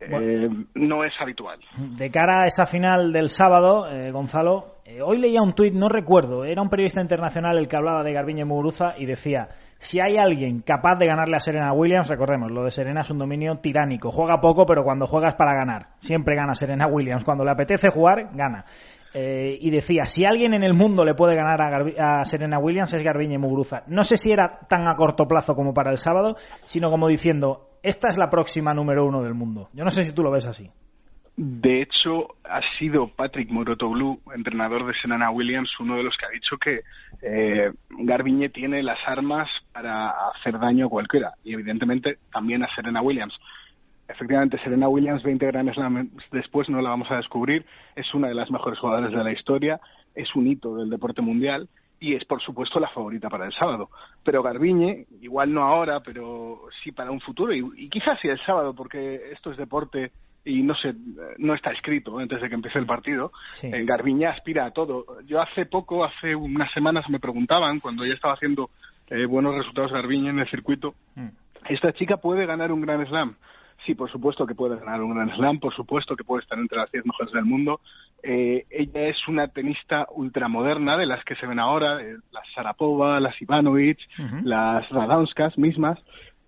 Eh, 0.00 0.48
no 0.74 1.02
es 1.02 1.12
habitual. 1.20 1.58
De 1.76 2.08
cara 2.10 2.42
a 2.42 2.46
esa 2.46 2.66
final 2.66 3.12
del 3.12 3.28
sábado, 3.28 3.88
eh, 3.88 4.12
Gonzalo, 4.12 4.76
eh, 4.84 5.02
hoy 5.02 5.18
leía 5.18 5.42
un 5.42 5.54
tuit, 5.54 5.74
no 5.74 5.88
recuerdo, 5.88 6.44
era 6.44 6.62
un 6.62 6.68
periodista 6.68 7.02
internacional 7.02 7.58
el 7.58 7.66
que 7.66 7.76
hablaba 7.76 8.04
de 8.04 8.12
Garbiñe 8.12 8.44
Muguruza 8.44 8.94
y 8.96 9.06
decía, 9.06 9.48
si 9.78 9.98
hay 10.00 10.16
alguien 10.16 10.60
capaz 10.60 10.98
de 11.00 11.06
ganarle 11.06 11.34
a 11.36 11.40
Serena 11.40 11.72
Williams, 11.72 12.08
recordemos, 12.08 12.52
lo 12.52 12.62
de 12.62 12.70
Serena 12.70 13.00
es 13.00 13.10
un 13.10 13.18
dominio 13.18 13.56
tiránico, 13.56 14.12
juega 14.12 14.40
poco, 14.40 14.66
pero 14.66 14.84
cuando 14.84 15.06
juega 15.06 15.28
es 15.28 15.34
para 15.34 15.52
ganar, 15.52 15.88
siempre 15.98 16.36
gana 16.36 16.54
Serena 16.54 16.86
Williams, 16.86 17.24
cuando 17.24 17.44
le 17.44 17.50
apetece 17.50 17.90
jugar, 17.90 18.30
gana. 18.34 18.64
Eh, 19.14 19.56
y 19.60 19.70
decía, 19.70 20.04
si 20.04 20.24
alguien 20.24 20.54
en 20.54 20.62
el 20.62 20.74
mundo 20.74 21.04
le 21.04 21.14
puede 21.14 21.34
ganar 21.34 21.60
a, 21.62 22.24
Serena 22.24 22.58
Williams 22.58 22.92
es 22.94 23.02
Garbiñe 23.02 23.38
Muguruza. 23.38 23.82
No 23.86 24.04
sé 24.04 24.16
si 24.16 24.30
era 24.30 24.60
tan 24.68 24.86
a 24.86 24.94
corto 24.96 25.26
plazo 25.26 25.54
como 25.54 25.72
para 25.72 25.90
el 25.90 25.96
sábado, 25.96 26.36
sino 26.64 26.90
como 26.90 27.08
diciendo, 27.08 27.68
esta 27.82 28.08
es 28.08 28.18
la 28.18 28.28
próxima 28.28 28.74
número 28.74 29.06
uno 29.06 29.22
del 29.22 29.34
mundo. 29.34 29.68
Yo 29.72 29.84
no 29.84 29.90
sé 29.90 30.04
si 30.04 30.14
tú 30.14 30.22
lo 30.22 30.30
ves 30.30 30.46
así. 30.46 30.70
De 31.40 31.82
hecho, 31.82 32.34
ha 32.42 32.60
sido 32.80 33.06
Patrick 33.14 33.48
Mouratoglou, 33.48 34.18
entrenador 34.34 34.84
de 34.84 34.92
Serena 35.00 35.30
Williams, 35.30 35.70
uno 35.78 35.96
de 35.96 36.02
los 36.02 36.16
que 36.16 36.26
ha 36.26 36.30
dicho 36.30 36.56
que 36.56 36.80
eh, 37.22 37.70
Garbiñe 37.90 38.48
tiene 38.48 38.82
las 38.82 38.98
armas 39.06 39.48
para 39.72 40.10
hacer 40.34 40.58
daño 40.58 40.86
a 40.86 40.90
cualquiera 40.90 41.34
y 41.44 41.54
evidentemente 41.54 42.18
también 42.32 42.64
a 42.64 42.74
Serena 42.74 43.02
Williams. 43.02 43.38
Efectivamente, 44.08 44.58
Serena 44.64 44.88
Williams, 44.88 45.22
20 45.22 45.46
Grand 45.46 45.72
Slams 45.72 46.10
después, 46.32 46.68
no 46.68 46.80
la 46.80 46.90
vamos 46.90 47.10
a 47.10 47.16
descubrir, 47.16 47.66
es 47.94 48.12
una 48.14 48.28
de 48.28 48.34
las 48.34 48.50
mejores 48.50 48.78
jugadoras 48.78 49.12
de 49.12 49.22
la 49.22 49.32
historia, 49.32 49.80
es 50.14 50.34
un 50.34 50.46
hito 50.46 50.76
del 50.76 50.88
deporte 50.88 51.20
mundial 51.20 51.68
y 52.00 52.14
es, 52.14 52.24
por 52.24 52.40
supuesto, 52.40 52.80
la 52.80 52.88
favorita 52.88 53.28
para 53.28 53.46
el 53.46 53.52
sábado. 53.52 53.90
Pero 54.24 54.42
Garbiñe, 54.42 55.06
igual 55.20 55.52
no 55.52 55.62
ahora, 55.62 56.00
pero 56.00 56.62
sí 56.82 56.92
para 56.92 57.10
un 57.10 57.20
futuro 57.20 57.52
y, 57.52 57.64
y 57.76 57.88
quizás 57.88 58.18
sí 58.20 58.28
el 58.28 58.40
sábado, 58.46 58.74
porque 58.74 59.32
esto 59.32 59.50
es 59.50 59.56
deporte 59.56 60.12
y 60.44 60.62
no 60.62 60.74
se 60.74 60.94
no 61.36 61.54
está 61.54 61.70
escrito 61.72 62.18
antes 62.18 62.40
de 62.40 62.48
que 62.48 62.54
empiece 62.54 62.78
el 62.78 62.86
partido. 62.86 63.32
Eh, 63.62 63.84
Garbiñe 63.84 64.26
aspira 64.26 64.66
a 64.66 64.70
todo. 64.70 65.20
Yo 65.26 65.40
hace 65.40 65.66
poco, 65.66 66.04
hace 66.04 66.34
unas 66.34 66.72
semanas, 66.72 67.08
me 67.08 67.20
preguntaban 67.20 67.80
cuando 67.80 68.06
ya 68.06 68.14
estaba 68.14 68.34
haciendo 68.34 68.70
eh, 69.08 69.26
buenos 69.26 69.54
resultados 69.54 69.92
Garbiñe 69.92 70.30
en 70.30 70.38
el 70.38 70.48
circuito, 70.48 70.94
¿esta 71.68 71.92
chica 71.92 72.16
puede 72.16 72.46
ganar 72.46 72.72
un 72.72 72.80
Grand 72.80 73.06
Slam? 73.06 73.36
Sí, 73.86 73.94
por 73.94 74.10
supuesto 74.10 74.46
que 74.46 74.54
puede 74.54 74.76
ganar 74.76 75.02
un 75.02 75.14
Grand 75.14 75.34
Slam, 75.34 75.60
por 75.60 75.74
supuesto 75.74 76.16
que 76.16 76.24
puede 76.24 76.42
estar 76.42 76.58
entre 76.58 76.78
las 76.78 76.90
10 76.90 77.06
mejores 77.06 77.32
del 77.32 77.44
mundo. 77.44 77.80
Eh, 78.22 78.66
ella 78.70 79.08
es 79.08 79.16
una 79.28 79.48
tenista 79.48 80.06
ultramoderna 80.14 80.96
de 80.96 81.06
las 81.06 81.24
que 81.24 81.36
se 81.36 81.46
ven 81.46 81.58
ahora, 81.58 82.02
eh, 82.02 82.16
las 82.32 82.44
Sarapova, 82.54 83.20
las 83.20 83.40
Ivanovic, 83.40 83.98
las 84.42 84.88
Radauskas 84.90 85.56
mismas, 85.56 85.98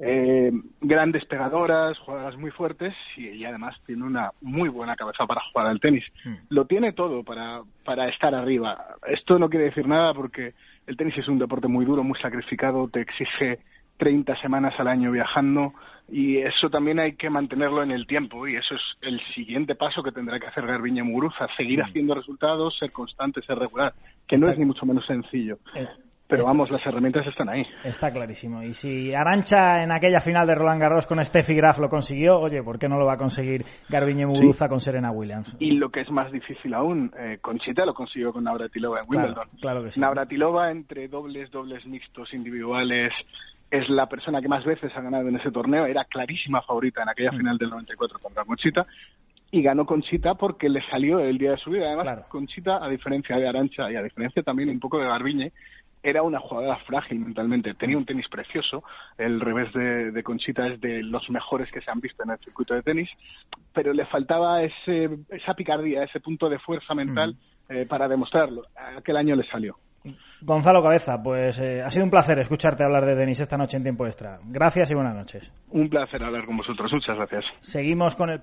eh, 0.03 0.51
grandes 0.81 1.27
pegadoras, 1.27 1.99
jugadoras 1.99 2.37
muy 2.39 2.51
fuertes 2.51 2.95
y 3.19 3.29
ella 3.29 3.51
además 3.51 3.77
tiene 3.85 4.05
una 4.05 4.33
muy 4.41 4.71
buena 4.71 4.97
cabeza 4.97 5.27
para 5.27 5.43
jugar 5.53 5.67
al 5.67 5.79
tenis. 5.79 6.05
Lo 6.49 6.65
tiene 6.65 6.93
todo 6.93 7.23
para, 7.23 7.63
para 7.85 8.09
estar 8.09 8.35
arriba. 8.35 8.97
Esto 9.07 9.39
no 9.39 9.51
quiere 9.51 9.67
decir 9.67 9.87
nada 9.87 10.15
porque 10.15 10.55
el 10.87 10.97
tenis 10.97 11.19
es 11.19 11.29
un 11.29 11.39
deporte 11.39 11.69
muy 11.69 11.85
duro, 11.85 12.03
muy 12.03 12.19
sacrificado, 12.19 12.89
te 12.89 13.03
exige 13.03 13.61
30 14.01 14.35
semanas 14.41 14.73
al 14.79 14.89
año 14.89 15.13
viajando 15.13 15.75
y 16.09 16.39
eso 16.39 16.71
también 16.71 16.99
hay 16.99 17.13
que 17.15 17.31
mantenerlo 17.31 17.83
en 17.83 17.91
el 17.93 18.07
tiempo 18.07 18.49
y 18.49 18.57
eso 18.57 18.75
es 18.75 18.81
el 19.03 19.21
siguiente 19.35 19.75
paso 19.77 20.03
que 20.03 20.11
tendrá 20.11 20.41
que 20.41 20.47
hacer 20.49 20.67
Garbiñe 20.67 21.03
Muguruza, 21.05 21.47
seguir 21.57 21.81
haciendo 21.83 22.15
resultados, 22.15 22.77
ser 22.79 22.91
constante, 22.91 23.43
ser 23.43 23.59
regular, 23.59 23.93
que 24.27 24.37
no 24.37 24.51
es 24.51 24.59
ni 24.59 24.65
mucho 24.65 24.87
menos 24.87 25.07
sencillo. 25.07 25.59
Pero 26.27 26.45
vamos, 26.45 26.71
las 26.71 26.85
herramientas 26.87 27.27
están 27.27 27.49
ahí. 27.49 27.65
Está 27.85 28.13
clarísimo. 28.13 28.63
Y 28.63 28.73
si 28.73 29.13
Arancha 29.13 29.83
en 29.83 29.91
aquella 29.91 30.21
final 30.21 30.47
de 30.47 30.55
Roland 30.55 30.81
Garros 30.81 31.05
con 31.05 31.23
Steffi 31.25 31.55
Graf 31.57 31.79
lo 31.79 31.89
consiguió, 31.89 32.39
oye, 32.39 32.63
¿por 32.63 32.79
qué 32.79 32.89
no 32.89 32.99
lo 32.99 33.07
va 33.07 33.15
a 33.15 33.17
conseguir 33.17 33.65
Garbiñe 33.89 34.27
Muguruza 34.27 34.69
con 34.69 34.79
Serena 34.79 35.11
Williams? 35.11 35.57
Y 35.59 35.73
lo 35.73 35.91
que 35.91 36.03
es 36.03 36.11
más 36.11 36.31
difícil 36.31 36.73
aún, 36.75 37.11
eh, 37.19 37.39
Conchita 37.41 37.85
lo 37.85 37.95
consiguió 37.95 38.33
con 38.33 38.45
Navratilova 38.45 39.01
en 39.01 39.07
Claro, 39.07 39.27
Wimbledon. 39.29 39.49
claro 39.61 39.83
que 39.83 39.91
sí. 39.91 40.01
Navratilova 40.01 40.71
entre 40.71 41.09
dobles, 41.09 41.51
dobles 41.51 41.85
mixtos, 41.87 42.33
individuales, 42.33 43.13
es 43.71 43.89
la 43.89 44.09
persona 44.09 44.41
que 44.41 44.49
más 44.49 44.65
veces 44.65 44.93
ha 44.97 45.01
ganado 45.01 45.29
en 45.29 45.37
ese 45.37 45.51
torneo, 45.51 45.87
era 45.87 46.05
clarísima 46.05 46.63
favorita 46.63 47.03
en 47.03 47.07
Mm. 47.07 47.11
aquella 47.11 47.33
final 47.33 47.59
del 47.59 47.71
94 47.71 48.19
contra 48.19 48.45
Conchita, 48.45 48.87
y 49.53 49.63
ganó 49.63 49.85
Conchita 49.85 50.35
porque 50.35 50.69
le 50.69 50.83
salió 50.91 51.19
el 51.21 51.39
día 51.39 51.53
de 51.53 51.57
su 51.59 51.71
vida. 51.71 51.87
Además, 51.87 52.27
Conchita, 52.29 52.85
a 52.85 52.89
diferencia 52.89 53.37
de 53.37 53.49
Arancha 53.49 53.91
y 53.91 53.97
a 53.97 54.03
diferencia 54.03 54.43
también 54.43 54.69
un 54.69 54.81
poco 54.81 54.99
de 54.99 55.07
Garbiñe, 55.07 55.53
era 56.03 56.23
una 56.23 56.41
jugadora 56.41 56.77
frágil 56.87 57.21
mentalmente, 57.21 57.75
tenía 57.75 57.99
un 57.99 58.07
tenis 58.07 58.27
precioso, 58.29 58.83
el 59.19 59.39
revés 59.41 59.73
de, 59.75 60.13
de 60.13 60.23
Conchita 60.23 60.67
es 60.67 60.81
de 60.81 61.03
los 61.03 61.29
mejores 61.29 61.71
que 61.71 61.83
se 61.83 61.91
han 61.91 62.01
visto 62.01 62.23
en 62.23 62.31
el 62.31 62.39
circuito 62.39 62.75
de 62.75 62.83
tenis, 62.83 63.11
pero 63.75 63.93
le 63.93 64.07
faltaba 64.07 64.63
ese, 64.63 65.11
esa 65.29 65.55
picardía, 65.55 66.03
ese 66.05 66.21
punto 66.21 66.49
de 66.49 66.59
fuerza 66.59 66.95
mental 66.95 67.37
eh, 67.69 67.87
para 67.87 68.09
demostrarlo. 68.09 68.63
Aquel 68.97 69.17
año 69.17 69.37
le 69.37 69.45
salió. 69.49 69.77
Gonzalo 70.43 70.83
Cabeza, 70.83 71.23
pues 71.23 71.59
eh, 71.61 71.83
ha 71.83 71.89
sido 71.89 72.05
un 72.05 72.11
placer 72.11 72.39
escucharte 72.39 72.83
hablar 72.83 73.05
de 73.05 73.15
tenis 73.15 73.41
esta 73.41 73.57
noche 73.57 73.77
en 73.77 73.83
tiempo 73.83 74.07
extra. 74.07 74.39
Gracias 74.45 74.91
y 74.91 74.95
buenas 74.95 75.15
noches. 75.15 75.53
Un 75.71 75.89
placer 75.89 76.23
hablar 76.23 76.47
con 76.47 76.57
vosotros, 76.57 76.91
muchas 76.93 77.17
gracias. 77.17 77.45
Seguimos 77.61 78.15
con 78.17 78.31
el 78.31 78.41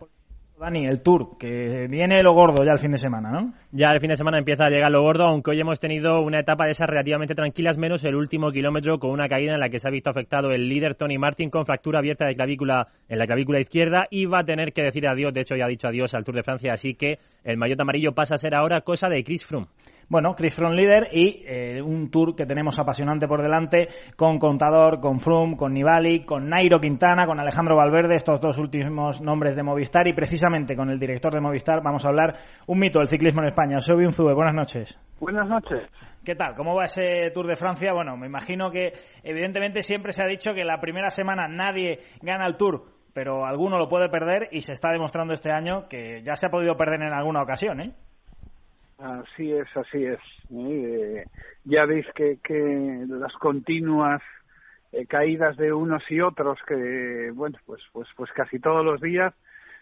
Dani, 0.60 0.88
el 0.88 1.04
Tour, 1.04 1.38
que 1.38 1.86
viene 1.88 2.24
lo 2.24 2.34
gordo 2.34 2.64
ya 2.64 2.72
el 2.72 2.80
fin 2.80 2.92
de 2.92 2.98
semana, 2.98 3.30
¿no? 3.30 3.54
Ya 3.72 3.92
el 3.92 4.00
fin 4.00 4.10
de 4.10 4.16
semana 4.16 4.40
empieza 4.40 4.66
a 4.66 4.70
llegar 4.70 4.92
lo 4.92 5.04
gordo, 5.04 5.26
aunque 5.26 5.52
hoy 5.52 5.60
hemos 5.60 5.80
tenido 5.80 6.22
una 6.22 6.40
etapa 6.40 6.66
de 6.66 6.72
esas 6.72 6.90
relativamente 6.90 7.36
tranquilas, 7.36 7.78
menos 7.78 8.04
el 8.04 8.16
último 8.16 8.52
kilómetro 8.52 8.98
con 8.98 9.12
una 9.12 9.28
caída 9.28 9.54
en 9.54 9.60
la 9.60 9.70
que 9.70 9.78
se 9.78 9.88
ha 9.88 9.92
visto 9.92 10.10
afectado 10.10 10.50
el 10.50 10.68
líder 10.68 10.96
Tony 10.96 11.20
Martin 11.20 11.52
con 11.52 11.68
fractura 11.68 12.00
abierta 12.00 12.26
de 12.26 12.34
clavícula 12.34 12.88
en 13.08 13.20
la 13.20 13.28
clavícula 13.28 13.60
izquierda 13.60 14.08
y 14.10 14.26
va 14.26 14.40
a 14.40 14.46
tener 14.46 14.74
que 14.74 14.82
decir 14.82 15.08
adiós, 15.08 15.32
de 15.32 15.42
hecho 15.42 15.56
ya 15.56 15.66
ha 15.66 15.70
dicho 15.70 15.90
adiós 15.90 16.16
al 16.16 16.24
Tour 16.24 16.36
de 16.36 16.44
Francia, 16.44 16.74
así 16.74 16.96
que 16.96 17.20
el 17.44 17.58
maillot 17.58 17.80
amarillo 17.80 18.14
pasa 18.14 18.34
a 18.34 18.40
ser 18.40 18.56
ahora 18.56 18.82
cosa 18.82 19.10
de 19.10 19.24
Chris 19.24 19.46
Froome. 19.46 19.68
Bueno, 20.10 20.36
Chris 20.36 20.56
Froome 20.56 20.76
líder 20.76 21.10
y 21.12 21.44
eh, 21.46 21.82
un 21.82 22.10
tour 22.10 22.36
que 22.36 22.46
tenemos 22.46 22.80
apasionante 22.80 23.28
por 23.28 23.42
delante 23.42 23.90
con 24.16 24.40
Contador, 24.40 25.00
con 25.00 25.20
Froome, 25.20 25.58
con 25.58 25.74
Nibali, 25.74 26.24
con 26.24 26.48
Nairo 26.48 26.80
Quintana, 26.80 27.26
con 27.26 27.40
Alejandro 27.40 27.76
Valverde, 27.76 28.16
estos 28.16 28.40
dos 28.40 28.58
últimos 28.58 29.22
nombres 29.22 29.56
de 29.56 29.64
Movistar 29.64 30.08
y 30.08 30.14
precisamente 30.14 30.76
con 30.76 30.90
el 30.90 31.00
director 31.00 31.34
de 31.34 31.42
Movistar 31.42 31.82
vamos 31.84 32.06
a 32.06 32.10
hablar 32.10 32.36
un 32.68 32.80
mito 32.80 33.00
del 33.00 33.10
ciclismo 33.10 33.42
en 33.42 33.50
España. 33.50 33.82
Soy 33.82 34.06
Unzube, 34.06 34.34
buenas 34.34 34.54
noches. 34.54 34.98
Buenas 35.20 35.48
noches. 35.48 35.90
¿Qué 36.24 36.36
tal? 36.36 36.56
¿Cómo 36.56 36.76
va 36.76 36.86
ese 36.86 37.32
Tour 37.34 37.48
de 37.48 37.56
Francia? 37.56 37.92
Bueno, 37.94 38.16
me 38.16 38.28
imagino 38.28 38.72
que 38.72 38.94
evidentemente 39.24 39.82
siempre 39.82 40.14
se 40.14 40.24
ha 40.24 40.28
dicho 40.28 40.54
que 40.54 40.64
la 40.64 40.80
primera 40.80 41.10
semana 41.10 41.48
nadie 41.48 42.00
gana 42.22 42.48
el 42.48 42.56
Tour, 42.56 42.84
pero 43.14 43.46
alguno 43.46 43.78
lo 43.78 43.90
puede 43.90 44.10
perder 44.10 44.48
y 44.52 44.62
se 44.62 44.74
está 44.74 44.92
demostrando 44.92 45.34
este 45.34 45.52
año 45.52 45.88
que 45.90 46.22
ya 46.24 46.36
se 46.36 46.48
ha 46.48 46.50
podido 46.50 46.78
perder 46.78 47.02
en 47.02 47.14
alguna 47.14 47.42
ocasión, 47.42 47.82
¿eh? 47.82 47.94
Así 48.98 49.52
es, 49.52 49.68
así 49.78 50.06
es. 50.06 50.20
¿eh? 50.52 51.24
ya 51.66 51.86
veis 51.86 52.06
que, 52.16 52.40
que 52.44 53.06
las 53.08 53.34
continuas 53.34 54.22
eh, 54.92 55.06
caídas 55.06 55.56
de 55.58 55.72
unos 55.72 56.04
y 56.10 56.20
otros, 56.22 56.58
que 56.68 57.32
bueno, 57.34 57.58
pues, 57.66 57.82
pues, 57.92 58.08
pues 58.16 58.32
casi 58.32 58.60
todos 58.60 58.84
los 58.84 59.00
días, 59.00 59.34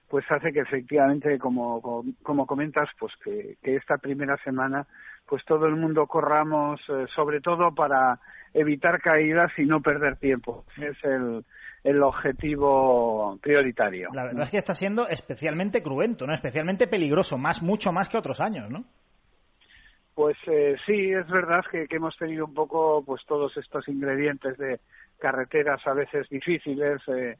pues 0.09 0.25
hace 0.29 0.51
que 0.51 0.59
efectivamente, 0.59 1.39
como, 1.39 1.81
como, 2.23 2.45
comentas, 2.45 2.89
pues 2.99 3.13
que, 3.23 3.55
que 3.63 3.75
esta 3.75 3.97
primera 3.97 4.37
semana, 4.43 4.85
pues 5.27 5.43
todo 5.45 5.65
el 5.65 5.75
mundo 5.75 6.07
corramos, 6.07 6.81
eh, 6.89 7.05
sobre 7.15 7.39
todo 7.39 7.73
para 7.73 8.19
evitar 8.53 9.01
caídas 9.01 9.51
y 9.57 9.63
no 9.63 9.81
perder 9.81 10.17
tiempo. 10.17 10.65
Es 10.77 10.97
el, 11.03 11.43
el 11.83 12.03
objetivo 12.03 13.37
prioritario. 13.41 14.09
La 14.13 14.23
verdad 14.23 14.43
es 14.43 14.51
que 14.51 14.57
está 14.57 14.73
siendo 14.73 15.07
especialmente 15.07 15.81
cruento, 15.81 16.27
¿no? 16.27 16.33
Especialmente 16.33 16.87
peligroso, 16.87 17.37
más, 17.37 17.61
mucho 17.61 17.91
más 17.91 18.09
que 18.09 18.17
otros 18.17 18.41
años, 18.41 18.69
¿no? 18.69 18.85
Pues 20.15 20.37
eh, 20.47 20.77
sí, 20.85 21.11
es 21.11 21.27
verdad 21.27 21.63
que, 21.69 21.87
que, 21.87 21.97
hemos 21.97 22.17
tenido 22.17 22.45
un 22.45 22.53
poco 22.53 23.03
pues 23.05 23.21
todos 23.27 23.55
estos 23.57 23.85
ingredientes 23.89 24.57
de 24.57 24.79
carreteras 25.19 25.85
a 25.85 25.93
veces 25.93 26.29
difíciles, 26.29 27.01
eh, 27.07 27.37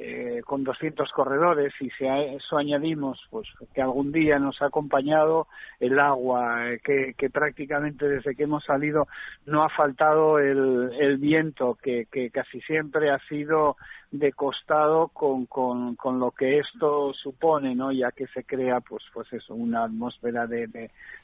eh, 0.00 0.42
con 0.44 0.62
200 0.62 1.10
corredores 1.10 1.72
y 1.80 1.90
si 1.90 2.06
a 2.06 2.22
eso 2.22 2.56
añadimos 2.56 3.18
pues 3.30 3.48
que 3.74 3.82
algún 3.82 4.12
día 4.12 4.38
nos 4.38 4.62
ha 4.62 4.66
acompañado 4.66 5.48
el 5.80 5.98
agua 5.98 6.70
eh, 6.70 6.80
que, 6.84 7.14
que, 7.18 7.30
prácticamente 7.30 8.08
desde 8.08 8.36
que 8.36 8.44
hemos 8.44 8.62
salido 8.64 9.08
no 9.44 9.64
ha 9.64 9.68
faltado 9.70 10.38
el, 10.38 10.92
el 11.00 11.18
viento 11.18 11.76
que, 11.82 12.06
que, 12.12 12.30
casi 12.30 12.60
siempre 12.60 13.10
ha 13.10 13.18
sido 13.28 13.76
de 14.10 14.32
costado 14.32 15.08
con, 15.08 15.44
con, 15.44 15.94
con 15.96 16.18
lo 16.18 16.30
que 16.30 16.58
esto 16.60 17.12
supone 17.12 17.74
no 17.74 17.92
ya 17.92 18.10
que 18.10 18.26
se 18.28 18.42
crea 18.44 18.80
pues 18.80 19.02
pues 19.12 19.30
eso 19.34 19.54
una 19.54 19.84
atmósfera 19.84 20.46
de, 20.46 20.66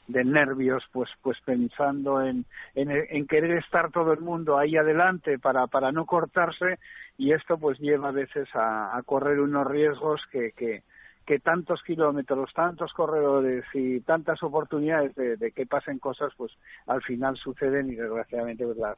de, 0.07 0.23
nervios 0.23 0.83
pues 0.91 1.09
pues 1.23 1.37
pensando 1.43 2.21
en, 2.21 2.45
en, 2.75 3.25
querer 3.25 3.57
estar 3.57 3.91
todo 3.91 4.13
el 4.13 4.21
mundo 4.21 4.59
ahí 4.59 4.77
adelante 4.77 5.39
para 5.39 5.65
para 5.65 5.91
no 5.91 6.05
cortarse 6.05 6.77
y 7.17 7.31
esto 7.31 7.57
pues 7.57 7.79
lleva 7.79 8.09
a 8.09 8.11
veces 8.11 8.47
a, 8.53 8.95
a 8.95 9.01
correr 9.03 9.39
unos 9.39 9.65
riesgos 9.67 10.21
que, 10.31 10.51
que, 10.51 10.83
tantos 11.39 11.81
kilómetros, 11.83 12.53
tantos 12.53 12.93
corredores 12.93 13.65
y 13.73 13.99
tantas 14.01 14.43
oportunidades 14.43 15.15
de, 15.15 15.37
de, 15.37 15.51
que 15.51 15.65
pasen 15.65 15.97
cosas, 15.97 16.31
pues 16.37 16.51
al 16.85 17.01
final 17.01 17.35
suceden 17.37 17.89
y 17.89 17.95
desgraciadamente 17.95 18.65
pues, 18.65 18.77
las, 18.77 18.97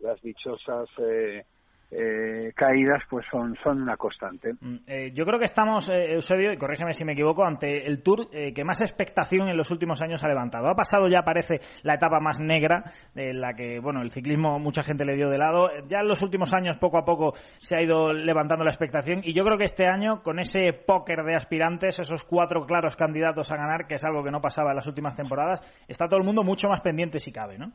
las 0.00 0.20
dichosas 0.22 0.88
eh, 0.98 1.44
eh, 1.90 2.52
caídas 2.54 3.02
pues 3.08 3.24
son, 3.30 3.56
son 3.62 3.82
una 3.82 3.96
constante. 3.96 4.52
Mm, 4.60 4.76
eh, 4.86 5.10
yo 5.14 5.24
creo 5.24 5.38
que 5.38 5.46
estamos, 5.46 5.88
eh, 5.88 6.12
Eusebio, 6.12 6.52
y 6.52 6.56
corrígeme 6.56 6.92
si 6.92 7.04
me 7.04 7.12
equivoco, 7.12 7.44
ante 7.44 7.86
el 7.86 8.02
Tour 8.02 8.28
eh, 8.32 8.52
que 8.52 8.64
más 8.64 8.80
expectación 8.80 9.48
en 9.48 9.56
los 9.56 9.70
últimos 9.70 10.02
años 10.02 10.22
ha 10.22 10.28
levantado. 10.28 10.68
Ha 10.68 10.74
pasado 10.74 11.08
ya, 11.08 11.22
parece, 11.22 11.60
la 11.82 11.94
etapa 11.94 12.20
más 12.20 12.40
negra, 12.40 12.84
en 13.14 13.40
la 13.40 13.54
que 13.54 13.80
bueno 13.80 14.02
el 14.02 14.10
ciclismo 14.10 14.58
mucha 14.58 14.82
gente 14.82 15.04
le 15.04 15.16
dio 15.16 15.30
de 15.30 15.38
lado. 15.38 15.68
Ya 15.88 16.00
en 16.00 16.08
los 16.08 16.22
últimos 16.22 16.52
años, 16.52 16.76
poco 16.78 16.98
a 16.98 17.04
poco, 17.04 17.32
se 17.58 17.76
ha 17.76 17.82
ido 17.82 18.12
levantando 18.12 18.64
la 18.64 18.70
expectación 18.70 19.20
y 19.24 19.32
yo 19.32 19.44
creo 19.44 19.56
que 19.56 19.64
este 19.64 19.86
año, 19.86 20.22
con 20.22 20.38
ese 20.38 20.72
póker 20.72 21.22
de 21.24 21.36
aspirantes, 21.36 21.98
esos 21.98 22.24
cuatro 22.24 22.66
claros 22.66 22.96
candidatos 22.96 23.50
a 23.50 23.56
ganar, 23.56 23.86
que 23.86 23.94
es 23.94 24.04
algo 24.04 24.22
que 24.22 24.30
no 24.30 24.40
pasaba 24.40 24.70
en 24.70 24.76
las 24.76 24.86
últimas 24.86 25.16
temporadas, 25.16 25.60
está 25.88 26.06
todo 26.06 26.18
el 26.18 26.26
mundo 26.26 26.42
mucho 26.42 26.68
más 26.68 26.80
pendiente 26.82 27.18
si 27.18 27.32
cabe, 27.32 27.58
¿no? 27.58 27.72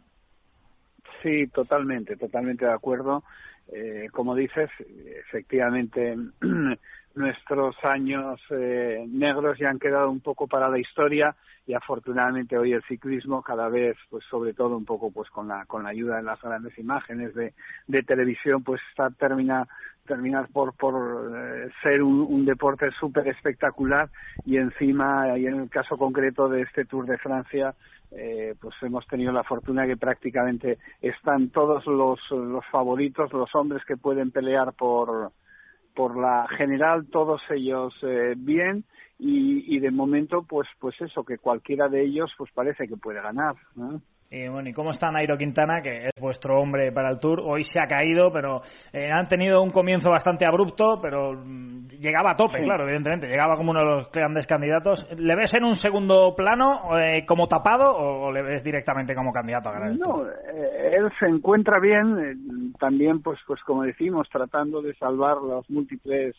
Sí, 1.24 1.48
totalmente, 1.48 2.18
totalmente 2.18 2.66
de 2.66 2.74
acuerdo. 2.74 3.24
Eh, 3.72 4.10
como 4.12 4.36
dices, 4.36 4.70
efectivamente 5.28 6.16
nuestros 7.16 7.76
años 7.84 8.40
eh, 8.50 9.06
negros 9.08 9.58
ya 9.60 9.70
han 9.70 9.80
quedado 9.80 10.10
un 10.10 10.20
poco 10.20 10.48
para 10.48 10.70
la 10.70 10.80
historia 10.80 11.36
y 11.66 11.74
afortunadamente 11.74 12.58
hoy 12.58 12.74
el 12.74 12.84
ciclismo 12.84 13.42
cada 13.42 13.70
vez, 13.70 13.96
pues 14.10 14.24
sobre 14.30 14.54
todo 14.54 14.76
un 14.76 14.86
poco 14.86 15.12
pues 15.12 15.30
con 15.30 15.48
la 15.48 15.66
con 15.66 15.84
la 15.84 15.90
ayuda 15.90 16.18
de 16.18 16.24
las 16.24 16.42
grandes 16.42 16.78
imágenes 16.78 17.34
de, 17.36 17.54
de 17.88 18.04
televisión, 18.04 18.64
pues 18.64 18.82
está 18.90 19.10
termina 19.12 19.68
terminar 20.06 20.50
por 20.52 20.74
por 20.74 21.32
eh, 21.36 21.70
ser 21.82 22.04
un, 22.04 22.22
un 22.22 22.46
deporte 22.46 22.90
súper 23.00 23.28
espectacular 23.28 24.10
y 24.46 24.58
encima 24.58 25.38
y 25.38 25.46
en 25.46 25.62
el 25.62 25.70
caso 25.70 25.98
concreto 25.98 26.50
de 26.50 26.64
este 26.64 26.86
Tour 26.86 27.06
de 27.06 27.18
Francia 27.18 27.74
eh, 28.16 28.56
pues 28.60 28.76
hemos 28.82 29.08
tenido 29.08 29.32
la 29.32 29.44
fortuna 29.44 29.88
que 29.88 29.98
prácticamente 29.98 30.78
están 31.02 31.50
todos 31.50 31.86
los, 31.88 32.20
los 32.30 32.66
favoritos, 32.68 33.34
los 33.34 33.54
hombres 33.56 33.84
que 33.86 33.98
pueden 33.98 34.30
pelear 34.30 34.74
por, 34.74 35.32
por 35.96 36.18
la 36.18 36.48
general, 36.58 37.08
todos 37.10 37.42
ellos 37.50 37.94
eh, 38.04 38.34
bien 38.38 38.84
y, 39.20 39.76
y 39.76 39.80
de 39.80 39.92
momento 39.92 40.44
pues 40.44 40.68
pues 40.80 41.00
eso 41.02 41.24
que 41.24 41.38
cualquiera 41.38 41.88
de 41.90 42.04
ellos 42.04 42.32
pues 42.38 42.52
parece 42.52 42.88
que 42.88 42.98
puede 42.98 43.22
ganar. 43.22 43.56
¿no? 43.76 44.02
Y 44.36 44.48
bueno, 44.48 44.68
¿y 44.68 44.74
cómo 44.74 44.90
está 44.90 45.12
Nairo 45.12 45.38
Quintana, 45.38 45.80
que 45.84 46.08
es 46.08 46.12
vuestro 46.20 46.60
hombre 46.60 46.92
para 46.92 47.12
el 47.12 47.20
Tour? 47.20 47.40
Hoy 47.40 47.64
se 47.64 47.80
ha 47.80 47.86
caído, 47.86 48.32
pero 48.34 48.62
eh, 48.92 49.12
han 49.12 49.28
tenido 49.28 49.62
un 49.62 49.70
comienzo 49.70 50.10
bastante 50.10 50.44
abrupto, 50.44 51.00
pero 51.00 51.34
mm, 51.34 51.88
llegaba 52.00 52.32
a 52.32 52.36
tope, 52.36 52.58
sí. 52.58 52.64
claro, 52.64 52.86
evidentemente. 52.86 53.28
Llegaba 53.28 53.56
como 53.56 53.70
uno 53.70 53.82
de 53.82 53.86
los 53.86 54.12
grandes 54.12 54.48
candidatos. 54.48 55.08
¿Le 55.20 55.36
ves 55.36 55.54
en 55.54 55.64
un 55.64 55.76
segundo 55.76 56.34
plano 56.36 56.98
eh, 56.98 57.24
como 57.28 57.48
tapado 57.48 57.96
o, 57.96 58.32
le 58.32 58.42
ves 58.42 58.64
directamente 58.64 59.14
como 59.14 59.32
candidato 59.32 59.70
a 59.70 59.74
ganar 59.74 59.92
el 59.92 60.00
No, 60.00 60.06
Tour? 60.06 60.34
Eh, 60.52 60.96
él 60.98 61.12
se 61.20 61.28
encuentra 61.28 61.80
bien, 61.80 62.18
eh, 62.18 62.74
también, 62.80 63.22
pues, 63.22 63.40
pues 63.46 63.62
como 63.62 63.84
decimos, 63.84 64.28
tratando 64.32 64.82
de 64.82 64.96
salvar 64.96 65.38
los 65.38 65.70
múltiples 65.70 66.36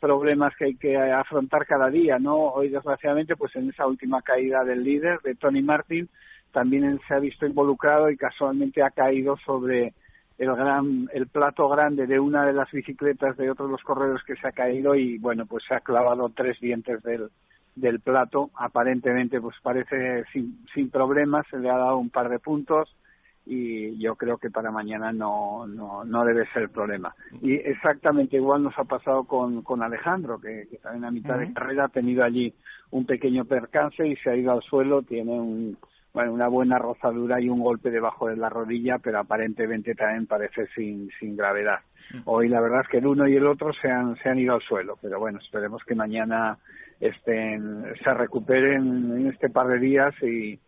problemas 0.00 0.56
que 0.56 0.64
hay 0.64 0.74
que 0.74 0.96
afrontar 0.96 1.66
cada 1.66 1.88
día, 1.88 2.18
¿no? 2.18 2.34
Hoy, 2.36 2.68
desgraciadamente, 2.68 3.36
pues 3.36 3.54
en 3.54 3.68
esa 3.68 3.86
última 3.86 4.22
caída 4.22 4.64
del 4.64 4.82
líder, 4.82 5.20
de 5.20 5.36
Tony 5.36 5.62
Martin, 5.62 6.08
también 6.52 7.00
se 7.06 7.14
ha 7.14 7.18
visto 7.18 7.46
involucrado 7.46 8.10
y 8.10 8.16
casualmente 8.16 8.82
ha 8.82 8.90
caído 8.90 9.36
sobre 9.44 9.94
el 10.38 10.54
gran 10.54 11.08
el 11.12 11.26
plato 11.26 11.68
grande 11.68 12.06
de 12.06 12.20
una 12.20 12.46
de 12.46 12.52
las 12.52 12.70
bicicletas 12.70 13.36
de 13.36 13.50
otro 13.50 13.66
de 13.66 13.72
los 13.72 13.82
corredores 13.82 14.22
que 14.24 14.36
se 14.36 14.46
ha 14.46 14.52
caído 14.52 14.94
y 14.94 15.18
bueno 15.18 15.46
pues 15.46 15.64
se 15.66 15.74
ha 15.74 15.80
clavado 15.80 16.30
tres 16.30 16.58
dientes 16.60 17.02
del 17.02 17.28
del 17.74 18.00
plato 18.00 18.50
aparentemente 18.54 19.40
pues 19.40 19.56
parece 19.62 20.24
sin, 20.32 20.64
sin 20.74 20.90
problemas 20.90 21.46
se 21.50 21.58
le 21.58 21.70
ha 21.70 21.76
dado 21.76 21.98
un 21.98 22.10
par 22.10 22.28
de 22.28 22.38
puntos 22.38 22.94
y 23.50 23.96
yo 23.98 24.14
creo 24.14 24.36
que 24.36 24.50
para 24.50 24.70
mañana 24.70 25.10
no, 25.10 25.66
no, 25.66 26.04
no 26.04 26.24
debe 26.26 26.46
ser 26.52 26.68
problema. 26.68 27.14
Y 27.40 27.54
exactamente 27.54 28.36
igual 28.36 28.62
nos 28.62 28.78
ha 28.78 28.84
pasado 28.84 29.24
con, 29.24 29.62
con 29.62 29.82
Alejandro, 29.82 30.38
que, 30.38 30.68
que 30.70 30.76
también 30.76 31.06
a 31.06 31.10
mitad 31.10 31.38
uh 31.38 31.40
-huh. 31.40 31.48
de 31.48 31.54
carrera 31.54 31.84
ha 31.86 31.88
tenido 31.88 32.22
allí 32.22 32.52
un 32.90 33.06
pequeño 33.06 33.46
percance 33.46 34.06
y 34.06 34.16
se 34.16 34.28
ha 34.28 34.36
ido 34.36 34.52
al 34.52 34.62
suelo, 34.62 35.00
tiene 35.02 35.32
un, 35.32 35.78
bueno, 36.18 36.32
una 36.32 36.48
buena 36.48 36.78
rozadura 36.80 37.40
y 37.40 37.48
un 37.48 37.60
golpe 37.60 37.92
debajo 37.92 38.26
de 38.26 38.36
la 38.36 38.48
rodilla, 38.48 38.98
pero 38.98 39.20
aparentemente 39.20 39.94
también 39.94 40.26
parece 40.26 40.66
sin, 40.74 41.08
sin 41.20 41.36
gravedad. 41.36 41.78
Hoy 42.24 42.48
la 42.48 42.60
verdad 42.60 42.80
es 42.80 42.88
que 42.88 42.98
el 42.98 43.06
uno 43.06 43.28
y 43.28 43.36
el 43.36 43.46
otro 43.46 43.72
se 43.74 43.88
han, 43.88 44.16
se 44.16 44.28
han 44.28 44.40
ido 44.40 44.54
al 44.54 44.62
suelo, 44.62 44.98
pero 45.00 45.20
bueno, 45.20 45.38
esperemos 45.38 45.80
que 45.84 45.94
mañana 45.94 46.58
estén, 46.98 47.84
se 48.02 48.14
recuperen 48.14 49.12
en 49.16 49.26
este 49.28 49.48
par 49.48 49.68
de 49.68 49.78
días 49.78 50.12
y, 50.20 50.58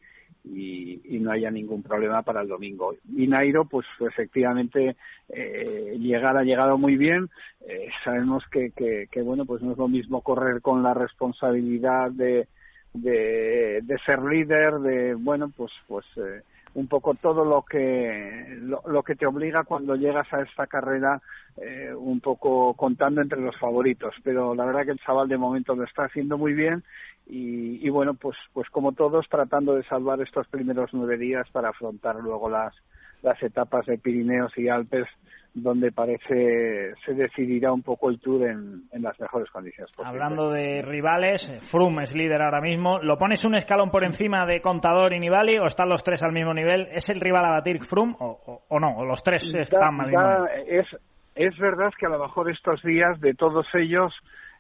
y, 0.45 1.17
y, 1.17 1.19
no 1.19 1.33
haya 1.33 1.51
ningún 1.51 1.83
problema 1.83 2.23
para 2.23 2.43
el 2.43 2.49
domingo. 2.49 2.95
Y 3.17 3.27
Nairo, 3.27 3.65
pues 3.65 3.89
efectivamente, 3.99 4.95
eh, 5.31 5.97
llegar 5.99 6.37
ha 6.37 6.45
llegado 6.45 6.79
muy 6.79 6.97
bien. 6.97 7.29
Eh, 7.67 7.89
sabemos 8.05 8.45
que, 8.53 8.71
que, 8.71 9.09
que, 9.11 9.23
bueno, 9.23 9.47
pues 9.47 9.63
no 9.63 9.73
es 9.73 9.79
lo 9.79 9.89
mismo 9.89 10.21
correr 10.21 10.63
con 10.63 10.85
la 10.85 10.95
responsabilidad 10.95 12.13
de, 12.13 12.47
de, 12.93 13.81
de 13.83 13.99
ser 14.05 14.23
líder, 14.23 14.75
de, 14.81 15.15
bueno, 15.15 15.51
pues, 15.57 15.73
pues 15.87 16.07
eh, 16.17 16.43
un 16.75 16.87
poco 16.87 17.15
todo 17.15 17.45
lo 17.45 17.63
que 17.63 18.59
lo, 18.61 19.03
que 19.03 19.17
te 19.17 19.27
obliga 19.27 19.65
cuando 19.65 19.97
llegas 19.97 20.33
a 20.33 20.43
esta 20.43 20.67
carrera 20.67 21.21
eh, 21.57 21.93
un 21.97 22.21
poco 22.21 22.75
contando 22.75 23.21
entre 23.21 23.41
los 23.41 23.57
favoritos. 23.59 24.15
Pero 24.23 24.55
la 24.55 24.65
verdad 24.65 24.85
que 24.85 24.93
el 24.93 25.01
chaval 25.01 25.29
de 25.29 25.37
momento 25.37 25.75
lo 25.75 25.85
está 25.85 26.05
haciendo 26.05 26.39
muy 26.39 26.53
bien 26.53 26.85
y, 27.27 27.85
y 27.85 27.89
bueno 27.91 28.15
pues 28.15 28.37
pues 28.53 28.69
como 28.71 28.93
todos 28.93 29.29
tratando 29.29 29.75
de 29.75 29.85
salvar 29.85 30.21
estos 30.21 30.47
primeros 30.49 30.91
nueve 30.93 31.19
días 31.19 31.49
para 31.51 31.71
afrontar 31.71 32.17
luego 32.17 32.49
las 32.49 32.75
las 33.23 33.43
etapas 33.43 33.87
de 33.87 33.99
Pirineos 33.99 34.57
y 34.57 34.69
Alpes 34.69 35.07
donde 35.55 35.91
parece 35.93 36.93
se 37.05 37.15
decidirá 37.15 37.73
un 37.73 37.83
poco 37.83 38.09
el 38.11 38.21
Tour 38.21 38.49
en, 38.49 38.83
en 38.93 39.03
las 39.03 39.19
mejores 39.19 39.51
condiciones 39.51 39.91
posibles. 39.93 40.09
Hablando 40.23 40.51
de 40.51 40.83
rivales, 40.83 41.51
Froome 41.71 42.05
es 42.05 42.15
líder 42.15 42.41
ahora 42.43 42.61
mismo. 42.61 42.99
¿Lo 43.01 43.19
pones 43.19 43.45
un 43.45 43.55
escalón 43.57 43.91
por 43.91 44.05
encima 44.05 44.47
de 44.47 44.61
Contador 44.61 45.13
y 45.13 45.19
Nibali 45.21 45.59
o 45.59 45.67
están 45.67 45.89
los 45.89 46.03
tres 46.05 46.23
al 46.23 46.33
mismo 46.33 46.55
nivel? 46.55 46.89
¿Es 46.93 47.11
el 47.11 47.21
rival 47.21 47.45
a 47.47 47.51
batir 47.51 47.83
Froome 47.83 48.15
o, 48.21 48.27
o, 48.47 48.63
o 48.69 48.79
no? 48.81 48.97
¿O 48.99 49.05
los 49.05 49.23
tres 49.23 49.55
están 49.55 50.01
al 50.01 50.07
mismo 50.09 50.23
Da- 50.23 50.39
nivel? 50.47 50.81
es, 50.81 50.87
es 51.35 51.59
verdad 51.59 51.91
que 51.99 52.07
a 52.07 52.11
lo 52.11 52.21
mejor 52.21 52.51
estos 52.51 52.81
días 52.83 53.21
de 53.21 53.35
todos 53.35 53.67
ellos 53.75 54.13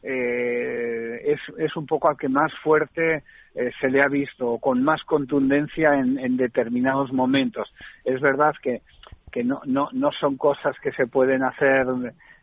eh, 0.02 1.20
es, 1.32 1.40
es 1.58 1.76
un 1.76 1.86
poco 1.86 2.08
al 2.08 2.16
que 2.16 2.28
más 2.28 2.52
fuerte 2.62 3.22
eh, 3.54 3.70
se 3.80 3.88
le 3.90 4.00
ha 4.00 4.08
visto, 4.08 4.46
o 4.52 4.58
con 4.58 4.82
más 4.82 5.02
contundencia 5.04 5.94
en, 5.94 6.18
en 6.18 6.36
determinados 6.36 7.12
momentos. 7.12 7.68
Es 8.04 8.20
verdad 8.20 8.54
que, 8.62 8.80
que 9.30 9.44
no, 9.44 9.60
no, 9.64 9.88
no 9.92 10.10
son 10.12 10.36
cosas 10.36 10.76
que 10.80 10.92
se 10.92 11.06
pueden 11.06 11.42
hacer 11.42 11.86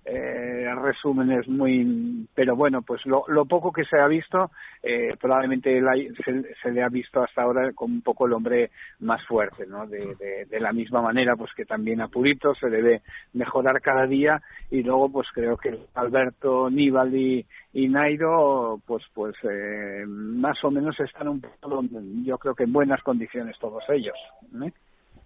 eh, 0.09 0.73
resúmenes 0.81 1.47
muy 1.49 2.25
pero 2.33 2.55
bueno 2.55 2.81
pues 2.81 3.05
lo, 3.05 3.25
lo 3.27 3.45
poco 3.45 3.73
que 3.73 3.83
se 3.83 3.99
ha 3.99 4.07
visto 4.07 4.51
eh, 4.81 5.15
probablemente 5.19 5.81
hay- 5.85 6.09
se, 6.23 6.55
se 6.61 6.71
le 6.71 6.81
ha 6.81 6.87
visto 6.87 7.21
hasta 7.21 7.41
ahora 7.41 7.73
como 7.73 7.93
un 7.95 8.01
poco 8.01 8.25
el 8.25 8.31
hombre 8.31 8.71
más 8.99 9.21
fuerte 9.25 9.65
no 9.67 9.85
de, 9.85 10.47
la 10.59 10.71
misma 10.71 11.01
manera 11.01 11.35
pues 11.35 11.51
que 11.53 11.65
también 11.65 11.99
a 11.99 12.07
Purito 12.07 12.55
se 12.55 12.69
debe 12.69 13.01
mejorar 13.33 13.81
cada 13.81 14.07
día 14.07 14.41
y 14.71 14.81
luego 14.81 15.11
pues 15.11 15.27
creo 15.33 15.57
que 15.57 15.77
Alberto 15.95 16.69
Nibali 16.69 17.45
y 17.73 17.87
Nairo 17.89 18.79
pues 18.85 19.03
pues 19.13 19.35
eh, 19.43 20.05
más 20.07 20.63
o 20.63 20.71
menos 20.71 20.97
están 21.01 21.27
un 21.27 21.41
poco 21.41 21.83
yo 22.23 22.37
creo 22.37 22.55
que 22.55 22.63
en 22.63 22.71
buenas 22.71 23.03
condiciones 23.03 23.57
todos 23.59 23.83
ellos 23.89 24.15
¿eh? 24.63 24.71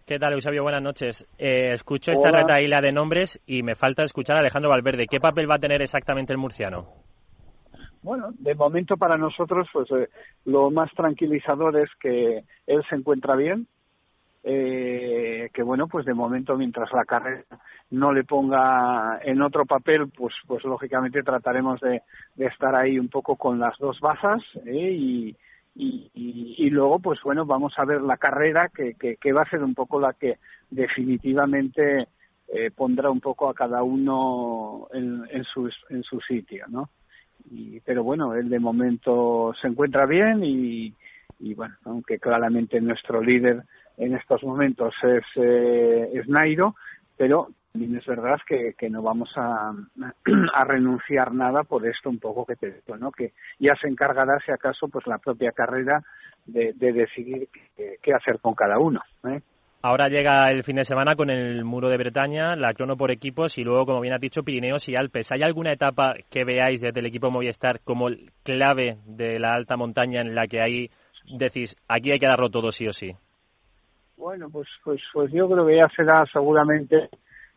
¿Qué 0.05 0.17
tal, 0.19 0.33
Eusebio? 0.33 0.63
Buenas 0.63 0.81
noches. 0.81 1.27
Eh, 1.37 1.73
escucho 1.73 2.11
esta 2.11 2.29
Hola. 2.29 2.41
retaíla 2.41 2.81
de 2.81 2.91
nombres 2.91 3.41
y 3.45 3.63
me 3.63 3.75
falta 3.75 4.03
escuchar 4.03 4.35
a 4.35 4.39
Alejandro 4.39 4.69
Valverde. 4.69 5.05
¿Qué 5.09 5.19
papel 5.19 5.49
va 5.49 5.55
a 5.55 5.59
tener 5.59 5.81
exactamente 5.81 6.33
el 6.33 6.39
murciano? 6.39 6.87
Bueno, 8.01 8.29
de 8.39 8.55
momento 8.55 8.97
para 8.97 9.15
nosotros, 9.15 9.67
pues 9.71 9.89
eh, 9.91 10.09
lo 10.45 10.71
más 10.71 10.91
tranquilizador 10.93 11.77
es 11.77 11.89
que 11.99 12.43
él 12.65 12.83
se 12.89 12.95
encuentra 12.95 13.35
bien, 13.35 13.67
eh, 14.43 15.49
que 15.53 15.61
bueno, 15.61 15.87
pues 15.87 16.03
de 16.05 16.15
momento 16.15 16.57
mientras 16.57 16.91
la 16.93 17.05
carrera 17.05 17.43
no 17.91 18.11
le 18.11 18.23
ponga 18.23 19.19
en 19.23 19.39
otro 19.43 19.65
papel, 19.65 20.09
pues 20.09 20.33
pues 20.47 20.63
lógicamente 20.63 21.21
trataremos 21.21 21.79
de, 21.79 22.01
de 22.35 22.45
estar 22.47 22.75
ahí 22.75 22.97
un 22.97 23.07
poco 23.07 23.35
con 23.35 23.59
las 23.59 23.77
dos 23.77 23.99
bazas 23.99 24.41
¿eh? 24.65 24.91
y, 24.91 25.35
y, 25.75 26.11
y, 26.13 26.55
y 26.57 26.69
luego 26.69 26.99
pues 26.99 27.19
bueno 27.23 27.45
vamos 27.45 27.73
a 27.77 27.85
ver 27.85 28.01
la 28.01 28.17
carrera 28.17 28.69
que, 28.69 28.95
que, 28.95 29.15
que 29.17 29.33
va 29.33 29.43
a 29.43 29.49
ser 29.49 29.63
un 29.63 29.73
poco 29.73 29.99
la 29.99 30.13
que 30.13 30.37
definitivamente 30.69 32.07
eh, 32.53 32.69
pondrá 32.69 33.09
un 33.09 33.21
poco 33.21 33.49
a 33.49 33.53
cada 33.53 33.81
uno 33.81 34.87
en, 34.93 35.23
en, 35.31 35.43
su, 35.45 35.69
en 35.89 36.03
su 36.03 36.19
sitio, 36.19 36.65
¿no? 36.67 36.89
Y, 37.49 37.79
pero 37.79 38.03
bueno, 38.03 38.35
él 38.35 38.49
de 38.49 38.59
momento 38.59 39.53
se 39.61 39.67
encuentra 39.69 40.05
bien 40.05 40.43
y, 40.43 40.93
y 41.39 41.53
bueno, 41.53 41.75
aunque 41.85 42.19
claramente 42.19 42.81
nuestro 42.81 43.21
líder 43.21 43.63
en 43.97 44.15
estos 44.15 44.43
momentos 44.43 44.93
es, 45.01 45.23
eh, 45.37 46.11
es 46.13 46.27
Nairo, 46.27 46.75
pero 47.15 47.47
también 47.71 47.95
es 47.95 48.05
verdad 48.05 48.37
que, 48.47 48.73
que 48.77 48.89
no 48.89 49.01
vamos 49.01 49.29
a, 49.35 49.71
a 50.53 50.63
renunciar 50.65 51.33
nada 51.33 51.63
por 51.63 51.85
esto 51.85 52.09
un 52.09 52.19
poco 52.19 52.45
que 52.45 52.55
te 52.55 52.71
digo, 52.71 52.97
¿no? 52.97 53.11
Que 53.11 53.33
ya 53.59 53.75
se 53.81 53.87
encargará, 53.87 54.39
si 54.45 54.51
acaso, 54.51 54.87
pues 54.87 55.07
la 55.07 55.17
propia 55.17 55.51
carrera 55.51 56.03
de, 56.45 56.73
de 56.73 56.91
decidir 56.91 57.49
qué, 57.75 57.97
qué 58.01 58.13
hacer 58.13 58.39
con 58.39 58.55
cada 58.55 58.79
uno, 58.79 59.01
¿eh? 59.25 59.41
Ahora 59.83 60.09
llega 60.09 60.51
el 60.51 60.63
fin 60.63 60.75
de 60.75 60.83
semana 60.83 61.15
con 61.15 61.31
el 61.31 61.65
Muro 61.65 61.89
de 61.89 61.97
Bretaña, 61.97 62.55
la 62.55 62.71
crono 62.75 62.97
por 62.97 63.09
equipos 63.09 63.57
y 63.57 63.63
luego, 63.63 63.87
como 63.87 64.01
bien 64.01 64.13
has 64.13 64.21
dicho, 64.21 64.43
Pirineos 64.43 64.87
y 64.87 64.95
Alpes. 64.95 65.31
¿Hay 65.31 65.41
alguna 65.41 65.73
etapa 65.73 66.13
que 66.29 66.43
veáis 66.43 66.81
desde 66.81 66.99
el 66.99 67.07
equipo 67.07 67.31
Movistar 67.31 67.79
como 67.83 68.09
clave 68.43 68.97
de 69.07 69.39
la 69.39 69.55
alta 69.55 69.77
montaña 69.77 70.21
en 70.21 70.35
la 70.35 70.45
que 70.45 70.61
ahí 70.61 70.91
decís, 71.35 71.75
aquí 71.87 72.11
hay 72.11 72.19
que 72.19 72.27
darlo 72.27 72.51
todo 72.51 72.71
sí 72.71 72.87
o 72.87 72.93
sí? 72.93 73.15
Bueno, 74.17 74.49
pues, 74.51 74.67
pues, 74.83 75.01
pues 75.13 75.31
yo 75.31 75.49
creo 75.49 75.65
que 75.65 75.77
ya 75.77 75.87
será 75.95 76.25
seguramente 76.31 77.09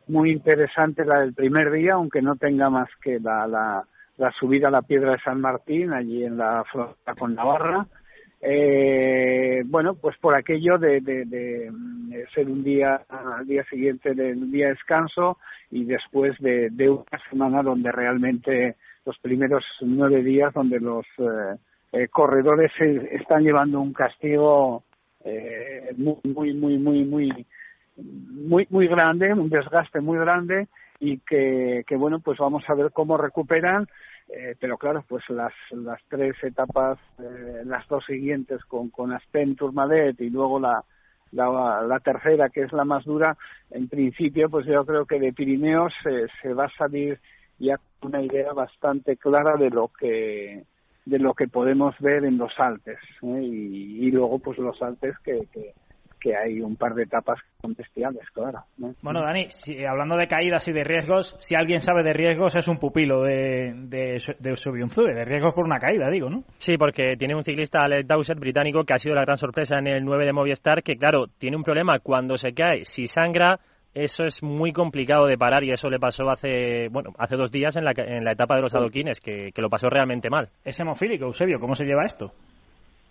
muy 0.09 0.31
interesante 0.33 1.05
la 1.05 1.21
del 1.21 1.35
primer 1.35 1.71
día, 1.71 1.95
aunque 1.95 2.23
no 2.23 2.37
tenga 2.37 2.71
más 2.71 2.89
que 3.03 3.19
la, 3.21 3.47
la, 3.47 3.85
la 4.19 4.31
subida 4.33 4.69
a 4.69 4.71
la 4.71 4.83
Piedra 4.83 5.13
de 5.13 5.21
San 5.21 5.41
Martín, 5.41 5.93
allí 5.93 6.25
en 6.25 6.37
la 6.37 6.65
frontera 6.71 7.15
con 7.19 7.35
Navarra. 7.35 7.87
Eh, 8.47 9.63
bueno, 9.65 9.95
pues 9.95 10.19
por 10.19 10.35
aquello 10.35 10.77
de, 10.77 11.01
de, 11.01 11.25
de, 11.25 11.71
de 11.71 12.27
ser 12.35 12.47
un 12.49 12.63
día 12.63 13.01
al 13.09 13.47
día 13.47 13.65
siguiente 13.65 14.13
del 14.15 14.51
día 14.51 14.67
de 14.67 14.73
descanso 14.75 15.39
y 15.71 15.85
después 15.85 16.39
de, 16.41 16.69
de 16.71 16.91
una 16.91 17.19
semana 17.31 17.63
donde 17.63 17.91
realmente 17.91 18.77
los 19.07 19.19
primeros 19.21 19.65
nueve 19.81 20.23
días 20.23 20.53
donde 20.53 20.79
los 20.79 21.07
eh, 21.19 21.57
eh, 21.93 22.09
corredores 22.09 22.71
están 23.13 23.45
llevando 23.45 23.81
un 23.81 23.95
castigo 23.95 24.83
eh, 25.25 25.95
muy 25.97 26.19
muy 26.25 26.53
muy 26.53 26.77
muy 26.77 27.05
muy 27.05 27.47
muy 27.97 28.67
muy 28.71 28.87
grande 28.89 29.33
un 29.33 29.49
desgaste 29.49 30.01
muy 30.01 30.19
grande 30.19 30.69
y 31.01 31.19
que, 31.19 31.85
que 31.87 31.97
bueno 31.97 32.21
pues 32.21 32.39
vamos 32.39 32.65
a 32.69 32.75
ver 32.75 32.91
cómo 32.93 33.17
recuperan 33.17 33.87
eh, 34.29 34.57
pero 34.59 34.79
claro 34.79 35.05
pues 35.09 35.23
las 35.29 35.53
las 35.71 36.01
tres 36.09 36.35
etapas 36.43 36.99
eh, 37.19 37.63
las 37.65 37.87
dos 37.89 38.05
siguientes 38.07 38.65
con 38.65 38.91
con 38.91 39.13
Aspen 39.13 39.55
Tourmalet 39.55 40.21
y 40.21 40.31
luego 40.31 40.59
la, 40.59 40.83
la 41.33 41.83
la 41.83 42.01
tercera 42.01 42.49
que 42.49 42.63
es 42.63 42.73
la 42.73 42.85
más 42.85 43.05
dura 43.05 43.37
en 43.71 43.89
principio 43.89 44.49
pues 44.51 44.67
yo 44.67 44.85
creo 44.85 45.07
que 45.07 45.21
de 45.21 45.33
Pirineos 45.33 45.93
se 46.03 46.27
se 46.43 46.53
va 46.53 46.65
a 46.65 46.77
salir 46.77 47.21
ya 47.59 47.79
una 48.03 48.23
idea 48.23 48.53
bastante 48.53 49.17
clara 49.17 49.57
de 49.57 49.71
lo 49.71 49.89
que 49.89 50.65
de 51.07 51.19
lo 51.19 51.35
que 51.35 51.49
podemos 51.49 51.95
ver 52.01 52.25
en 52.25 52.39
los 52.39 52.53
Alpes 52.59 52.99
¿eh? 53.23 53.43
y, 53.43 54.07
y 54.07 54.11
luego 54.11 54.39
pues 54.39 54.59
los 54.59 54.81
Alpes 54.83 55.17
que, 55.19 55.47
que 55.53 55.75
que 56.25 56.35
hay 56.35 56.59
un 56.62 56.75
par 56.77 56.95
de 56.95 57.03
etapas 57.03 57.39
bestiales, 57.62 58.22
claro. 58.33 58.61
¿no? 58.79 58.95
Bueno, 59.03 59.20
Dani, 59.20 59.45
si, 59.51 59.85
hablando 59.85 60.16
de 60.16 60.27
caídas 60.27 60.66
y 60.68 60.72
de 60.72 60.83
riesgos, 60.83 61.37
si 61.39 61.55
alguien 61.55 61.81
sabe 61.81 62.03
de 62.03 62.14
riesgos 62.14 62.57
es 62.57 62.66
un 62.66 62.79
pupilo 62.79 63.22
de, 63.22 63.75
de, 63.75 64.18
de 64.39 65.14
de 65.14 65.25
riesgos 65.27 65.55
por 65.55 65.66
una 65.66 65.79
caída, 65.79 66.09
digo, 66.09 66.31
¿no? 66.31 66.45
Sí, 66.57 66.79
porque 66.79 67.16
tiene 67.18 67.35
un 67.35 67.45
ciclista, 67.45 67.83
Alex 67.83 68.09
Dowsett, 68.09 68.39
británico, 68.39 68.85
que 68.85 68.95
ha 68.95 68.99
sido 68.99 69.14
la 69.14 69.20
gran 69.20 69.37
sorpresa 69.37 69.79
en 69.79 69.87
el 69.87 70.03
9 70.03 70.25
de 70.25 70.33
Movistar, 70.33 70.83
que 70.83 70.97
claro, 70.97 71.27
tiene 71.27 71.59
un 71.59 71.62
problema 71.62 71.99
cuando 71.99 72.39
se 72.39 72.55
cae, 72.55 72.87
si 72.87 73.07
sangra, 73.07 73.61
eso 73.93 74.25
es 74.25 74.43
muy 74.43 74.72
complicado 74.72 75.27
de 75.27 75.37
parar 75.37 75.62
y 75.62 75.72
eso 75.72 75.91
le 75.91 75.99
pasó 75.99 76.31
hace 76.31 76.89
bueno 76.89 77.11
hace 77.18 77.37
dos 77.37 77.53
días 77.53 77.77
en 77.77 77.85
la, 77.85 77.93
en 77.97 78.25
la 78.25 78.33
etapa 78.33 78.57
de 78.57 78.62
los 78.62 78.75
adoquines, 78.75 79.20
que, 79.20 79.51
que 79.55 79.62
lo 79.62 79.68
pasó 79.68 79.91
realmente 79.91 80.31
mal. 80.31 80.49
Es 80.64 80.81
hemofílico, 80.81 81.27
Eusebio, 81.27 81.59
¿cómo 81.61 81.75
se 81.75 81.85
lleva 81.85 82.05
esto? 82.05 82.33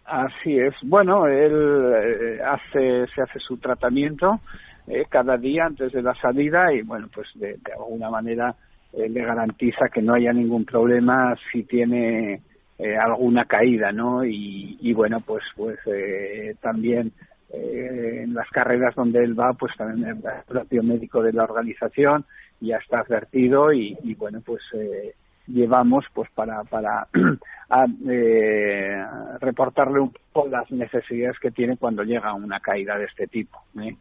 Así 0.05 0.59
es. 0.59 0.73
Bueno, 0.83 1.27
él 1.27 1.93
eh, 1.95 2.39
hace, 2.43 3.07
se 3.13 3.21
hace 3.21 3.39
su 3.39 3.57
tratamiento 3.57 4.41
eh, 4.87 5.05
cada 5.09 5.37
día 5.37 5.65
antes 5.65 5.93
de 5.93 6.01
la 6.01 6.13
salida 6.15 6.73
y 6.73 6.81
bueno, 6.81 7.07
pues 7.13 7.27
de, 7.35 7.57
alguna 7.77 8.09
manera 8.09 8.53
eh, 8.91 9.07
le 9.07 9.23
garantiza 9.23 9.87
que 9.93 10.01
no 10.01 10.13
haya 10.13 10.33
ningún 10.33 10.65
problema 10.65 11.35
si 11.51 11.63
tiene 11.63 12.41
eh, 12.77 12.97
alguna 12.97 13.45
caída, 13.45 13.91
¿no? 13.93 14.25
Y, 14.25 14.93
bueno, 14.93 15.21
pues 15.21 15.43
pues 15.55 15.79
eh, 15.85 16.55
también 16.61 17.11
en 17.51 18.33
las 18.33 18.49
carreras 18.49 18.95
donde 18.95 19.23
él 19.23 19.39
va, 19.39 19.53
pues 19.53 19.73
también 19.77 20.09
el 20.09 20.23
propio 20.47 20.81
médico 20.81 21.21
de 21.21 21.33
la 21.33 21.43
organización 21.43 22.25
ya 22.59 22.77
está 22.77 22.99
advertido 22.99 23.71
y, 23.71 23.95
y 24.03 24.15
bueno, 24.15 24.41
pues 24.43 24.61
llevamos 25.47 26.05
pues 26.13 26.29
para 26.31 26.63
para 26.63 27.07
a, 27.69 27.85
eh, 28.07 29.03
reportarle 29.39 29.99
un 29.99 30.13
poco 30.31 30.47
las 30.49 30.69
necesidades 30.71 31.37
que 31.39 31.51
tiene 31.51 31.77
cuando 31.77 32.03
llega 32.03 32.33
una 32.33 32.59
caída 32.59 32.97
de 32.97 33.05
este 33.05 33.27
tipo 33.27 33.61
¿eh? 33.81 33.95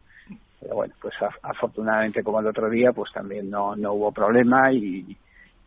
pero 0.61 0.75
bueno 0.75 0.93
pues 1.01 1.13
a, 1.21 1.29
afortunadamente 1.49 2.23
como 2.23 2.39
el 2.39 2.47
otro 2.47 2.69
día 2.69 2.91
pues 2.93 3.11
también 3.11 3.49
no 3.49 3.75
no 3.75 3.93
hubo 3.93 4.11
problema 4.11 4.71
y 4.71 5.17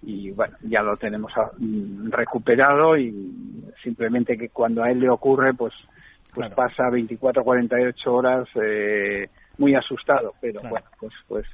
y 0.02 0.30
bueno 0.30 0.56
ya 0.62 0.82
lo 0.82 0.96
tenemos 0.96 1.32
a, 1.36 1.50
mm, 1.58 2.10
recuperado 2.10 2.96
y 2.96 3.12
simplemente 3.82 4.38
que 4.38 4.48
cuando 4.48 4.82
a 4.82 4.90
él 4.90 5.00
le 5.00 5.10
ocurre 5.10 5.52
pues 5.54 5.74
pues 6.34 6.52
Claro. 6.52 6.54
pasa 6.54 6.90
24 6.90 7.44
48 7.44 8.14
horas 8.14 8.48
eh, 8.62 9.28
muy 9.58 9.74
asustado 9.74 10.32
pero 10.40 10.60
Claro. 10.60 10.70
bueno 10.70 10.86
pues 11.00 11.12
pues 11.28 11.46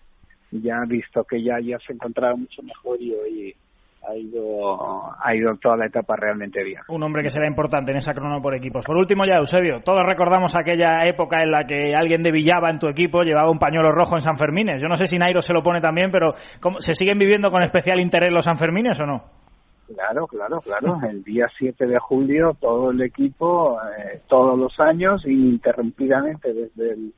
ya 0.53 0.81
visto 0.87 1.25
que 1.25 1.43
ya 1.43 1.59
ya 1.61 1.79
se 1.81 1.93
encontraba 1.93 2.37
mucho 2.37 2.63
mejor 2.63 3.01
y 3.01 3.13
hoy 3.15 3.57
ha 4.09 4.17
ido 4.17 5.13
ha 5.25 5.35
ido 5.35 5.57
toda 5.57 5.77
la 5.77 5.87
etapa 5.87 6.17
realmente 6.17 6.63
bien. 6.65 6.81
Un 6.89 7.03
hombre 7.03 7.23
que 7.23 7.31
será 7.31 7.47
importante 7.47 7.93
en 7.93 7.99
esa 7.99 8.15
crono 8.15 8.41
por 8.43 8.55
equipos. 8.55 8.85
Por 8.85 8.97
último 8.97 9.25
ya, 9.25 9.37
Eusebio, 9.37 9.81
todos 9.85 10.01
recordamos 10.05 10.57
aquella 10.57 11.05
época 11.07 11.43
en 11.43 11.51
la 11.51 11.65
que 11.67 11.95
alguien 11.95 12.23
de 12.23 12.33
Villaba 12.33 12.71
en 12.71 12.79
tu 12.79 12.89
equipo 12.89 13.23
llevaba 13.23 13.51
un 13.51 13.59
pañuelo 13.59 13.93
rojo 13.93 14.15
en 14.17 14.21
San 14.23 14.39
Fermines. 14.39 14.81
Yo 14.83 14.89
no 14.89 14.97
sé 14.97 15.07
si 15.07 15.19
Nairo 15.19 15.41
se 15.41 15.53
lo 15.55 15.63
pone 15.63 15.81
también, 15.81 16.11
pero 16.11 16.35
¿cómo- 16.61 16.81
¿se 16.81 16.95
siguen 16.95 17.19
viviendo 17.19 17.51
con 17.51 17.63
especial 17.63 18.01
interés 18.01 18.33
los 18.33 18.45
San 18.45 18.59
Fermines 18.59 18.99
o 19.01 19.07
no? 19.07 19.23
Claro, 19.95 20.27
claro, 20.27 20.61
claro. 20.63 20.99
El 21.09 21.23
día 21.23 21.47
7 21.59 21.87
de 21.87 21.99
julio 21.99 22.57
todo 22.61 22.93
el 22.93 23.03
equipo, 23.03 23.79
eh, 23.83 24.21
todos 24.27 24.59
los 24.59 24.79
años, 24.81 25.23
ininterrumpidamente 25.27 26.53
desde 26.53 26.93
el 26.93 27.13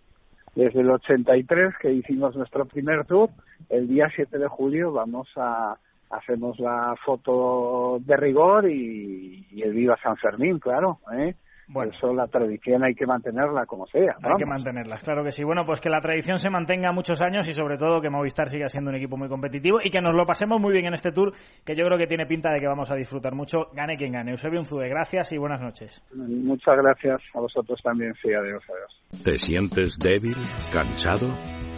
desde 0.57 0.83
el 0.83 0.91
83 0.91 1.75
que 1.81 1.93
hicimos 1.93 2.37
nuestro 2.37 2.65
primer 2.65 3.05
tour. 3.07 3.29
El 3.71 3.89
día 3.89 4.07
7 4.15 4.39
de 4.39 4.47
julio 4.47 4.93
vamos 4.93 5.29
a 5.37 5.77
hacemos 6.17 6.59
la 6.59 6.95
foto 7.05 7.99
de 8.01 8.17
rigor 8.17 8.71
y, 8.71 9.47
y 9.51 9.63
el 9.63 9.73
Viva 9.73 9.97
San 10.03 10.17
Fermín, 10.17 10.59
claro. 10.59 10.99
¿eh? 11.13 11.35
Bueno. 11.69 11.93
Eso 11.97 12.13
la 12.13 12.27
tradición 12.27 12.85
hay 12.85 12.95
que 12.95 13.07
mantenerla 13.07 13.67
como 13.67 13.87
sea. 13.87 14.17
Hay 14.23 14.37
que 14.39 14.47
mantenerla, 14.47 14.97
claro 15.03 15.25
que 15.25 15.33
sí. 15.33 15.45
Bueno, 15.45 15.65
pues 15.65 15.81
que 15.81 15.89
la 15.89 16.01
tradición 16.01 16.39
se 16.39 16.51
mantenga 16.51 16.93
muchos 16.93 17.23
años 17.23 17.49
y 17.49 17.53
sobre 17.53 17.79
todo 17.79 18.01
que 18.01 18.11
Movistar 18.11 18.51
siga 18.51 18.69
siendo 18.69 18.91
un 18.91 18.97
equipo 18.97 19.17
muy 19.17 19.29
competitivo 19.29 19.79
y 19.83 19.91
que 19.91 20.01
nos 20.01 20.15
lo 20.15 20.27
pasemos 20.27 20.61
muy 20.61 20.73
bien 20.73 20.87
en 20.87 20.95
este 20.95 21.11
tour, 21.11 21.33
que 21.65 21.75
yo 21.75 21.85
creo 21.87 21.99
que 21.99 22.07
tiene 22.07 22.27
pinta 22.27 22.51
de 22.53 22.61
que 22.61 22.67
vamos 22.67 22.91
a 22.91 22.95
disfrutar 22.95 23.35
mucho. 23.35 23.69
Gane 23.73 23.97
quien 23.97 24.13
gane. 24.13 24.33
Eusebio 24.33 24.61
Unzube, 24.61 24.89
gracias 24.89 25.33
y 25.33 25.39
buenas 25.39 25.61
noches. 25.61 26.03
Muchas 26.15 26.77
gracias 26.77 27.23
a 27.35 27.41
vosotros 27.41 27.81
también. 27.83 28.15
Sí, 28.21 28.33
adiós, 28.33 28.63
adiós. 28.69 29.23
¿Te 29.25 29.39
sientes 29.39 29.99
débil, 29.99 30.37
cansado, 30.73 31.29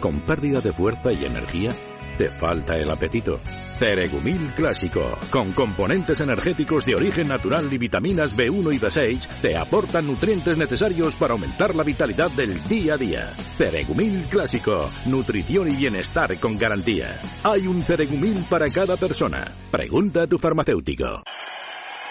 con 0.01 0.25
pérdida 0.25 0.59
de 0.59 0.73
fuerza 0.73 1.13
y 1.13 1.25
energía? 1.25 1.71
¿Te 2.17 2.29
falta 2.29 2.73
el 2.75 2.89
apetito? 2.89 3.39
Ceregumil 3.77 4.51
Clásico, 4.55 5.19
con 5.29 5.53
componentes 5.53 6.19
energéticos 6.19 6.83
de 6.83 6.95
origen 6.95 7.27
natural 7.27 7.71
y 7.71 7.77
vitaminas 7.77 8.35
B1 8.35 8.73
y 8.73 8.79
B6, 8.79 9.39
te 9.39 9.55
aportan 9.55 10.07
nutrientes 10.07 10.57
necesarios 10.57 11.15
para 11.15 11.33
aumentar 11.33 11.75
la 11.75 11.83
vitalidad 11.83 12.31
del 12.31 12.63
día 12.63 12.95
a 12.95 12.97
día. 12.97 13.27
Ceregumil 13.57 14.23
Clásico, 14.29 14.89
nutrición 15.05 15.67
y 15.67 15.75
bienestar 15.75 16.39
con 16.39 16.57
garantía. 16.57 17.19
Hay 17.43 17.67
un 17.67 17.83
Ceregumil 17.83 18.43
para 18.49 18.67
cada 18.69 18.97
persona. 18.97 19.51
Pregunta 19.69 20.23
a 20.23 20.27
tu 20.27 20.39
farmacéutico. 20.39 21.21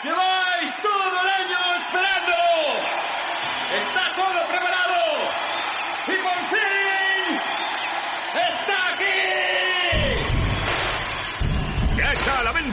¡Lleváis 0.05 0.36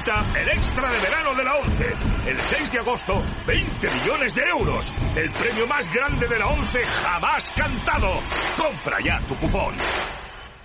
el 0.05 0.49
extra 0.49 0.91
de 0.91 0.99
verano 0.99 1.33
de 1.33 1.43
la 1.45 1.55
11. 1.55 1.85
El 2.27 2.37
6 2.37 2.71
de 2.71 2.79
agosto, 2.79 3.23
20 3.47 3.89
millones 3.89 4.35
de 4.35 4.41
euros. 4.43 4.91
El 5.15 5.31
premio 5.31 5.65
más 5.65 5.89
grande 5.93 6.27
de 6.27 6.39
la 6.39 6.47
11 6.47 6.83
jamás 6.83 7.49
cantado. 7.55 8.19
Compra 8.57 8.97
ya 9.01 9.25
tu 9.25 9.35
cupón. 9.35 9.77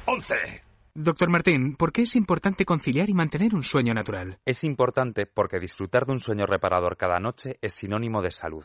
11. 0.06 0.34
Doctor 0.94 1.30
Martín, 1.30 1.76
¿por 1.76 1.92
qué 1.92 2.02
es 2.02 2.16
importante 2.16 2.64
conciliar 2.64 3.08
y 3.08 3.14
mantener 3.14 3.54
un 3.54 3.62
sueño 3.62 3.94
natural? 3.94 4.38
Es 4.44 4.64
importante 4.64 5.26
porque 5.26 5.60
disfrutar 5.60 6.04
de 6.04 6.14
un 6.14 6.18
sueño 6.18 6.44
reparador 6.44 6.96
cada 6.96 7.20
noche 7.20 7.58
es 7.62 7.74
sinónimo 7.74 8.22
de 8.22 8.32
salud. 8.32 8.64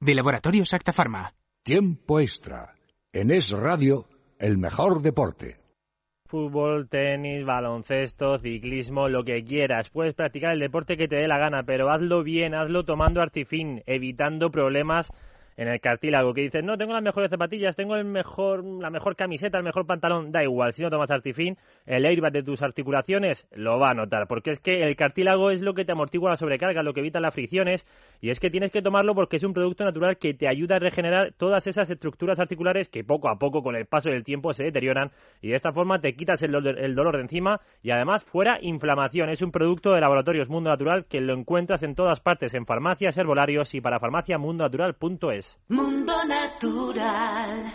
De 0.00 0.14
Laboratorios 0.14 0.74
Acta 0.74 0.92
Pharma. 0.92 1.32
Tiempo 1.62 2.20
extra. 2.20 2.74
En 3.12 3.30
Es 3.30 3.50
Radio, 3.50 4.06
el 4.38 4.58
mejor 4.58 5.00
deporte. 5.00 5.56
Fútbol, 6.26 6.88
tenis, 6.88 7.44
baloncesto, 7.44 8.38
ciclismo, 8.38 9.08
lo 9.08 9.24
que 9.24 9.44
quieras. 9.44 9.88
Puedes 9.88 10.14
practicar 10.14 10.52
el 10.52 10.60
deporte 10.60 10.96
que 10.96 11.06
te 11.06 11.16
dé 11.16 11.28
la 11.28 11.38
gana, 11.38 11.62
pero 11.62 11.90
hazlo 11.90 12.22
bien, 12.22 12.54
hazlo 12.54 12.84
tomando 12.84 13.22
artifin, 13.22 13.82
evitando 13.86 14.50
problemas 14.50 15.10
en 15.56 15.68
el 15.68 15.80
cartílago 15.80 16.34
que 16.34 16.42
dices, 16.42 16.64
no, 16.64 16.76
tengo 16.76 16.92
las 16.92 17.02
mejores 17.02 17.30
zapatillas, 17.30 17.76
tengo 17.76 17.96
el 17.96 18.04
mejor, 18.04 18.64
la 18.64 18.90
mejor 18.90 19.16
camiseta, 19.16 19.58
el 19.58 19.64
mejor 19.64 19.86
pantalón, 19.86 20.32
da 20.32 20.42
igual, 20.42 20.72
si 20.72 20.82
no 20.82 20.90
tomas 20.90 21.10
Artifin, 21.10 21.56
el 21.86 22.04
airbag 22.06 22.32
de 22.32 22.42
tus 22.42 22.62
articulaciones 22.62 23.46
lo 23.52 23.78
va 23.78 23.90
a 23.90 23.94
notar, 23.94 24.26
porque 24.26 24.50
es 24.50 24.60
que 24.60 24.82
el 24.82 24.96
cartílago 24.96 25.50
es 25.50 25.62
lo 25.62 25.74
que 25.74 25.84
te 25.84 25.92
amortigua 25.92 26.30
la 26.30 26.36
sobrecarga, 26.36 26.82
lo 26.82 26.92
que 26.92 27.00
evita 27.00 27.20
las 27.20 27.34
fricciones, 27.34 27.86
y 28.20 28.30
es 28.30 28.40
que 28.40 28.50
tienes 28.50 28.72
que 28.72 28.82
tomarlo 28.82 29.14
porque 29.14 29.36
es 29.36 29.44
un 29.44 29.52
producto 29.52 29.84
natural 29.84 30.18
que 30.18 30.34
te 30.34 30.48
ayuda 30.48 30.76
a 30.76 30.78
regenerar 30.80 31.32
todas 31.36 31.66
esas 31.66 31.90
estructuras 31.90 32.40
articulares 32.40 32.88
que 32.88 33.04
poco 33.04 33.28
a 33.28 33.38
poco 33.38 33.62
con 33.62 33.76
el 33.76 33.86
paso 33.86 34.10
del 34.10 34.24
tiempo 34.24 34.52
se 34.52 34.64
deterioran, 34.64 35.10
y 35.40 35.48
de 35.48 35.56
esta 35.56 35.72
forma 35.72 36.00
te 36.00 36.14
quitas 36.14 36.42
el, 36.42 36.54
el 36.54 36.94
dolor 36.94 37.16
de 37.16 37.22
encima 37.22 37.60
y 37.82 37.90
además 37.90 38.24
fuera 38.24 38.58
inflamación. 38.60 39.28
Es 39.28 39.42
un 39.42 39.52
producto 39.52 39.92
de 39.92 40.00
Laboratorios 40.00 40.48
Mundo 40.48 40.70
Natural 40.70 41.06
que 41.06 41.20
lo 41.20 41.34
encuentras 41.34 41.82
en 41.82 41.94
todas 41.94 42.20
partes, 42.20 42.54
en 42.54 42.66
farmacias, 42.66 43.16
herbolarios 43.18 43.74
y 43.74 43.80
para 43.80 44.00
farmaciamundonatural.es. 44.00 45.43
Mundo 45.68 46.12
Natural. 46.26 47.66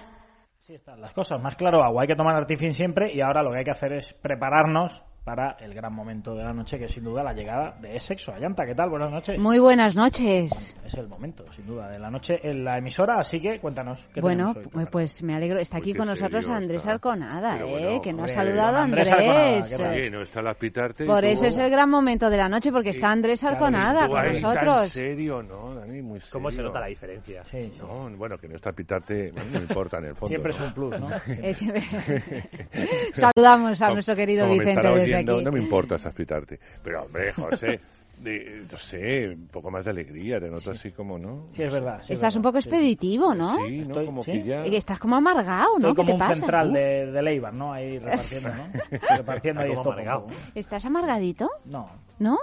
Así 0.60 0.76
están 0.76 1.02
las 1.02 1.14
cosas. 1.14 1.42
Más 1.42 1.56
claro, 1.56 1.84
agua. 1.84 2.04
Hay 2.04 2.08
que 2.08 2.16
tomar 2.16 2.36
Artifin 2.36 2.74
siempre 2.74 3.14
y 3.14 3.22
ahora 3.22 3.42
lo 3.42 3.52
que 3.52 3.58
hay 3.60 3.64
que 3.64 3.72
hacer 3.72 3.94
es 3.94 4.14
prepararnos 4.22 5.04
para 5.24 5.58
el 5.60 5.74
gran 5.74 5.94
momento 5.94 6.34
de 6.34 6.44
la 6.44 6.54
noche, 6.54 6.80
que 6.80 6.86
es 6.86 6.92
sin 6.94 7.04
duda 7.04 7.24
la 7.24 7.34
llegada 7.34 7.76
de 7.82 8.00
Sexo 8.00 8.34
Allanta. 8.34 8.66
¿Qué 8.66 8.74
tal? 8.74 8.90
Buenas 8.90 9.12
noches. 9.12 9.38
Muy 9.40 9.60
buenas 9.60 9.96
noches. 9.96 10.76
Es 10.84 10.94
el 10.96 11.08
momento, 11.08 11.46
sin 11.52 11.68
duda, 11.68 11.90
de 11.90 12.00
la 12.00 12.10
noche 12.10 12.40
en 12.42 12.64
la 12.64 12.78
emisora, 12.78 13.20
así 13.20 13.40
que 13.40 13.60
cuéntanos. 13.60 14.00
¿qué 14.14 14.22
Bueno, 14.22 14.54
hoy? 14.56 14.68
pues, 14.72 14.88
pues 14.92 15.24
me 15.24 15.36
alegro. 15.36 15.60
Está 15.60 15.78
aquí 15.78 15.92
qué 15.94 16.00
con 16.00 16.08
nosotros 16.08 16.46
serio 16.46 16.58
Andrés 16.58 16.78
está. 16.82 16.94
Arconada, 16.94 17.60
¿eh? 17.60 18.00
que 18.04 18.12
no 18.14 18.24
ha 18.24 18.28
saludado 18.28 18.78
a 18.78 18.84
Andrés 18.84 19.12
Andrés. 19.12 19.80
Oye, 19.80 20.10
no 20.10 20.22
está 20.22 20.42
la 20.42 20.54
pitarte. 20.56 21.06
Por 21.06 21.22
tú- 21.22 21.28
eso 21.28 21.46
es 21.46 21.58
el 21.58 21.70
gran 21.70 21.90
momento 21.90 22.30
de 22.30 22.38
la 22.38 22.50
noche, 22.50 22.72
porque 22.72 22.90
está 22.90 23.12
Andrés 23.12 23.44
Arconada 23.44 24.08
con 24.08 24.18
ahí, 24.20 24.42
nosotros. 24.42 24.96
En 24.96 25.02
serio, 25.02 25.44
¿no, 25.44 25.76
Dani? 25.76 26.02
Muy 26.02 26.20
serio. 26.20 26.34
¿Cómo 26.34 26.50
se 26.50 26.62
nota 26.64 26.80
la 26.80 26.88
diferencia? 26.88 27.44
Sí, 27.46 27.70
sí. 27.72 27.82
No, 27.82 28.10
bueno, 28.18 28.38
que 28.38 28.48
no 28.48 28.56
está 28.56 28.72
pitarte, 28.72 29.32
no 29.32 29.60
importa 29.60 29.98
en 30.00 30.06
el 30.06 30.16
fondo. 30.16 30.28
Siempre 30.28 30.52
es 30.52 30.60
un 30.60 30.74
plus, 30.74 31.00
¿no? 31.00 31.10
Saludamos 33.14 33.82
a 33.82 33.94
nuestro 33.94 34.16
querido 34.16 34.50
Vicente 34.50 34.88
oyendo, 35.14 35.36
aquí. 35.36 35.44
No 35.46 35.52
me 35.52 35.60
importa 35.60 35.96
pitarte. 36.14 36.60
Pero, 36.84 37.04
hombre, 37.04 37.32
José, 37.34 37.80
de- 38.20 38.66
no 38.70 38.78
sé, 38.78 39.30
un 39.30 39.48
poco 39.48 39.72
más 39.72 39.86
de 39.86 39.92
alegría, 39.92 40.40
te 40.40 40.50
noto 40.50 40.72
así 40.72 40.92
como, 40.92 41.18
¿no? 41.18 41.48
Sí, 41.52 41.64
es 41.64 41.72
verdad. 41.72 41.98
sí, 42.02 42.14
es 42.14 42.18
Estás 42.20 42.36
un 42.36 42.42
verdad. 42.42 42.50
poco 42.50 42.58
expeditivo, 42.60 43.34
¿no? 43.34 43.56
Sí, 43.66 43.78
¿no? 43.80 43.88
Estoy- 43.88 44.06
como 44.06 44.24
¿sí? 44.24 44.32
que 44.34 44.44
ya... 44.44 44.68
Y 44.68 44.76
Estás 44.76 45.00
como 45.00 45.16
amargado, 45.16 45.74
Estoy 45.78 45.84
¿no? 45.84 45.90
¿Qué 45.90 45.96
como 45.96 46.08
te 46.08 46.14
un 46.14 46.20
pasa? 46.20 46.36
central 46.36 46.74
de, 46.74 47.12
de 47.12 47.22
Leibar, 47.22 47.54
¿no? 47.54 47.72
Ahí 47.74 47.98
repartiendo, 48.00 48.50
¿no? 48.50 48.64
repartiendo 49.18 49.62
ahí 49.62 49.70
Como 49.76 49.80
esto. 50.00 50.28
¿Estás 50.56 50.86
amargadito? 50.86 51.50
No. 51.66 51.90
¿No? 52.20 52.38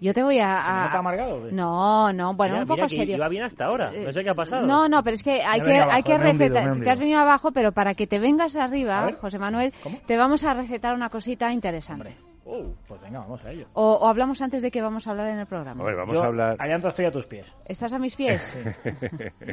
Yo 0.00 0.12
te 0.12 0.22
voy 0.22 0.38
a... 0.38 0.62
¿Se 0.62 0.70
a- 0.70 0.84
nota 0.86 0.98
amargado? 0.98 1.40
No, 1.52 2.12
no, 2.12 2.34
bueno, 2.34 2.54
Mira, 2.54 2.62
un 2.62 2.68
poco 2.68 2.76
mira 2.76 2.86
que 2.88 2.96
serio. 2.96 3.16
Iba 3.16 3.28
bien 3.28 3.44
hasta 3.44 3.64
ahora. 3.64 3.90
No 3.92 4.12
sé 4.12 4.22
qué 4.22 4.30
ha 4.30 4.34
pasado. 4.34 4.66
No, 4.66 4.88
no, 4.88 5.02
pero 5.02 5.14
es 5.14 5.22
que 5.22 5.42
hay 5.42 5.60
Me 5.60 5.66
que, 5.66 5.72
hay 5.80 6.02
que 6.02 6.18
recetar. 6.18 6.68
hundido. 6.68 6.84
Te 6.84 6.90
has 6.90 6.98
venido 7.00 7.20
abajo, 7.20 7.52
pero 7.52 7.72
para 7.72 7.94
que 7.94 8.06
te 8.06 8.18
vengas 8.18 8.54
A 8.56 8.64
arriba, 8.64 9.04
ver. 9.06 9.14
José 9.16 9.38
Manuel, 9.38 9.72
¿Cómo? 9.82 9.98
te 10.06 10.16
vamos 10.16 10.44
a 10.44 10.54
recetar 10.54 10.94
una 10.94 11.08
cosita 11.08 11.52
interesante. 11.52 12.16
Uh, 12.44 12.72
pues 12.86 13.00
venga, 13.00 13.18
vamos 13.18 13.44
a 13.44 13.50
ello. 13.50 13.66
O, 13.72 13.94
o 13.94 14.06
hablamos 14.06 14.40
antes 14.40 14.62
de 14.62 14.70
que 14.70 14.80
vamos 14.80 15.04
a 15.06 15.10
hablar 15.10 15.26
en 15.28 15.40
el 15.40 15.46
programa. 15.46 15.82
A 15.82 15.86
ver, 15.86 15.96
vamos 15.96 16.14
Yo, 16.14 16.22
a 16.22 16.26
hablar... 16.26 16.56
Allanta 16.60 16.88
estoy 16.88 17.06
a 17.06 17.10
tus 17.10 17.26
pies. 17.26 17.52
¿Estás 17.64 17.92
a 17.92 17.98
mis 17.98 18.14
pies? 18.14 18.40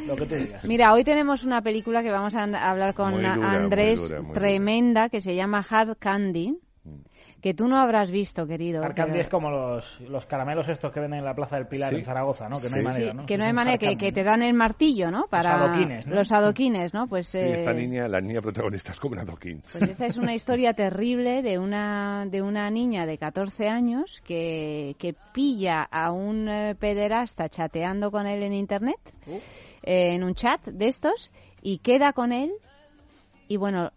Lo 0.05 0.15
que 0.15 0.25
tú 0.27 0.35
digas. 0.35 0.63
Mira, 0.65 0.93
hoy 0.93 1.03
tenemos 1.03 1.43
una 1.43 1.61
película 1.63 2.03
que 2.03 2.11
vamos 2.11 2.35
a 2.35 2.43
hablar 2.43 2.93
con 2.93 3.13
Muy 3.13 3.23
dura, 3.23 3.35
muy 3.35 3.45
Andrés, 3.45 3.99
dura, 3.99 4.17
muy 4.19 4.27
dura. 4.27 4.39
tremenda, 4.39 5.09
que 5.09 5.21
se 5.21 5.33
llama 5.35 5.65
Hard 5.67 5.97
Candy, 5.97 6.55
que 7.43 7.53
tú 7.53 7.67
no 7.67 7.75
habrás 7.77 8.09
visto, 8.09 8.47
querido. 8.47 8.81
Arcandi 8.81 9.11
pero- 9.11 9.21
es 9.21 9.27
como 9.27 9.51
los, 9.51 9.99
los 9.99 10.25
caramelos 10.25 10.69
estos 10.69 10.93
que 10.93 11.01
venden 11.01 11.19
en 11.19 11.25
la 11.25 11.35
Plaza 11.35 11.57
del 11.57 11.67
Pilar 11.67 11.89
Sí. 11.89 11.97
en 11.97 12.05
Zaragoza, 12.05 12.47
¿no? 12.47 12.55
Que 12.61 12.69
no 12.69 12.77
hay 12.77 12.83
manera, 12.83 13.11
Sí, 13.11 13.17
¿no? 13.17 13.25
que 13.25 13.37
no 13.37 13.43
hay 13.43 13.49
un 13.49 13.55
manera, 13.57 13.77
que, 13.97 14.11
te 14.13 14.23
dan 14.23 14.41
el 14.43 14.53
martillo, 14.53 15.11
¿no? 15.11 15.25
Para 15.29 15.55
adoquines, 15.55 16.07
¿no? 16.07 16.15
Los 16.15 16.31
adoquines, 16.31 16.93
¿no? 16.93 17.07
Pues, 17.07 17.35
esta 17.35 17.71
eh, 17.71 17.73
niña, 17.73 18.07
la 18.07 18.21
niña 18.21 18.39
protagonista 18.41 18.93
es 18.93 18.99
como 19.01 19.11
una 19.15 19.23
adoquín. 19.23 19.61
Pues 19.73 19.89
esta 19.89 20.05
es 20.05 20.15
una 20.15 20.33
historia 20.35 20.73
terrible 20.73 21.41
de 21.41 21.59
una, 21.59 22.25
de 22.27 22.41
una 22.41 22.69
niña 22.69 23.05
de 23.05 23.17
14 23.17 23.67
años 23.67 24.21
que, 24.25 24.95
que 24.97 25.13
pilla 25.33 25.83
a 25.83 26.13
un 26.13 26.47
eh, 26.47 26.75
pederasta 26.79 27.49
chateando 27.49 28.09
con 28.09 28.25
él 28.25 28.41
en 28.41 28.53
internet, 28.53 28.95
eh, 29.27 30.13
en 30.13 30.23
un 30.23 30.33
chat 30.33 30.61
de 30.65 30.87
estos, 30.87 31.29
y 31.61 31.79
queda 31.79 32.13
con 32.13 32.31
él 32.31 32.51
y 33.49 33.57
bueno, 33.57 33.91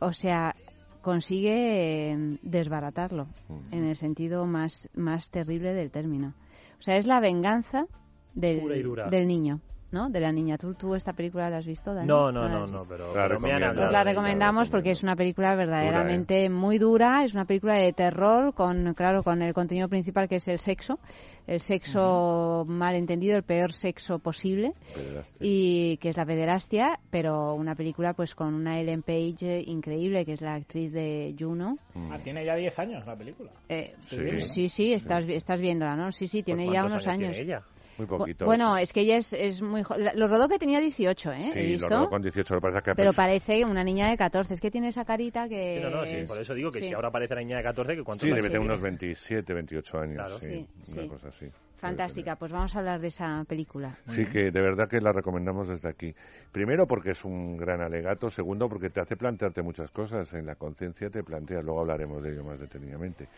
o 0.00 0.12
sea, 0.12 0.56
consigue 1.02 2.12
eh, 2.12 2.38
desbaratarlo 2.42 3.26
en 3.70 3.84
el 3.84 3.96
sentido 3.96 4.46
más, 4.46 4.88
más 4.94 5.30
terrible 5.30 5.72
del 5.72 5.90
término. 5.90 6.34
O 6.78 6.82
sea, 6.82 6.96
es 6.96 7.06
la 7.06 7.20
venganza 7.20 7.86
del, 8.34 8.60
Pura 8.60 8.76
y 8.76 8.82
dura. 8.82 9.08
del 9.08 9.26
niño. 9.26 9.60
¿No? 9.92 10.08
De 10.10 10.20
la 10.20 10.32
niña. 10.32 10.56
¿Tú, 10.58 10.74
tú 10.74 10.94
esta 10.94 11.12
película 11.12 11.50
la 11.50 11.58
has 11.58 11.66
visto, 11.66 11.94
Dani? 11.94 12.06
No, 12.06 12.30
no, 12.30 12.44
la 12.44 12.48
no, 12.48 12.66
no, 12.66 12.78
pero, 12.88 13.14
La 13.14 13.26
pero 13.28 13.40
me 13.40 13.52
han 13.52 13.60
recomiendo. 13.60 13.66
hablado 13.66 13.86
Os 13.86 13.92
la 13.92 14.04
recomendamos 14.04 14.70
porque 14.70 14.90
es 14.92 15.02
una 15.02 15.16
película 15.16 15.54
verdaderamente 15.54 16.48
muy 16.50 16.78
dura, 16.78 17.24
es 17.24 17.34
una 17.34 17.44
película 17.44 17.74
de 17.74 17.92
terror 17.92 18.54
con, 18.54 18.94
claro, 18.94 19.22
con 19.22 19.42
el 19.42 19.52
contenido 19.54 19.88
principal 19.88 20.28
que 20.28 20.36
es 20.36 20.48
el 20.48 20.58
sexo, 20.58 20.98
el 21.46 21.60
sexo 21.60 22.64
malentendido, 22.68 23.36
el 23.36 23.42
peor 23.42 23.72
sexo 23.72 24.18
posible 24.18 24.72
y 25.40 25.96
que 25.98 26.10
es 26.10 26.16
la 26.16 26.24
pederastia, 26.24 26.98
pero 27.10 27.54
una 27.54 27.74
película 27.74 28.12
pues 28.14 28.34
con 28.34 28.54
una 28.54 28.80
Ellen 28.80 29.02
Page 29.02 29.36
eh, 29.42 29.64
increíble 29.66 30.24
que 30.24 30.34
es 30.34 30.40
la 30.40 30.54
actriz 30.54 30.92
de 30.92 31.34
Juno. 31.38 31.78
Ah, 32.10 32.18
tiene 32.22 32.44
ya 32.44 32.54
10 32.54 32.78
años 32.78 33.06
la 33.06 33.16
película. 33.16 33.50
Eh, 33.68 33.94
¿no? 34.12 34.40
sí, 34.40 34.68
sí, 34.68 34.92
estás, 34.92 35.24
estás 35.28 35.60
viéndola, 35.60 35.96
¿no? 35.96 36.12
Sí, 36.12 36.26
sí, 36.26 36.42
tiene 36.42 36.70
ya 36.70 36.84
unos 36.84 37.06
años. 37.06 37.36
Muy 38.00 38.18
poquito. 38.18 38.44
Bueno, 38.46 38.76
es 38.78 38.92
que 38.92 39.00
ella 39.02 39.16
es, 39.18 39.32
es 39.32 39.60
muy... 39.60 39.82
jo- 39.82 39.96
la- 39.96 40.14
Lo 40.14 40.26
rodó 40.26 40.48
que 40.48 40.58
tenía 40.58 40.80
18, 40.80 41.32
¿eh? 41.32 41.50
sí, 41.52 41.58
He 41.58 41.62
lo 41.64 41.68
visto. 41.68 41.88
rodó 41.88 42.08
con 42.08 42.22
18, 42.22 42.54
lo 42.54 42.60
que 42.60 42.66
pasa 42.66 42.78
es 42.78 42.84
que 42.84 42.94
Pero 42.94 43.12
parece 43.12 43.64
una 43.64 43.84
niña 43.84 44.08
de 44.08 44.16
14. 44.16 44.54
Es 44.54 44.60
que 44.60 44.70
tiene 44.70 44.88
esa 44.88 45.04
carita 45.04 45.48
que... 45.48 45.76
Sí, 45.78 45.82
no, 45.84 45.90
no, 45.90 46.06
sí, 46.06 46.16
por 46.26 46.40
eso 46.40 46.54
digo 46.54 46.70
que 46.70 46.80
sí. 46.80 46.88
si 46.88 46.94
ahora 46.94 47.08
aparece 47.08 47.34
la 47.34 47.40
niña 47.42 47.58
de 47.58 47.62
14, 47.64 47.94
que 47.96 48.02
cuánto 48.02 48.24
Sí, 48.24 48.28
debe 48.30 48.40
tener 48.48 48.52
tiene? 48.58 48.64
unos 48.66 48.80
27, 48.80 49.52
28 49.52 49.98
años. 49.98 50.16
Claro. 50.16 50.38
sí, 50.38 50.66
Sí, 50.84 50.92
una 50.92 51.02
sí. 51.02 51.08
cosa 51.08 51.28
así. 51.28 51.46
Fantástica, 51.76 52.36
pues 52.36 52.52
vamos 52.52 52.76
a 52.76 52.78
hablar 52.80 53.00
de 53.00 53.08
esa 53.08 53.42
película. 53.48 53.96
Sí, 54.10 54.26
que 54.26 54.50
de 54.50 54.60
verdad 54.60 54.86
que 54.86 55.00
la 55.00 55.12
recomendamos 55.12 55.66
desde 55.66 55.88
aquí. 55.88 56.14
Primero 56.52 56.86
porque 56.86 57.12
es 57.12 57.24
un 57.24 57.56
gran 57.56 57.80
alegato, 57.80 58.28
segundo 58.30 58.68
porque 58.68 58.90
te 58.90 59.00
hace 59.00 59.16
plantearte 59.16 59.62
muchas 59.62 59.90
cosas, 59.90 60.30
en 60.34 60.44
la 60.44 60.56
conciencia 60.56 61.08
te 61.08 61.22
planteas, 61.22 61.64
luego 61.64 61.80
hablaremos 61.80 62.22
de 62.22 62.32
ello 62.32 62.44
más 62.44 62.60
detenidamente. 62.60 63.28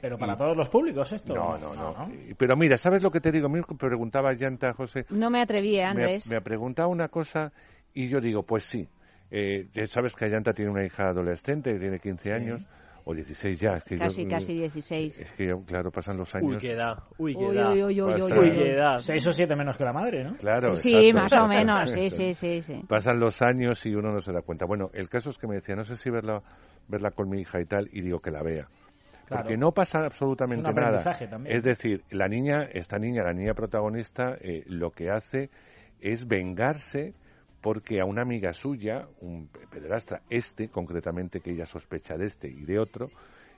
Pero 0.00 0.18
para 0.18 0.34
Y- 0.34 0.36
todos 0.36 0.56
los 0.56 0.68
públicos 0.68 1.10
esto. 1.12 1.34
No, 1.34 1.56
no, 1.58 1.74
no. 1.74 2.08
Y- 2.12 2.34
Pero 2.34 2.56
mira, 2.56 2.76
¿sabes 2.76 3.02
lo 3.02 3.10
que 3.10 3.20
te 3.20 3.30
digo? 3.32 3.48
Me 3.48 3.62
preguntaba 3.78 4.32
Yanta, 4.34 4.72
José. 4.74 5.04
No 5.10 5.30
me 5.30 5.40
atreví, 5.40 5.76
¿eh, 5.76 5.78
me, 5.78 5.84
ha- 5.84 5.90
Andrés. 5.90 6.30
me 6.30 6.36
ha 6.36 6.40
preguntado 6.40 6.88
una 6.88 7.08
cosa 7.08 7.52
y 7.94 8.08
yo 8.08 8.20
digo, 8.20 8.42
pues 8.42 8.64
sí. 8.64 8.88
Eh, 9.30 9.66
sabes 9.86 10.14
que 10.14 10.24
Ayanta 10.26 10.52
tiene 10.52 10.70
una 10.70 10.84
hija 10.84 11.08
adolescente, 11.08 11.76
tiene 11.78 11.98
15 11.98 12.32
años, 12.32 12.62
o 13.04 13.14
16 13.14 13.58
ya. 13.58 13.76
Es 13.76 13.84
que 13.84 13.96
yo- 13.96 14.02
Casi, 14.04 14.26
casi 14.26 14.54
16. 14.54 15.20
Es 15.20 15.32
que, 15.32 15.52
claro, 15.66 15.90
pasan 15.90 16.16
los 16.16 16.32
años. 16.34 16.52
Uy, 16.54 16.58
qué 16.58 16.72
edad. 16.72 16.98
Uy, 17.18 17.34
qué 17.36 17.46
edad. 17.46 17.72
uy, 17.72 17.82
uy, 17.82 18.00
uy, 18.02 18.02
uy, 18.02 18.20
Pasa- 18.20 18.38
uy, 18.40 18.50
qué 18.52 18.72
edad. 18.74 18.98
6 18.98 19.26
o 19.26 19.32
7 19.32 19.56
menos 19.56 19.76
que 19.78 19.84
la 19.84 19.92
madre, 19.92 20.24
¿no? 20.24 20.36
Claro. 20.36 20.74
Sí, 20.76 20.94
exacto, 21.08 21.36
más 21.36 21.44
o 21.44 21.48
menos, 21.48 21.90
sí, 21.90 22.10
sí, 22.10 22.34
sí, 22.34 22.62
sí. 22.62 22.82
Pasan 22.88 23.18
los 23.18 23.40
años 23.42 23.84
y 23.86 23.94
uno 23.94 24.12
no 24.12 24.20
se 24.20 24.32
da 24.32 24.42
cuenta. 24.42 24.66
Bueno, 24.66 24.90
el 24.92 25.08
caso 25.08 25.30
es 25.30 25.38
que 25.38 25.46
me 25.46 25.54
decía, 25.56 25.74
no 25.76 25.84
sé 25.84 25.96
si 25.96 26.10
verla, 26.10 26.42
verla 26.88 27.10
con 27.12 27.28
mi 27.28 27.40
hija 27.40 27.60
y 27.60 27.64
tal, 27.66 27.88
y 27.92 28.00
digo 28.02 28.20
que 28.20 28.30
la 28.30 28.42
vea. 28.42 28.68
Claro. 29.26 29.42
Porque 29.42 29.56
no 29.56 29.72
pasa 29.72 30.04
absolutamente 30.04 30.68
Es 30.68 30.74
un 30.74 30.80
nada. 30.80 31.02
también. 31.28 31.56
Es 31.56 31.62
decir, 31.64 32.02
la 32.10 32.28
niña, 32.28 32.62
esta 32.72 32.98
niña, 32.98 33.22
la 33.24 33.32
niña 33.32 33.54
protagonista, 33.54 34.36
eh, 34.40 34.62
lo 34.66 34.90
que 34.92 35.10
hace 35.10 35.50
es 36.00 36.26
vengarse 36.26 37.12
porque 37.60 38.00
a 38.00 38.04
una 38.04 38.22
amiga 38.22 38.52
suya, 38.52 39.06
un 39.20 39.48
pederastra, 39.70 40.20
este 40.30 40.68
concretamente, 40.68 41.40
que 41.40 41.50
ella 41.50 41.66
sospecha 41.66 42.16
de 42.16 42.26
este 42.26 42.48
y 42.48 42.64
de 42.64 42.78
otro, 42.78 43.08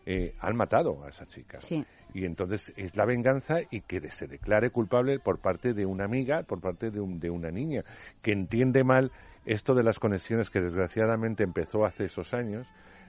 eh, 0.07 0.33
han 0.41 0.57
matado 0.57 1.05
a 1.05 1.09
esa 1.11 1.27
chica. 1.27 1.61
Sí. 1.61 1.85
Y 2.15 2.25
entonces 2.25 2.73
es 2.77 2.97
la 2.97 3.05
venganza 3.05 3.57
y 3.71 3.83
que 3.83 4.01
se 4.13 4.27
declare 4.27 4.71
culpable 4.71 5.19
por 5.19 5.39
parte 5.41 5.75
de 5.75 5.85
una 5.85 6.05
amiga, 6.07 6.43
por 6.45 6.61
parte 6.63 6.91
de, 6.91 7.01
un- 7.01 7.21
de 7.21 7.29
una 7.29 7.51
niña, 7.51 7.83
que 8.23 8.33
entiende 8.33 8.83
mal 8.85 9.13
esto 9.45 9.75
de 9.75 9.83
las 9.83 9.99
conexiones 9.99 10.49
que 10.49 10.63
desgraciadamente 10.63 11.45
empezó 11.45 11.85
hace 11.85 12.05
esos 12.07 12.33
años, 12.33 12.67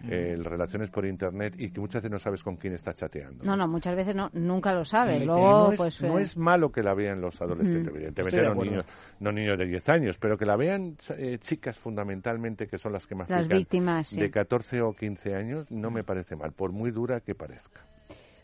eh, 0.07 0.35
relaciones 0.41 0.89
por 0.89 1.05
internet 1.05 1.55
y 1.57 1.71
que 1.71 1.79
muchas 1.79 2.01
veces 2.01 2.11
no 2.11 2.19
sabes 2.19 2.43
con 2.43 2.55
quién 2.55 2.73
está 2.73 2.93
chateando. 2.93 3.43
No, 3.43 3.55
no, 3.55 3.67
muchas 3.67 3.95
veces 3.95 4.15
no, 4.15 4.29
nunca 4.33 4.73
lo 4.73 4.85
sabes. 4.85 5.23
Luego, 5.25 5.41
no, 5.41 5.71
es, 5.71 5.77
pues... 5.77 6.01
no 6.01 6.19
eh, 6.19 6.23
es 6.23 6.37
malo 6.37 6.71
que 6.71 6.81
la 6.81 6.93
vean 6.93 7.21
los 7.21 7.39
adolescentes, 7.41 7.87
Ujú. 7.87 7.97
evidentemente 7.97 8.41
no 8.41 8.55
niños, 8.55 8.85
no 9.19 9.31
niños 9.31 9.57
de 9.57 9.65
10 9.65 9.89
años, 9.89 10.17
pero 10.17 10.37
que 10.37 10.45
la 10.45 10.55
vean 10.55 10.95
eh, 11.17 11.37
chicas 11.39 11.77
fundamentalmente, 11.79 12.67
que 12.67 12.77
son 12.77 12.93
las 12.93 13.05
que 13.05 13.15
más 13.15 13.29
Las 13.29 13.47
víctimas, 13.47 14.07
sí. 14.07 14.19
de 14.19 14.31
14 14.31 14.81
o 14.81 14.93
15 14.93 15.35
años, 15.35 15.69
no 15.71 15.91
me 15.91 16.03
parece 16.03 16.35
mal, 16.35 16.53
por 16.53 16.71
muy 16.71 16.91
dura 16.91 17.19
que 17.21 17.35
parezca. 17.35 17.88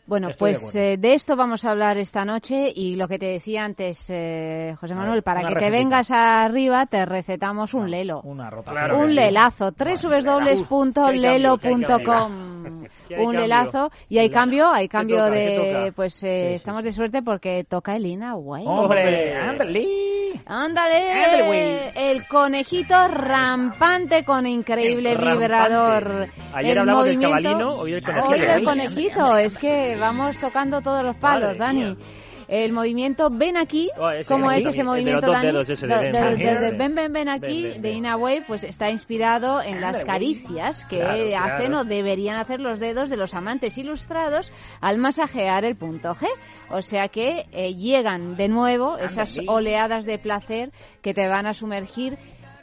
Bueno, 0.06 0.28
Estoy 0.28 0.52
de 0.52 0.58
pues 0.58 0.68
acuerdo. 0.68 0.88
eh, 0.88 0.96
de 0.98 1.14
esto 1.14 1.34
vamos 1.34 1.64
a 1.64 1.72
hablar 1.72 1.98
esta 1.98 2.24
noche 2.24 2.70
y 2.74 2.94
lo 2.94 3.08
que 3.08 3.18
te 3.18 3.26
decía 3.26 3.64
antes, 3.64 4.06
eh, 4.08 4.76
José 4.80 4.94
Manuel, 4.94 5.14
ver, 5.16 5.24
para 5.24 5.48
que 5.48 5.56
te 5.56 5.68
vengas 5.70 6.12
arriba 6.12 6.86
te 6.86 7.04
recetamos 7.04 7.74
un 7.74 7.90
lelo. 7.90 8.20
Una 8.22 8.48
rota. 8.48 8.72
un 8.94 9.12
lelazo, 9.14 9.72
www.lelo.com. 9.72 12.56
Un 13.18 13.36
lelazo 13.36 13.92
y 14.08 14.18
hay 14.18 14.30
cambio, 14.30 14.68
hay 14.68 14.88
¿Qué 14.88 14.92
cambio 14.92 15.26
de, 15.26 15.92
pues 15.94 16.24
eh, 16.24 16.54
estamos 16.54 16.82
de 16.82 16.90
suerte 16.90 17.22
porque 17.22 17.62
toca 17.62 17.94
Elina 17.94 18.34
Way. 18.34 18.64
¡Hombre! 18.66 19.32
¡Ándale! 19.36 19.86
Ándale, 20.48 21.12
Ándale, 21.12 21.42
güey. 21.46 21.90
el 22.12 22.26
conejito 22.28 23.08
rampante 23.08 24.24
con 24.24 24.46
increíble 24.46 25.16
vibrador. 25.16 26.28
Ayer 26.54 26.72
El 26.72 26.78
hablamos 26.78 27.04
del 27.06 27.16
movimiento- 27.16 27.42
cabalino, 27.42 27.74
hoy 27.74 27.92
del 27.92 28.02
conejito. 28.04 28.30
Hoy 28.30 28.40
del 28.40 28.64
conejito, 28.64 29.36
es 29.38 29.58
que 29.58 29.96
vamos 29.98 30.38
tocando 30.38 30.80
todos 30.82 31.02
los 31.02 31.16
palos, 31.16 31.58
Dani. 31.58 31.96
El 32.48 32.72
movimiento 32.72 33.28
Ven 33.30 33.56
aquí, 33.56 33.90
Oh, 33.98 34.10
ese, 34.10 34.32
¿cómo 34.32 34.50
es 34.50 34.64
aquí. 34.64 34.74
ese 34.74 34.84
movimiento, 34.84 35.26
Dani? 35.30 35.48
ven, 36.76 36.94
ven, 36.94 37.12
ven. 37.12 37.28
aquí, 37.28 37.62
Ven, 37.62 37.72
ven, 37.72 37.82
de 37.82 37.90
Ina 37.92 38.16
Way, 38.16 38.42
pues 38.46 38.62
está 38.64 38.90
inspirado 38.90 39.60
en 39.62 39.80
las 39.80 40.02
caricias 40.04 40.84
que 40.86 40.98
Claro, 41.00 41.36
hacen 41.44 41.66
claro. 41.72 41.80
o 41.80 41.84
deberían 41.84 42.36
hacer 42.36 42.60
los 42.60 42.78
dedos 42.78 43.10
de 43.10 43.16
los 43.16 43.34
amantes 43.34 43.76
ilustrados 43.78 44.52
al 44.80 44.98
masajear 44.98 45.64
el 45.64 45.76
punto 45.76 46.14
G. 46.14 46.26
O 46.70 46.82
sea 46.82 47.08
que 47.08 47.46
eh, 47.52 47.74
llegan 47.74 48.36
de 48.36 48.48
nuevo 48.48 48.96
esas 48.98 49.38
oleadas 49.46 50.04
de 50.04 50.18
placer 50.18 50.70
que 51.02 51.14
te 51.14 51.28
van 51.28 51.46
a 51.46 51.54
sumergir 51.54 52.18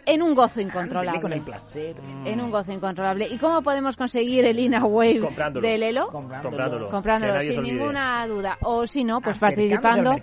en 0.05 0.21
un 0.21 0.33
gozo 0.35 0.61
incontrolable. 0.61 1.21
con 1.21 1.33
el 1.33 1.41
placer. 1.41 1.95
En 2.25 2.41
un 2.41 2.51
gozo 2.51 2.71
incontrolable. 2.71 3.27
¿Y 3.29 3.37
cómo 3.37 3.61
podemos 3.61 3.95
conseguir 3.95 4.45
el 4.45 4.59
Ina 4.59 4.85
Wave 4.85 5.19
Comprándolo. 5.19 5.67
de 5.67 5.77
Lelo? 5.77 6.07
Comprándolo. 6.07 6.89
Comprándolo, 6.89 7.39
sin 7.41 7.61
ninguna 7.61 8.27
duda. 8.27 8.57
O 8.61 8.85
si 8.85 9.03
no, 9.03 9.21
pues 9.21 9.39
participando 9.39 10.15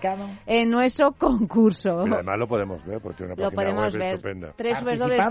en 0.46 0.70
nuestro 0.70 1.12
concurso. 1.12 2.06
Y 2.06 2.12
además 2.12 2.38
lo 2.38 2.46
podemos 2.48 2.84
ver 2.84 3.00
porque 3.00 3.18
tiene 3.18 3.32
una 3.34 3.42
Lo 3.44 3.50
página 3.50 3.74
podemos 3.74 3.94
web 3.94 4.02
ver. 4.02 4.14
estupenda. 4.14 4.54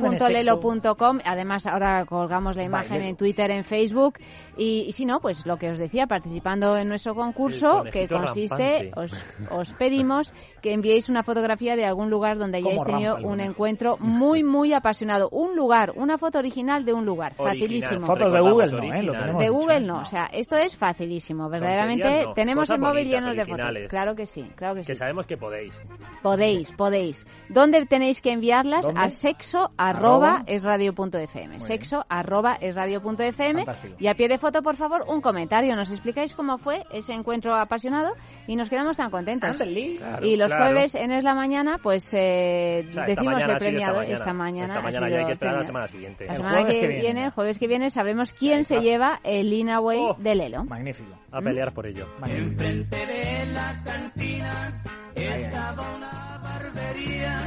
www.lelo.com. 0.09 1.19
Además, 1.23 1.67
ahora 1.67 2.05
colgamos 2.05 2.55
la 2.55 2.63
imagen 2.63 2.89
Bailelo. 2.89 3.09
en 3.09 3.15
Twitter, 3.17 3.51
en 3.51 3.63
Facebook. 3.63 4.15
Y, 4.57 4.85
y 4.87 4.91
si 4.91 5.05
no, 5.05 5.19
pues 5.19 5.45
lo 5.45 5.57
que 5.57 5.69
os 5.71 5.77
decía, 5.77 6.05
participando 6.07 6.77
en 6.77 6.89
nuestro 6.89 7.15
concurso, 7.15 7.83
que 7.91 8.07
consiste, 8.07 8.91
os, 8.95 9.13
os 9.51 9.73
pedimos 9.75 10.33
que 10.61 10.73
enviéis 10.73 11.07
una 11.09 11.23
fotografía 11.23 11.75
de 11.75 11.85
algún 11.85 12.09
lugar 12.09 12.37
donde 12.37 12.57
hayáis 12.59 12.83
tenido 12.83 13.17
un 13.23 13.39
encuentro 13.39 13.97
muy, 13.99 14.38
muy 14.43 14.73
apasionado. 14.73 15.29
Un 15.29 15.55
lugar, 15.55 15.93
una 15.95 16.17
foto 16.17 16.39
original 16.39 16.85
de 16.85 16.93
un 16.93 17.05
lugar. 17.05 17.33
Original. 17.37 17.57
Facilísimo. 17.59 18.07
Fotos 18.07 18.33
de 18.33 18.39
Google 18.39 18.71
no, 18.71 18.93
¿eh? 18.93 19.03
Lo 19.03 19.13
tenemos 19.13 19.39
De 19.39 19.45
dicho, 19.45 19.53
Google 19.53 19.81
no, 19.81 19.99
o 20.01 20.05
sea, 20.05 20.25
esto 20.31 20.57
es 20.57 20.77
facilísimo, 20.77 21.49
verdaderamente 21.49 22.23
no, 22.25 22.33
tenemos 22.33 22.63
cosas 22.63 22.75
el 22.75 22.81
móvil 22.81 23.07
lleno 23.07 23.33
de 23.33 23.45
fotos. 23.45 23.75
Claro 23.89 24.15
que 24.15 24.25
sí, 24.25 24.51
claro 24.55 24.75
que 24.75 24.83
sí. 24.83 24.87
Que 24.87 24.95
sabemos 24.95 25.25
que 25.25 25.37
podéis. 25.37 25.73
Podéis, 26.21 26.71
podéis. 26.73 27.25
¿Dónde 27.49 27.85
tenéis 27.85 28.21
que 28.21 28.31
enviarlas? 28.31 28.85
¿Dónde? 28.85 29.01
A 29.01 29.09
sexo 29.09 29.69
arroba 29.77 29.99
Arroba. 29.99 30.43
es 30.47 30.63
radio.fm. 30.63 31.47
bien. 31.47 31.59
Sexo 31.59 32.05
arroba 32.09 32.57
es 32.59 32.75
radio.fm. 32.75 33.65
Fantástico. 33.65 33.95
Y 33.99 34.07
a 34.07 34.15
pie 34.15 34.27
de 34.27 34.37
foto, 34.37 34.61
por 34.61 34.75
favor, 34.75 35.05
un 35.07 35.21
comentario. 35.21 35.75
Nos 35.75 35.91
explicáis 35.91 36.33
cómo 36.33 36.57
fue 36.57 36.83
ese 36.91 37.13
encuentro 37.13 37.55
apasionado 37.55 38.13
y 38.47 38.55
nos 38.55 38.69
quedamos 38.69 38.97
tan 38.97 39.09
contentos. 39.11 39.57
Claro, 39.57 40.25
y 40.25 40.35
los 40.35 40.51
claro. 40.51 40.65
jueves 40.65 40.95
en 40.95 41.11
Es 41.11 41.23
la 41.23 41.35
Mañana, 41.35 41.77
pues 41.81 42.09
eh, 42.13 42.85
O 42.89 42.93
sea, 42.93 43.05
decimos 43.05 43.43
el 43.43 43.57
premiado. 43.57 44.01
Esta 44.01 44.01
mañana, 44.01 44.13
Esta 44.13 44.28
mañana, 44.33 44.75
Esta 44.75 44.79
ha 44.79 44.83
mañana 44.83 45.07
sido 45.07 45.15
ya 45.17 45.19
hay 45.21 45.25
que 45.27 45.33
esperar 45.33 45.55
a 45.55 45.59
la 45.59 45.65
semana 45.65 45.87
siguiente. 45.87 46.25
La 46.25 46.31
El 46.33 46.37
semana 46.37 46.55
jueves 46.59 46.73
que, 46.75 46.81
que 46.81 46.87
viene, 46.87 47.01
viene. 47.03 47.25
el 47.25 47.31
jueves 47.31 47.59
que 47.59 47.67
viene, 47.67 47.89
sabremos 47.89 48.33
quién 48.33 48.65
se 48.65 48.81
lleva 48.81 49.19
el 49.23 49.51
Inaway 49.53 49.99
Oh. 49.99 50.15
de 50.17 50.35
Lelo. 50.35 50.63
Magnífico. 50.65 51.15
A 51.31 51.41
pelear 51.41 51.73
por 51.73 51.85
ello. 51.87 52.07
Magnífico. 52.19 52.95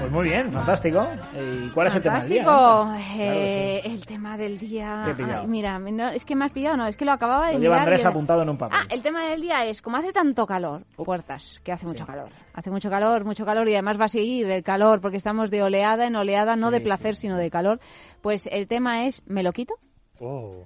Pues 0.00 0.10
muy 0.10 0.24
bien, 0.28 0.50
fantástico. 0.52 1.06
¿Y 1.34 1.68
cuál 1.70 1.86
es 1.86 1.94
el 1.94 2.02
tema 2.02 2.18
del 2.20 2.28
día? 2.28 2.42
Eh, 2.42 3.80
Claro 3.82 3.94
El 3.94 4.06
tema 4.06 4.36
del 4.36 4.58
día. 4.58 5.02
Te 5.04 5.10
he 5.12 5.14
pillado. 5.14 5.40
Ay, 5.42 5.46
mira, 5.46 5.78
no, 5.78 6.08
es 6.10 6.24
que 6.24 6.34
me 6.34 6.44
has 6.44 6.52
pillado, 6.52 6.76
no, 6.76 6.86
es 6.86 6.96
que 6.96 7.04
lo 7.04 7.12
acababa 7.12 7.48
de 7.48 7.54
Lo 7.54 7.60
lleva 7.60 7.74
mirar. 7.76 7.86
Andrés 7.88 8.02
y- 8.02 8.06
apuntado 8.06 8.42
en 8.42 8.48
un 8.48 8.58
papel. 8.58 8.78
Ah, 8.80 8.86
el 8.90 9.02
tema 9.02 9.26
del 9.28 9.40
día 9.42 9.64
es, 9.66 9.80
como 9.80 9.96
hace 9.96 10.12
tanto 10.12 10.44
calor, 10.46 10.82
puertas, 10.96 11.60
que 11.62 11.70
hace 11.72 11.86
mucho 11.86 12.04
calor. 12.04 12.30
Hace 12.54 12.70
mucho 12.70 12.90
calor, 12.90 13.24
mucho 13.24 13.44
calor 13.44 13.68
y 13.68 13.74
además 13.74 14.00
va 14.00 14.06
a 14.06 14.08
seguir 14.08 14.50
el 14.50 14.62
calor 14.64 15.00
porque 15.00 15.18
estamos 15.18 15.50
de 15.50 15.62
oleada 15.62 16.06
en 16.06 16.16
oleada, 16.16 16.56
no 16.56 16.70
de 16.72 16.78
Sí, 16.78 16.84
placer, 16.84 17.14
sino 17.14 17.36
de 17.36 17.50
calor. 17.50 17.78
Pues 18.22 18.48
el 18.50 18.66
tema 18.66 19.06
es, 19.06 19.22
¿me 19.28 19.42
lo 19.44 19.52
quito? 19.52 19.74
Oh, 20.20 20.64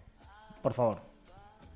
Por 0.62 0.72
favor. 0.72 1.00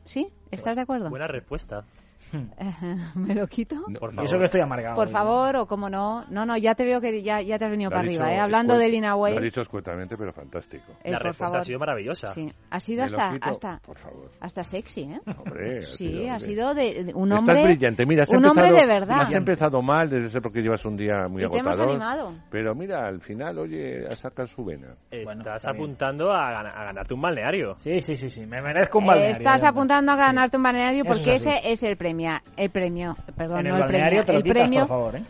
¿Sí? 0.07 0.29
¿Estás 0.51 0.77
de 0.77 0.83
acuerdo? 0.83 1.11
buena 1.11 1.27
respuesta. 1.27 1.85
¿Me 3.15 3.35
lo 3.35 3.47
quito? 3.47 3.77
por 3.99 4.15
favor. 4.15 4.25
Eso 4.25 4.39
que 4.39 4.45
estoy 4.45 4.61
amargado. 4.61 4.97
Por 4.97 5.09
favor, 5.09 5.57
o 5.57 5.67
como 5.67 5.89
no. 5.91 6.25
No, 6.31 6.47
no, 6.47 6.57
ya 6.57 6.75
te 6.75 6.85
veo 6.85 7.01
que 7.01 7.23
ya, 7.23 7.41
ya 7.41 7.59
te 7.59 7.65
has 7.65 7.71
venido 7.71 7.91
para 7.91 8.03
arriba, 8.03 8.33
¿eh? 8.33 8.39
Hablando 8.39 8.77
de 8.79 8.89
Lina 8.89 9.17
Way. 9.17 9.35
Lo 9.35 9.41
ha 9.41 9.43
dicho 9.43 9.61
escuetamente, 9.61 10.17
pero 10.17 10.33
fantástico. 10.33 10.93
Eh, 11.03 11.11
la 11.11 11.19
respuesta 11.19 11.59
ha 11.59 11.65
sido 11.65 11.79
maravillosa. 11.79 12.29
Sí, 12.29 12.53
ha 12.71 12.81
sido 12.81 13.05
hasta, 13.05 13.33
hasta, 13.41 13.81
por 13.85 13.99
favor. 13.99 14.31
hasta 14.41 14.65
sexy, 14.65 15.03
¿eh? 15.03 15.21
Hombre, 15.37 15.83
sí, 15.83 16.29
ha 16.29 16.39
sido 16.39 16.75
de, 16.75 17.13
un 17.15 17.33
hombre. 17.33 17.55
Estás 17.55 17.65
brillante, 17.65 18.07
mira, 18.07 18.23
has 18.23 18.31
un 18.31 18.37
empezado, 18.37 18.67
hombre 18.67 18.81
de 18.81 18.87
verdad. 18.87 19.21
Has 19.21 19.33
empezado 19.33 19.83
mal, 19.83 20.09
desde 20.09 20.29
ser 20.29 20.43
porque 20.43 20.61
llevas 20.61 20.85
un 20.85 20.97
día 20.97 21.27
muy 21.29 21.43
y 21.43 21.45
agotador. 21.45 21.75
Te 21.75 21.83
hemos 21.83 21.91
animado. 21.91 22.35
Pero 22.51 22.75
mira, 22.75 23.07
al 23.07 23.21
final, 23.21 23.59
oye, 23.59 24.07
has 24.07 24.19
sacado 24.19 24.49
su 24.49 24.65
vena. 24.65 24.95
Estás 25.11 25.67
apuntando 25.67 26.31
a, 26.31 26.61
a, 26.61 26.85
ganarte 26.85 27.15
un 27.15 27.21
balneario. 27.21 27.77
Sí, 27.79 28.01
sí, 28.01 28.17
sí, 28.17 28.31
sí, 28.31 28.47
me 28.47 28.61
merezco 28.61 28.99
un 28.99 29.07
balneario. 29.07 29.33
Estás 29.33 29.65
apuntando 29.65 30.13
a 30.13 30.17
ganarte 30.17 30.57
un 30.57 30.63
balneario 30.63 31.05
porque 31.05 31.35
ese 31.35 31.61
es 31.65 31.83
el 31.83 31.97
premio, 31.97 32.20
el 32.57 32.71
premio, 32.71 33.17
perdón, 33.37 33.67
en 33.67 33.73
no 33.73 33.77
el, 33.77 33.83
el 33.83 33.89
premio, 33.89 34.25
el 34.27 34.43
quitas. 34.43 34.81
Por 34.81 34.89
favor, 34.89 35.17
¿eh? 35.17 35.23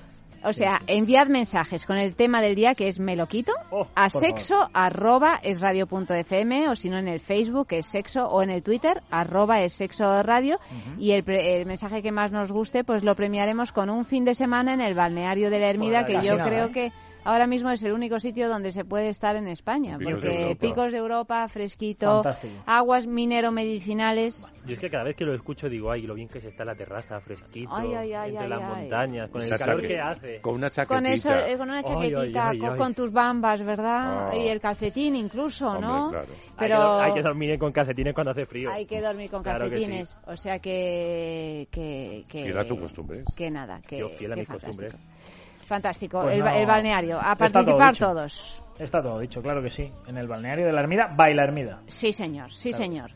O 0.43 0.53
sea, 0.55 0.81
enviad 0.87 1.27
mensajes 1.27 1.85
con 1.85 1.99
el 1.99 2.17
tema 2.17 2.41
del 2.41 2.55
día 2.55 2.75
que 2.75 2.89
es 2.89 2.99
me 2.99 3.15
lo 3.15 3.27
quito 3.27 3.53
oh, 3.71 3.87
a 3.95 4.09
sexo 4.09 4.71
arroba 4.73 5.39
es 5.43 5.61
radio 5.61 5.87
punto 5.87 6.15
fm 6.15 6.69
o 6.71 6.75
si 6.75 6.89
no 6.89 6.97
en 6.99 7.09
el 7.09 7.21
Facebook 7.21 7.67
es 7.73 7.85
sexo 7.87 8.25
o 8.27 8.43
en 8.43 8.49
el 8.49 8.63
Twitter 8.63 9.03
arroba 9.11 9.61
es 9.61 9.75
sexo 9.75 10.23
radio 10.23 10.59
Uh 10.71 10.75
-huh. 10.75 10.99
y 10.99 11.13
el, 11.13 11.29
el, 11.29 11.67
mensaje 11.67 12.01
que 12.01 12.11
más 12.11 12.33
nos 12.33 12.51
guste 12.51 12.85
pues 12.85 13.05
lo 13.05 13.15
premiaremos 13.15 13.71
con 13.73 13.91
un 13.91 14.05
fin 14.05 14.25
de 14.25 14.35
semana 14.35 14.73
en 14.73 14.81
el 14.81 14.95
balneario 14.95 15.51
de 15.51 15.59
la 15.59 15.69
Ermida 15.69 16.07
que 16.07 16.23
yo 16.23 16.37
nada, 16.37 16.49
creo 16.49 16.67
¿eh? 16.67 16.73
que 16.73 16.93
ahora 17.31 17.47
mismo 17.47 17.71
es 17.71 17.83
el 17.83 17.93
único 17.93 18.19
sitio 18.21 18.49
donde 18.49 18.73
se 18.73 18.85
puede 18.85 19.09
estar 19.09 19.37
en 19.37 19.49
España 19.49 19.97
Picos 19.99 20.13
porque 20.15 20.29
de 20.29 20.57
picos 20.57 20.93
de 20.93 20.99
Europa, 20.99 21.47
fresquito, 21.49 22.23
Fantástico. 22.23 22.55
aguas 22.67 23.07
minero-medicinales. 23.07 24.47
Yo 24.67 24.75
es 24.75 24.79
que 24.81 24.91
cada 24.91 25.05
vez 25.05 25.17
que 25.17 25.25
lo 25.25 25.35
escucho 25.35 25.69
digo, 25.69 25.91
ay, 25.91 26.03
lo 26.03 26.15
bien 26.15 26.29
que 26.29 26.41
se 26.41 26.49
está 26.49 26.65
en 26.65 26.69
la 26.69 26.75
terraza, 26.75 27.19
fresquito, 27.21 27.71
Ay, 27.75 27.95
ay, 27.95 28.13
ay, 28.13 28.31
entre 28.31 28.45
ay, 28.45 28.49
las 28.51 28.63
ay. 28.63 28.69
montañas, 28.83 29.31
con 29.31 29.43
el 29.43 29.49
calor 29.59 29.77
chaque- 29.77 29.89
que 29.89 30.01
hace. 30.01 30.41
Con 30.43 30.55
una 30.55 30.71
chaquetita. 30.71 30.95
Con 30.97 31.07
eso, 31.07 31.31
eh, 31.33 31.57
con 31.57 31.69
una 31.71 31.79
Ay, 31.79 31.85
chaquetita, 31.85 32.21
ay, 32.21 32.33
ay, 32.55 32.59
con, 32.59 32.71
ay. 32.73 32.79
con 32.79 32.95
tus 32.95 33.11
bambas, 33.13 33.65
¿verdad? 33.65 34.29
Ah. 34.31 34.37
Y 34.37 34.49
el 34.49 34.61
calcetín 34.61 35.17
incluso, 35.17 35.67
Hombre, 35.69 35.87
¿no? 35.87 36.11
claro. 36.11 36.27
Pero 36.59 36.75
Hay, 36.77 36.81
que, 36.81 36.85
do- 36.85 37.01
hay 37.01 37.13
que 37.15 37.23
dormir 37.23 37.59
con 37.59 37.73
calcetines 37.73 38.15
cuando 38.15 38.31
hace 38.33 38.45
frío. 38.47 38.71
hay 38.71 38.85
que 38.87 39.01
dormir 39.01 39.31
con 39.31 39.43
Claro 39.43 39.61
calcetines. 39.71 40.19
O 40.27 40.37
sea 40.37 40.59
que... 40.59 41.67
que, 41.71 42.25
que 42.29 42.45
Fiel 42.45 42.59
a 42.59 42.65
tus 42.65 42.79
costumbres. 42.79 43.25
Que 43.35 43.51
nada, 43.51 43.81
que... 43.87 43.99
Yo 43.99 44.09
fiel 44.11 44.33
a 44.33 44.37
mis 44.37 44.47
fantástico. 44.47 44.83
costumbres. 44.83 45.40
Fantástico. 45.71 46.21
Pues 46.23 46.35
el, 46.35 46.43
ba- 46.43 46.51
no, 46.51 46.57
el 46.59 46.67
balneario. 46.67 47.17
A 47.23 47.37
todo 47.37 47.53
participar 47.53 47.97
todos. 47.97 48.63
Está 48.77 49.01
todo 49.01 49.21
dicho, 49.21 49.41
claro 49.41 49.63
que 49.63 49.71
sí. 49.71 49.93
En 50.09 50.17
el 50.19 50.27
balneario 50.27 50.67
de 50.67 50.73
la 50.73 50.81
Ermida, 50.81 51.13
baila 51.17 51.45
Ermida. 51.45 51.81
Sí, 51.87 52.13
señor. 52.13 52.51
Sí, 52.53 52.71
Claro. 52.71 52.85
señor. 52.85 53.11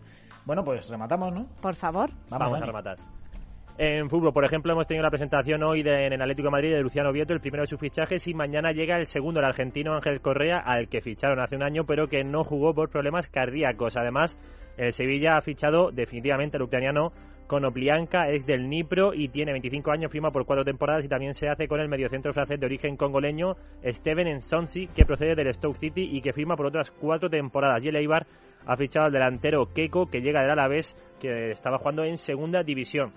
Bueno, 0.44 0.62
pues 0.64 0.88
rematamos, 0.88 1.32
¿no? 1.32 1.46
Por 1.60 1.74
favor. 1.74 2.10
Vamos, 2.30 2.52
a 2.54 2.64
rematar. 2.64 2.96
En 3.76 4.08
fútbol, 4.08 4.32
por 4.32 4.44
ejemplo, 4.44 4.72
hemos 4.72 4.86
tenido 4.86 5.02
la 5.02 5.10
presentación 5.10 5.64
hoy 5.64 5.82
de- 5.82 6.06
en 6.06 6.12
el 6.12 6.22
Atlético 6.22 6.46
de 6.46 6.52
Madrid 6.52 6.70
de 6.74 6.80
Luciano 6.80 7.10
Vieto, 7.12 7.32
el 7.34 7.40
primero 7.40 7.62
de 7.62 7.66
sus 7.66 7.80
fichajes, 7.80 8.24
y 8.28 8.34
mañana 8.34 8.70
llega 8.70 8.96
el 8.98 9.06
segundo, 9.06 9.40
el 9.40 9.46
argentino 9.46 9.94
Ángel 9.96 10.20
Correa, 10.20 10.58
al 10.60 10.88
que 10.88 11.00
ficharon 11.00 11.40
hace 11.40 11.56
un 11.56 11.64
año, 11.64 11.84
pero 11.84 12.06
que 12.06 12.22
no 12.22 12.44
jugó 12.44 12.72
por 12.72 12.88
problemas 12.88 13.28
cardíacos. 13.30 13.96
Además, 13.96 14.38
el 14.76 14.92
Sevilla 14.92 15.36
ha 15.38 15.40
fichado 15.40 15.90
definitivamente 15.90 16.56
al 16.56 16.62
ucraniano 16.62 17.10
Konoplianka, 17.46 18.28
es 18.30 18.46
del 18.46 18.68
Nipro 18.68 19.14
y 19.14 19.28
tiene 19.28 19.52
25 19.52 19.90
años, 19.90 20.10
firma 20.10 20.30
por 20.30 20.46
cuatro 20.46 20.64
temporadas 20.64 21.04
y 21.04 21.08
también 21.08 21.34
se 21.34 21.48
hace 21.48 21.68
con 21.68 21.80
el 21.80 21.88
mediocentro 21.88 22.32
francés 22.32 22.58
de 22.58 22.66
origen 22.66 22.96
congoleño 22.96 23.56
Steven 23.84 24.26
Ensonsi, 24.26 24.88
que 24.88 25.04
procede 25.04 25.34
del 25.34 25.52
Stoke 25.54 25.78
City 25.78 26.08
y 26.12 26.20
que 26.20 26.32
firma 26.32 26.56
por 26.56 26.66
otras 26.66 26.90
cuatro 26.90 27.28
temporadas. 27.28 27.84
Y 27.84 27.88
el 27.88 27.96
Eibar 27.96 28.26
ha 28.66 28.76
fichado 28.76 29.06
al 29.06 29.12
delantero 29.12 29.66
Keiko, 29.74 30.06
que 30.06 30.20
llega 30.20 30.40
del 30.40 30.50
Alavés, 30.50 30.96
que 31.20 31.50
estaba 31.50 31.78
jugando 31.78 32.04
en 32.04 32.16
segunda 32.16 32.62
división. 32.62 33.12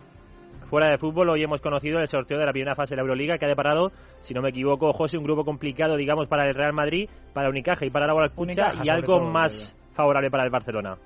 Fuera 0.69 0.89
de 0.89 0.97
fútbol, 0.97 1.29
hoy 1.29 1.43
hemos 1.43 1.61
conocido 1.61 1.99
el 1.99 2.07
sorteo 2.07 2.37
de 2.37 2.45
la 2.45 2.51
primera 2.51 2.75
fase 2.75 2.91
de 2.91 2.97
la 2.97 3.03
Euroliga 3.03 3.37
que 3.37 3.45
ha 3.45 3.49
deparado, 3.49 3.91
si 4.19 4.33
no 4.33 4.41
me 4.41 4.49
equivoco, 4.49 4.91
José, 4.91 5.17
un 5.17 5.23
grupo 5.23 5.45
complicado, 5.45 5.95
digamos, 5.95 6.27
para 6.27 6.45
el 6.45 6.55
Real 6.55 6.73
Madrid, 6.73 7.09
para 7.33 7.49
Unicaja 7.49 7.85
y 7.85 7.89
para 7.89 8.05
la 8.05 8.13
Guadalajara 8.13 8.41
Unicaja, 8.41 8.81
y 8.83 8.89
algo 8.89 9.21
más 9.21 9.77
favorable 9.93 10.29
para 10.29 10.43
el 10.43 10.49
Barcelona. 10.49 10.97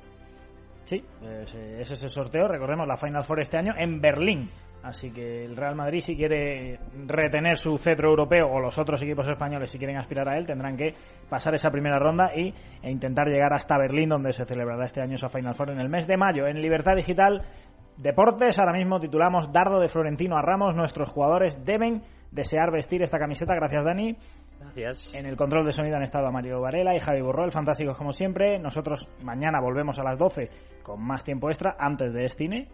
Sí, 0.85 1.03
ese 1.21 1.81
ese 1.81 1.93
es 1.93 2.03
el 2.03 2.09
sorteo. 2.09 2.47
Recordemos 2.47 2.87
la 2.87 2.97
Final 2.97 3.23
Four 3.23 3.41
este 3.41 3.57
año 3.57 3.73
en 3.77 4.01
Berlín. 4.01 4.49
Así 4.83 5.11
que 5.11 5.45
el 5.45 5.55
Real 5.55 5.75
Madrid, 5.75 5.99
si 5.99 6.15
quiere 6.15 6.79
retener 7.05 7.55
su 7.55 7.77
cetro 7.77 8.09
europeo, 8.09 8.47
o 8.51 8.59
los 8.59 8.79
otros 8.79 9.01
equipos 9.03 9.27
españoles, 9.27 9.71
si 9.71 9.77
quieren 9.77 9.97
aspirar 9.97 10.27
a 10.27 10.37
él, 10.37 10.47
tendrán 10.47 10.75
que 10.75 10.95
pasar 11.29 11.53
esa 11.53 11.69
primera 11.69 11.99
ronda 11.99 12.31
y, 12.35 12.51
e 12.81 12.89
intentar 12.89 13.27
llegar 13.27 13.53
hasta 13.53 13.77
Berlín, 13.77 14.09
donde 14.09 14.31
se 14.33 14.43
celebrará 14.43 14.85
este 14.85 15.01
año 15.01 15.15
esa 15.15 15.29
Final 15.29 15.53
Four 15.53 15.69
en 15.71 15.81
el 15.81 15.89
mes 15.89 16.07
de 16.07 16.17
mayo. 16.17 16.47
En 16.47 16.59
Libertad 16.61 16.95
Digital, 16.95 17.43
Deportes, 17.97 18.57
ahora 18.57 18.73
mismo 18.73 18.99
titulamos 18.99 19.51
Dardo 19.51 19.79
de 19.79 19.87
Florentino 19.87 20.35
a 20.35 20.41
Ramos. 20.41 20.75
Nuestros 20.75 21.09
jugadores 21.09 21.63
deben 21.63 22.01
desear 22.31 22.71
vestir 22.71 23.03
esta 23.03 23.19
camiseta. 23.19 23.53
Gracias, 23.53 23.85
Dani. 23.85 24.15
Gracias. 24.61 25.13
En 25.13 25.25
el 25.25 25.35
control 25.35 25.65
de 25.65 25.71
sonido 25.71 25.97
han 25.97 26.03
estado 26.03 26.31
Mario 26.31 26.61
Varela 26.61 26.95
y 26.95 26.99
Javi 26.99 27.21
Burrol, 27.21 27.51
fantásticos 27.51 27.97
como 27.97 28.13
siempre. 28.13 28.59
Nosotros 28.59 29.07
mañana 29.23 29.59
volvemos 29.59 29.99
a 29.99 30.03
las 30.03 30.17
12 30.17 30.49
con 30.83 31.01
más 31.01 31.23
tiempo 31.23 31.49
extra 31.49 31.75
antes 31.79 32.13
de 32.13 32.21
Destine, 32.21 32.67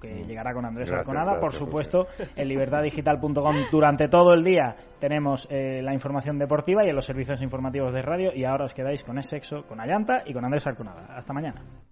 que 0.00 0.24
llegará 0.24 0.52
con 0.54 0.64
Andrés 0.64 0.88
Mm. 0.88 0.94
Gracias, 0.94 1.08
Arconada. 1.08 1.32
Por 1.40 1.50
gracias, 1.50 1.58
supuesto, 1.58 2.06
en 2.36 2.48
libertaddigital.com 2.48 3.56
durante 3.70 4.08
todo 4.08 4.34
el 4.34 4.44
día 4.44 4.76
tenemos 4.98 5.46
eh, 5.50 5.80
la 5.82 5.92
información 5.94 6.38
deportiva 6.38 6.84
y 6.84 6.90
en 6.90 6.96
los 6.96 7.04
servicios 7.04 7.42
informativos 7.42 7.92
de 7.92 8.02
radio. 8.02 8.32
Y 8.34 8.44
ahora 8.44 8.64
os 8.64 8.74
quedáis 8.74 9.02
con 9.04 9.18
Es 9.18 9.26
Sexo, 9.26 9.64
con 9.66 9.80
Ayanta 9.80 10.22
y 10.26 10.32
con 10.32 10.44
Andrés 10.44 10.66
Arconada. 10.66 11.06
Hasta 11.16 11.32
mañana. 11.32 11.62